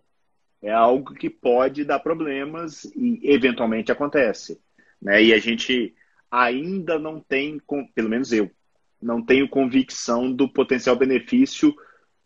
É 0.62 0.72
algo 0.72 1.14
que 1.14 1.30
pode 1.30 1.84
dar 1.84 2.00
problemas 2.00 2.86
e 2.96 3.20
eventualmente 3.24 3.92
acontece. 3.92 4.60
Né? 5.02 5.24
E 5.24 5.34
a 5.34 5.38
gente 5.38 5.94
ainda 6.32 6.98
não 6.98 7.20
tem, 7.20 7.62
pelo 7.94 8.10
menos 8.10 8.32
eu, 8.32 8.50
não 9.02 9.22
tenho 9.22 9.50
convicção 9.50 10.32
do 10.32 10.48
potencial 10.48 10.96
benefício 10.96 11.76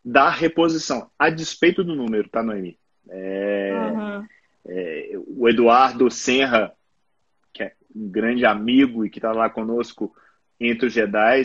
da 0.06 0.30
reposição, 0.30 1.10
a 1.20 1.30
despeito 1.30 1.84
do 1.84 1.94
número, 1.94 2.30
tá, 2.30 2.42
Noemi? 2.42 2.80
É, 3.10 3.74
uhum. 3.74 4.26
é, 4.66 5.12
o 5.28 5.50
Eduardo 5.50 6.10
Senra, 6.10 6.72
que 7.52 7.64
é 7.64 7.74
um 7.94 8.08
grande 8.10 8.46
amigo 8.46 9.06
e 9.06 9.10
que 9.10 9.18
está 9.18 9.34
lá 9.34 9.50
conosco 9.50 10.16
entre 10.60 10.88
os 10.88 10.94
Jedi, 10.94 11.42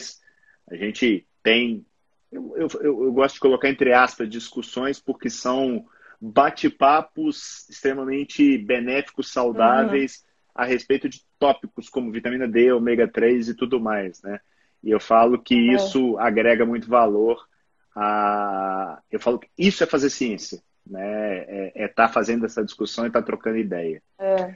a 0.70 0.76
gente 0.76 1.26
tem 1.42 1.84
eu, 2.32 2.54
eu, 2.56 2.68
eu, 2.82 3.12
gosto 3.12 3.34
de 3.34 3.40
colocar 3.40 3.68
entre 3.68 3.92
aspas 3.92 4.28
discussões 4.28 4.98
porque 4.98 5.28
são 5.28 5.84
bate-papos 6.20 7.68
extremamente 7.68 8.56
benéficos, 8.56 9.30
saudáveis 9.30 10.24
uhum. 10.24 10.62
a 10.62 10.64
respeito 10.64 11.08
de 11.08 11.20
tópicos 11.38 11.88
como 11.88 12.10
vitamina 12.10 12.48
D, 12.48 12.72
ômega 12.72 13.06
3 13.06 13.48
e 13.48 13.54
tudo 13.54 13.78
mais, 13.78 14.22
né? 14.22 14.40
E 14.82 14.90
eu 14.90 14.98
falo 14.98 15.38
que 15.38 15.54
uhum. 15.54 15.74
isso 15.74 16.18
agrega 16.18 16.64
muito 16.64 16.88
valor 16.88 17.46
a... 17.94 19.00
Eu 19.10 19.20
falo 19.20 19.38
que 19.38 19.48
isso 19.58 19.84
é 19.84 19.86
fazer 19.86 20.10
ciência, 20.10 20.62
né? 20.86 21.44
É 21.48 21.66
estar 21.68 21.82
é 21.82 21.88
tá 21.88 22.08
fazendo 22.08 22.46
essa 22.46 22.64
discussão 22.64 23.04
e 23.04 23.08
estar 23.08 23.20
tá 23.20 23.26
trocando 23.26 23.58
ideia. 23.58 24.02
É. 24.18 24.54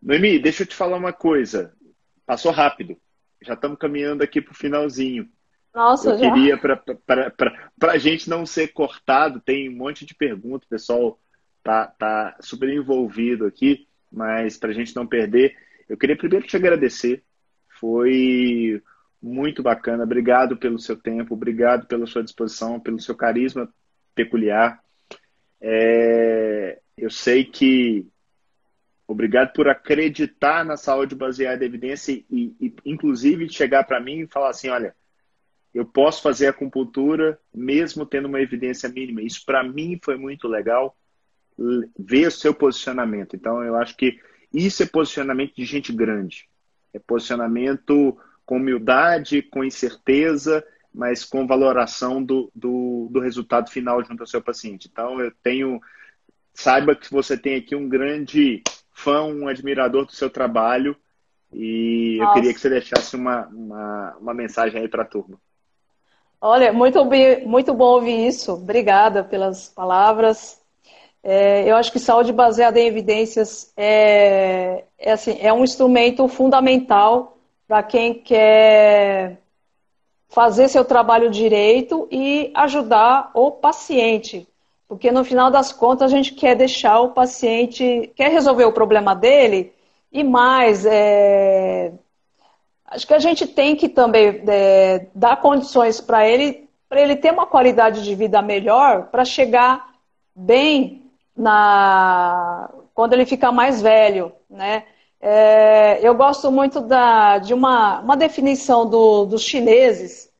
Noemi, 0.00 0.38
deixa 0.38 0.62
eu 0.62 0.66
te 0.66 0.76
falar 0.76 0.96
uma 0.96 1.12
coisa. 1.12 1.74
Passou 2.24 2.52
rápido. 2.52 2.96
Já 3.40 3.54
estamos 3.54 3.78
caminhando 3.78 4.22
aqui 4.22 4.40
para 4.40 4.52
o 4.52 4.56
finalzinho. 4.56 5.28
Nossa, 5.74 6.10
eu 6.10 6.18
já. 6.18 6.32
queria, 6.32 6.58
para 6.58 7.92
a 7.92 7.98
gente 7.98 8.28
não 8.28 8.44
ser 8.44 8.68
cortado, 8.68 9.40
tem 9.40 9.70
um 9.70 9.76
monte 9.76 10.04
de 10.04 10.14
perguntas, 10.14 10.66
o 10.66 10.70
pessoal 10.70 11.18
tá, 11.62 11.86
tá 11.86 12.36
super 12.40 12.68
envolvido 12.68 13.46
aqui, 13.46 13.88
mas 14.10 14.58
para 14.58 14.70
a 14.70 14.74
gente 14.74 14.94
não 14.94 15.06
perder, 15.06 15.56
eu 15.88 15.96
queria 15.96 16.16
primeiro 16.16 16.46
te 16.46 16.56
agradecer. 16.56 17.22
Foi 17.80 18.82
muito 19.20 19.62
bacana. 19.62 20.04
Obrigado 20.04 20.56
pelo 20.56 20.78
seu 20.78 20.96
tempo, 20.96 21.34
obrigado 21.34 21.86
pela 21.86 22.06
sua 22.06 22.22
disposição, 22.22 22.78
pelo 22.78 23.00
seu 23.00 23.14
carisma 23.14 23.72
peculiar. 24.14 24.80
É, 25.60 26.80
eu 26.96 27.10
sei 27.10 27.44
que 27.44 28.06
obrigado 29.06 29.52
por 29.52 29.68
acreditar 29.68 30.64
na 30.64 30.76
saúde 30.76 31.14
baseada 31.14 31.64
em 31.64 31.68
evidência 31.68 32.12
e, 32.30 32.54
e 32.60 32.74
inclusive 32.84 33.48
chegar 33.48 33.84
para 33.84 34.00
mim 34.00 34.20
e 34.20 34.26
falar 34.26 34.50
assim, 34.50 34.68
olha, 34.68 34.94
eu 35.74 35.84
posso 35.84 36.22
fazer 36.22 36.48
acupuntura 36.48 37.38
mesmo 37.54 38.04
tendo 38.04 38.28
uma 38.28 38.40
evidência 38.40 38.88
mínima. 38.88 39.22
Isso 39.22 39.44
para 39.44 39.62
mim 39.62 39.98
foi 40.02 40.16
muito 40.16 40.46
legal 40.46 40.96
ver 41.98 42.26
o 42.26 42.30
seu 42.30 42.54
posicionamento. 42.54 43.34
Então 43.34 43.62
eu 43.62 43.76
acho 43.76 43.96
que 43.96 44.18
isso 44.52 44.82
é 44.82 44.86
posicionamento 44.86 45.54
de 45.54 45.64
gente 45.64 45.92
grande. 45.92 46.48
É 46.92 46.98
posicionamento 46.98 48.18
com 48.44 48.56
humildade, 48.56 49.40
com 49.42 49.64
incerteza, 49.64 50.64
mas 50.94 51.24
com 51.24 51.46
valoração 51.46 52.22
do, 52.22 52.50
do, 52.54 53.08
do 53.10 53.20
resultado 53.20 53.70
final 53.70 54.04
junto 54.04 54.20
ao 54.20 54.26
seu 54.26 54.42
paciente. 54.42 54.88
Então 54.90 55.20
eu 55.20 55.32
tenho. 55.42 55.80
Saiba 56.54 56.94
que 56.94 57.10
você 57.10 57.36
tem 57.36 57.56
aqui 57.56 57.74
um 57.74 57.88
grande 57.88 58.62
fã, 58.92 59.22
um 59.22 59.48
admirador 59.48 60.04
do 60.04 60.12
seu 60.12 60.28
trabalho. 60.28 60.94
E 61.50 62.18
Nossa. 62.18 62.30
eu 62.30 62.34
queria 62.34 62.54
que 62.54 62.60
você 62.60 62.68
deixasse 62.68 63.16
uma, 63.16 63.46
uma, 63.46 64.16
uma 64.18 64.34
mensagem 64.34 64.78
aí 64.78 64.88
para 64.88 65.02
a 65.02 65.06
turma. 65.06 65.40
Olha, 66.44 66.72
muito, 66.72 66.98
muito 67.46 67.72
bom 67.72 67.94
ouvir 67.94 68.26
isso. 68.26 68.54
Obrigada 68.54 69.22
pelas 69.22 69.68
palavras. 69.68 70.60
É, 71.22 71.70
eu 71.70 71.76
acho 71.76 71.92
que 71.92 72.00
saúde 72.00 72.32
baseada 72.32 72.80
em 72.80 72.86
evidências 72.88 73.72
é, 73.76 74.84
é, 74.98 75.12
assim, 75.12 75.38
é 75.40 75.52
um 75.52 75.62
instrumento 75.62 76.26
fundamental 76.26 77.38
para 77.68 77.80
quem 77.84 78.14
quer 78.14 79.38
fazer 80.28 80.68
seu 80.68 80.84
trabalho 80.84 81.30
direito 81.30 82.08
e 82.10 82.50
ajudar 82.56 83.30
o 83.34 83.52
paciente. 83.52 84.48
Porque 84.88 85.12
no 85.12 85.24
final 85.24 85.48
das 85.48 85.72
contas 85.72 86.12
a 86.12 86.16
gente 86.16 86.34
quer 86.34 86.56
deixar 86.56 87.00
o 87.02 87.10
paciente, 87.12 88.10
quer 88.16 88.32
resolver 88.32 88.64
o 88.64 88.72
problema 88.72 89.14
dele 89.14 89.72
e 90.10 90.24
mais, 90.24 90.84
é, 90.86 91.92
acho 92.92 93.06
que 93.06 93.14
a 93.14 93.18
gente 93.18 93.46
tem 93.46 93.74
que 93.74 93.88
também 93.88 94.42
é, 94.46 95.06
dar 95.14 95.40
condições 95.40 96.00
para 96.00 96.28
ele, 96.28 96.68
para 96.88 97.00
ele 97.00 97.16
ter 97.16 97.32
uma 97.32 97.46
qualidade 97.46 98.04
de 98.04 98.14
vida 98.14 98.40
melhor, 98.42 99.08
para 99.08 99.24
chegar 99.24 99.92
bem 100.34 101.10
na 101.36 102.70
quando 102.94 103.14
ele 103.14 103.24
ficar 103.24 103.50
mais 103.50 103.80
velho, 103.80 104.32
né? 104.48 104.84
É, 105.18 106.00
eu 106.06 106.14
gosto 106.14 106.50
muito 106.50 106.80
da, 106.80 107.38
de 107.38 107.54
uma, 107.54 108.00
uma 108.00 108.16
definição 108.16 108.88
do, 108.88 109.24
dos 109.24 109.42
chineses. 109.42 110.30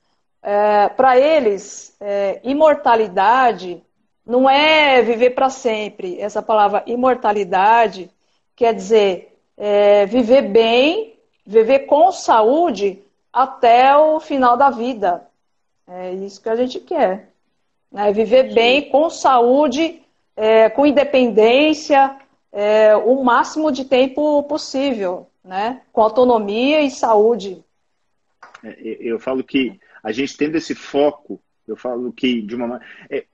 É, 0.42 0.88
para 0.88 1.16
eles, 1.18 1.96
é, 2.00 2.40
imortalidade 2.42 3.82
não 4.26 4.50
é 4.50 5.00
viver 5.00 5.30
para 5.30 5.48
sempre. 5.48 6.20
Essa 6.20 6.42
palavra 6.42 6.82
imortalidade 6.86 8.10
quer 8.54 8.74
dizer 8.74 9.38
é, 9.56 10.04
viver 10.04 10.42
bem 10.42 11.11
viver 11.44 11.80
com 11.80 12.12
saúde 12.12 13.02
até 13.32 13.96
o 13.96 14.20
final 14.20 14.56
da 14.56 14.70
vida. 14.70 15.26
É 15.88 16.12
isso 16.12 16.40
que 16.40 16.48
a 16.48 16.56
gente 16.56 16.80
quer. 16.80 17.30
Né? 17.90 18.12
Viver 18.12 18.54
bem, 18.54 18.88
com 18.88 19.10
saúde, 19.10 20.02
é, 20.36 20.70
com 20.70 20.86
independência, 20.86 22.16
é, 22.52 22.94
o 22.96 23.22
máximo 23.22 23.70
de 23.72 23.84
tempo 23.84 24.42
possível, 24.44 25.26
né? 25.44 25.82
com 25.92 26.02
autonomia 26.02 26.80
e 26.82 26.90
saúde. 26.90 27.62
É, 28.64 28.76
eu 29.00 29.18
falo 29.18 29.42
que 29.42 29.78
a 30.02 30.12
gente 30.12 30.36
tendo 30.36 30.56
esse 30.56 30.74
foco, 30.74 31.40
eu 31.66 31.76
falo 31.76 32.12
que 32.12 32.42
de 32.42 32.54
uma 32.54 32.80
é, 33.10 33.24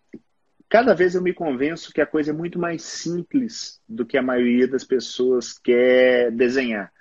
cada 0.69 0.95
vez 0.95 1.15
eu 1.15 1.23
me 1.23 1.33
convenço 1.33 1.93
que 1.93 2.01
a 2.01 2.07
coisa 2.07 2.31
é 2.31 2.35
muito 2.35 2.59
mais 2.59 2.83
simples 2.83 3.81
do 3.89 4.05
que 4.05 4.19
a 4.19 4.23
maioria 4.23 4.69
das 4.69 4.85
pessoas 4.85 5.59
quer 5.59 6.31
desenhar. 6.31 6.93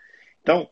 Então, 0.42 0.70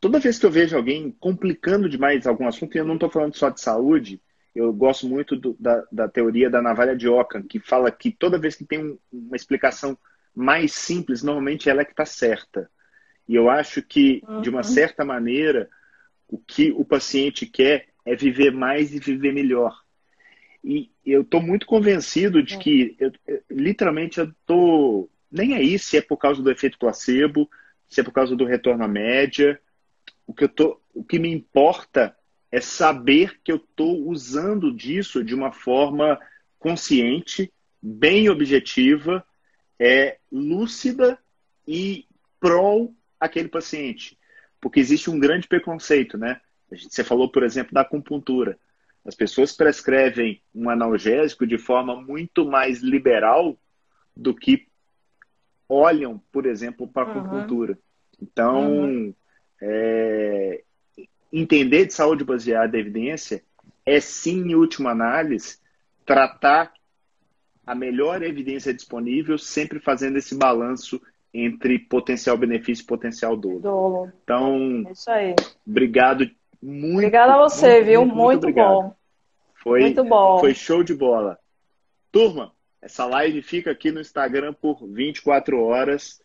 toda 0.00 0.18
vez 0.18 0.38
que 0.38 0.46
eu 0.46 0.50
vejo 0.50 0.76
alguém 0.76 1.10
complicando 1.20 1.88
demais 1.88 2.26
algum 2.26 2.48
assunto, 2.48 2.74
e 2.74 2.78
eu 2.78 2.84
não 2.84 2.94
estou 2.94 3.10
falando 3.10 3.36
só 3.36 3.50
de 3.50 3.60
saúde, 3.60 4.20
eu 4.54 4.72
gosto 4.72 5.06
muito 5.06 5.36
do, 5.36 5.56
da, 5.60 5.84
da, 5.92 6.08
teoria 6.08 6.50
da 6.50 6.62
navalha 6.62 6.96
de 6.96 7.08
Ockham, 7.08 7.42
que 7.42 7.60
fala 7.60 7.90
que 7.90 8.10
toda 8.10 8.38
vez 8.38 8.56
que 8.56 8.64
tem 8.64 8.82
um, 8.82 8.98
uma 9.12 9.36
explicação 9.36 9.96
mais 10.34 10.72
simples, 10.72 11.22
normalmente 11.22 11.68
ela 11.68 11.82
é 11.82 11.84
que 11.84 11.92
está 11.92 12.04
certa. 12.04 12.68
E 13.28 13.34
eu 13.34 13.48
acho 13.48 13.80
que, 13.82 14.22
uhum. 14.26 14.40
de 14.40 14.50
uma 14.50 14.58
uhum. 14.58 14.64
certa 14.64 15.04
maneira, 15.04 15.68
o 16.26 16.38
que 16.38 16.72
o 16.72 16.84
paciente 16.84 17.46
quer 17.46 17.88
é 18.04 18.16
viver 18.16 18.50
mais 18.50 18.92
e 18.92 18.98
viver 18.98 19.32
melhor. 19.32 19.78
E 20.64 20.90
eu 21.06 21.22
estou 21.22 21.40
muito 21.40 21.66
convencido 21.66 22.42
de 22.42 22.58
que, 22.58 22.96
eu, 22.98 23.12
eu, 23.26 23.42
literalmente, 23.50 24.18
eu 24.18 24.26
estou 24.26 25.10
nem 25.30 25.54
aí 25.54 25.78
se 25.78 25.96
é 25.96 26.00
por 26.00 26.16
causa 26.16 26.42
do 26.42 26.50
efeito 26.50 26.78
placebo, 26.78 27.48
se 27.88 28.00
é 28.00 28.04
por 28.04 28.12
causa 28.12 28.34
do 28.34 28.44
retorno 28.44 28.84
à 28.84 28.88
média. 28.88 29.60
O 30.30 30.32
que, 30.32 30.44
eu 30.44 30.48
tô, 30.48 30.80
o 30.94 31.02
que 31.02 31.18
me 31.18 31.28
importa 31.28 32.16
é 32.52 32.60
saber 32.60 33.40
que 33.42 33.50
eu 33.50 33.56
estou 33.56 34.08
usando 34.08 34.72
disso 34.72 35.24
de 35.24 35.34
uma 35.34 35.50
forma 35.50 36.16
consciente, 36.56 37.52
bem 37.82 38.28
objetiva, 38.28 39.26
é, 39.76 40.20
lúcida 40.30 41.18
e 41.66 42.06
pró 42.38 42.88
aquele 43.18 43.48
paciente. 43.48 44.16
Porque 44.60 44.78
existe 44.78 45.10
um 45.10 45.18
grande 45.18 45.48
preconceito, 45.48 46.16
né? 46.16 46.40
Você 46.70 47.02
falou, 47.02 47.28
por 47.28 47.42
exemplo, 47.42 47.74
da 47.74 47.80
acupuntura. 47.80 48.56
As 49.04 49.16
pessoas 49.16 49.52
prescrevem 49.52 50.40
um 50.54 50.70
analgésico 50.70 51.44
de 51.44 51.58
forma 51.58 52.00
muito 52.00 52.46
mais 52.46 52.78
liberal 52.82 53.58
do 54.16 54.32
que 54.32 54.68
olham, 55.68 56.22
por 56.30 56.46
exemplo, 56.46 56.86
para 56.86 57.02
a 57.02 57.10
acupuntura. 57.10 57.72
Uhum. 57.72 57.78
Então, 58.22 58.82
uhum. 58.84 59.14
É, 59.60 60.62
entender 61.32 61.86
de 61.86 61.94
saúde 61.94 62.24
baseada 62.24 62.76
em 62.76 62.80
evidência 62.80 63.42
é 63.84 64.00
sim, 64.00 64.50
em 64.50 64.54
última 64.54 64.90
análise, 64.90 65.58
tratar 66.04 66.72
a 67.66 67.74
melhor 67.74 68.22
evidência 68.22 68.74
disponível, 68.74 69.38
sempre 69.38 69.78
fazendo 69.78 70.16
esse 70.16 70.34
balanço 70.34 71.00
entre 71.32 71.78
potencial 71.78 72.36
benefício 72.36 72.82
e 72.82 72.86
potencial 72.86 73.36
dolo. 73.36 73.60
dolo. 73.60 74.12
Então, 74.24 74.84
é 74.86 74.92
isso 74.92 75.10
aí. 75.10 75.36
obrigado 75.66 76.28
muito. 76.60 76.96
Obrigada 76.96 77.34
a 77.34 77.38
você, 77.38 77.74
muito, 77.74 77.86
viu? 77.86 78.00
Muito, 78.00 78.14
muito, 78.16 78.44
muito 78.44 78.54
bom. 78.54 78.94
Foi, 79.54 79.80
muito 79.80 80.04
bom. 80.04 80.40
Foi 80.40 80.54
show 80.54 80.82
de 80.82 80.94
bola. 80.94 81.38
Turma, 82.12 82.52
essa 82.82 83.04
live 83.06 83.40
fica 83.42 83.70
aqui 83.70 83.90
no 83.90 84.00
Instagram 84.00 84.52
por 84.52 84.86
24 84.86 85.62
horas. 85.62 86.20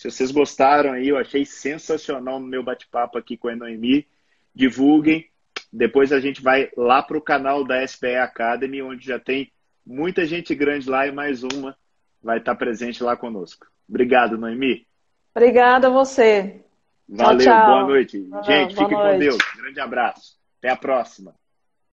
Se 0.00 0.10
vocês 0.10 0.30
gostaram 0.30 0.92
aí, 0.92 1.08
eu 1.08 1.18
achei 1.18 1.44
sensacional 1.44 2.38
o 2.38 2.40
meu 2.40 2.62
bate-papo 2.62 3.18
aqui 3.18 3.36
com 3.36 3.48
a 3.48 3.54
Noemi 3.54 4.06
divulguem. 4.54 5.28
Depois 5.70 6.10
a 6.10 6.18
gente 6.18 6.40
vai 6.40 6.70
lá 6.74 7.02
para 7.02 7.18
o 7.18 7.20
canal 7.20 7.62
da 7.62 7.86
SPE 7.86 8.16
Academy, 8.16 8.80
onde 8.80 9.04
já 9.04 9.18
tem 9.18 9.52
muita 9.84 10.24
gente 10.24 10.54
grande 10.54 10.88
lá 10.88 11.06
e 11.06 11.12
mais 11.12 11.42
uma 11.42 11.76
vai 12.22 12.38
estar 12.38 12.54
presente 12.54 13.04
lá 13.04 13.14
conosco. 13.14 13.66
Obrigado, 13.86 14.38
Noemi. 14.38 14.86
Obrigada 15.34 15.88
a 15.88 15.90
você. 15.90 16.64
Valeu, 17.06 17.38
tchau, 17.40 17.52
tchau. 17.52 17.66
boa 17.66 17.86
noite. 17.86 18.28
gente, 18.42 18.74
boa 18.74 18.88
fiquem 18.88 18.96
noite. 18.96 19.12
com 19.12 19.18
Deus. 19.18 19.38
Grande 19.58 19.80
abraço. 19.80 20.38
Até 20.60 20.70
a 20.70 20.76
próxima. 20.76 21.34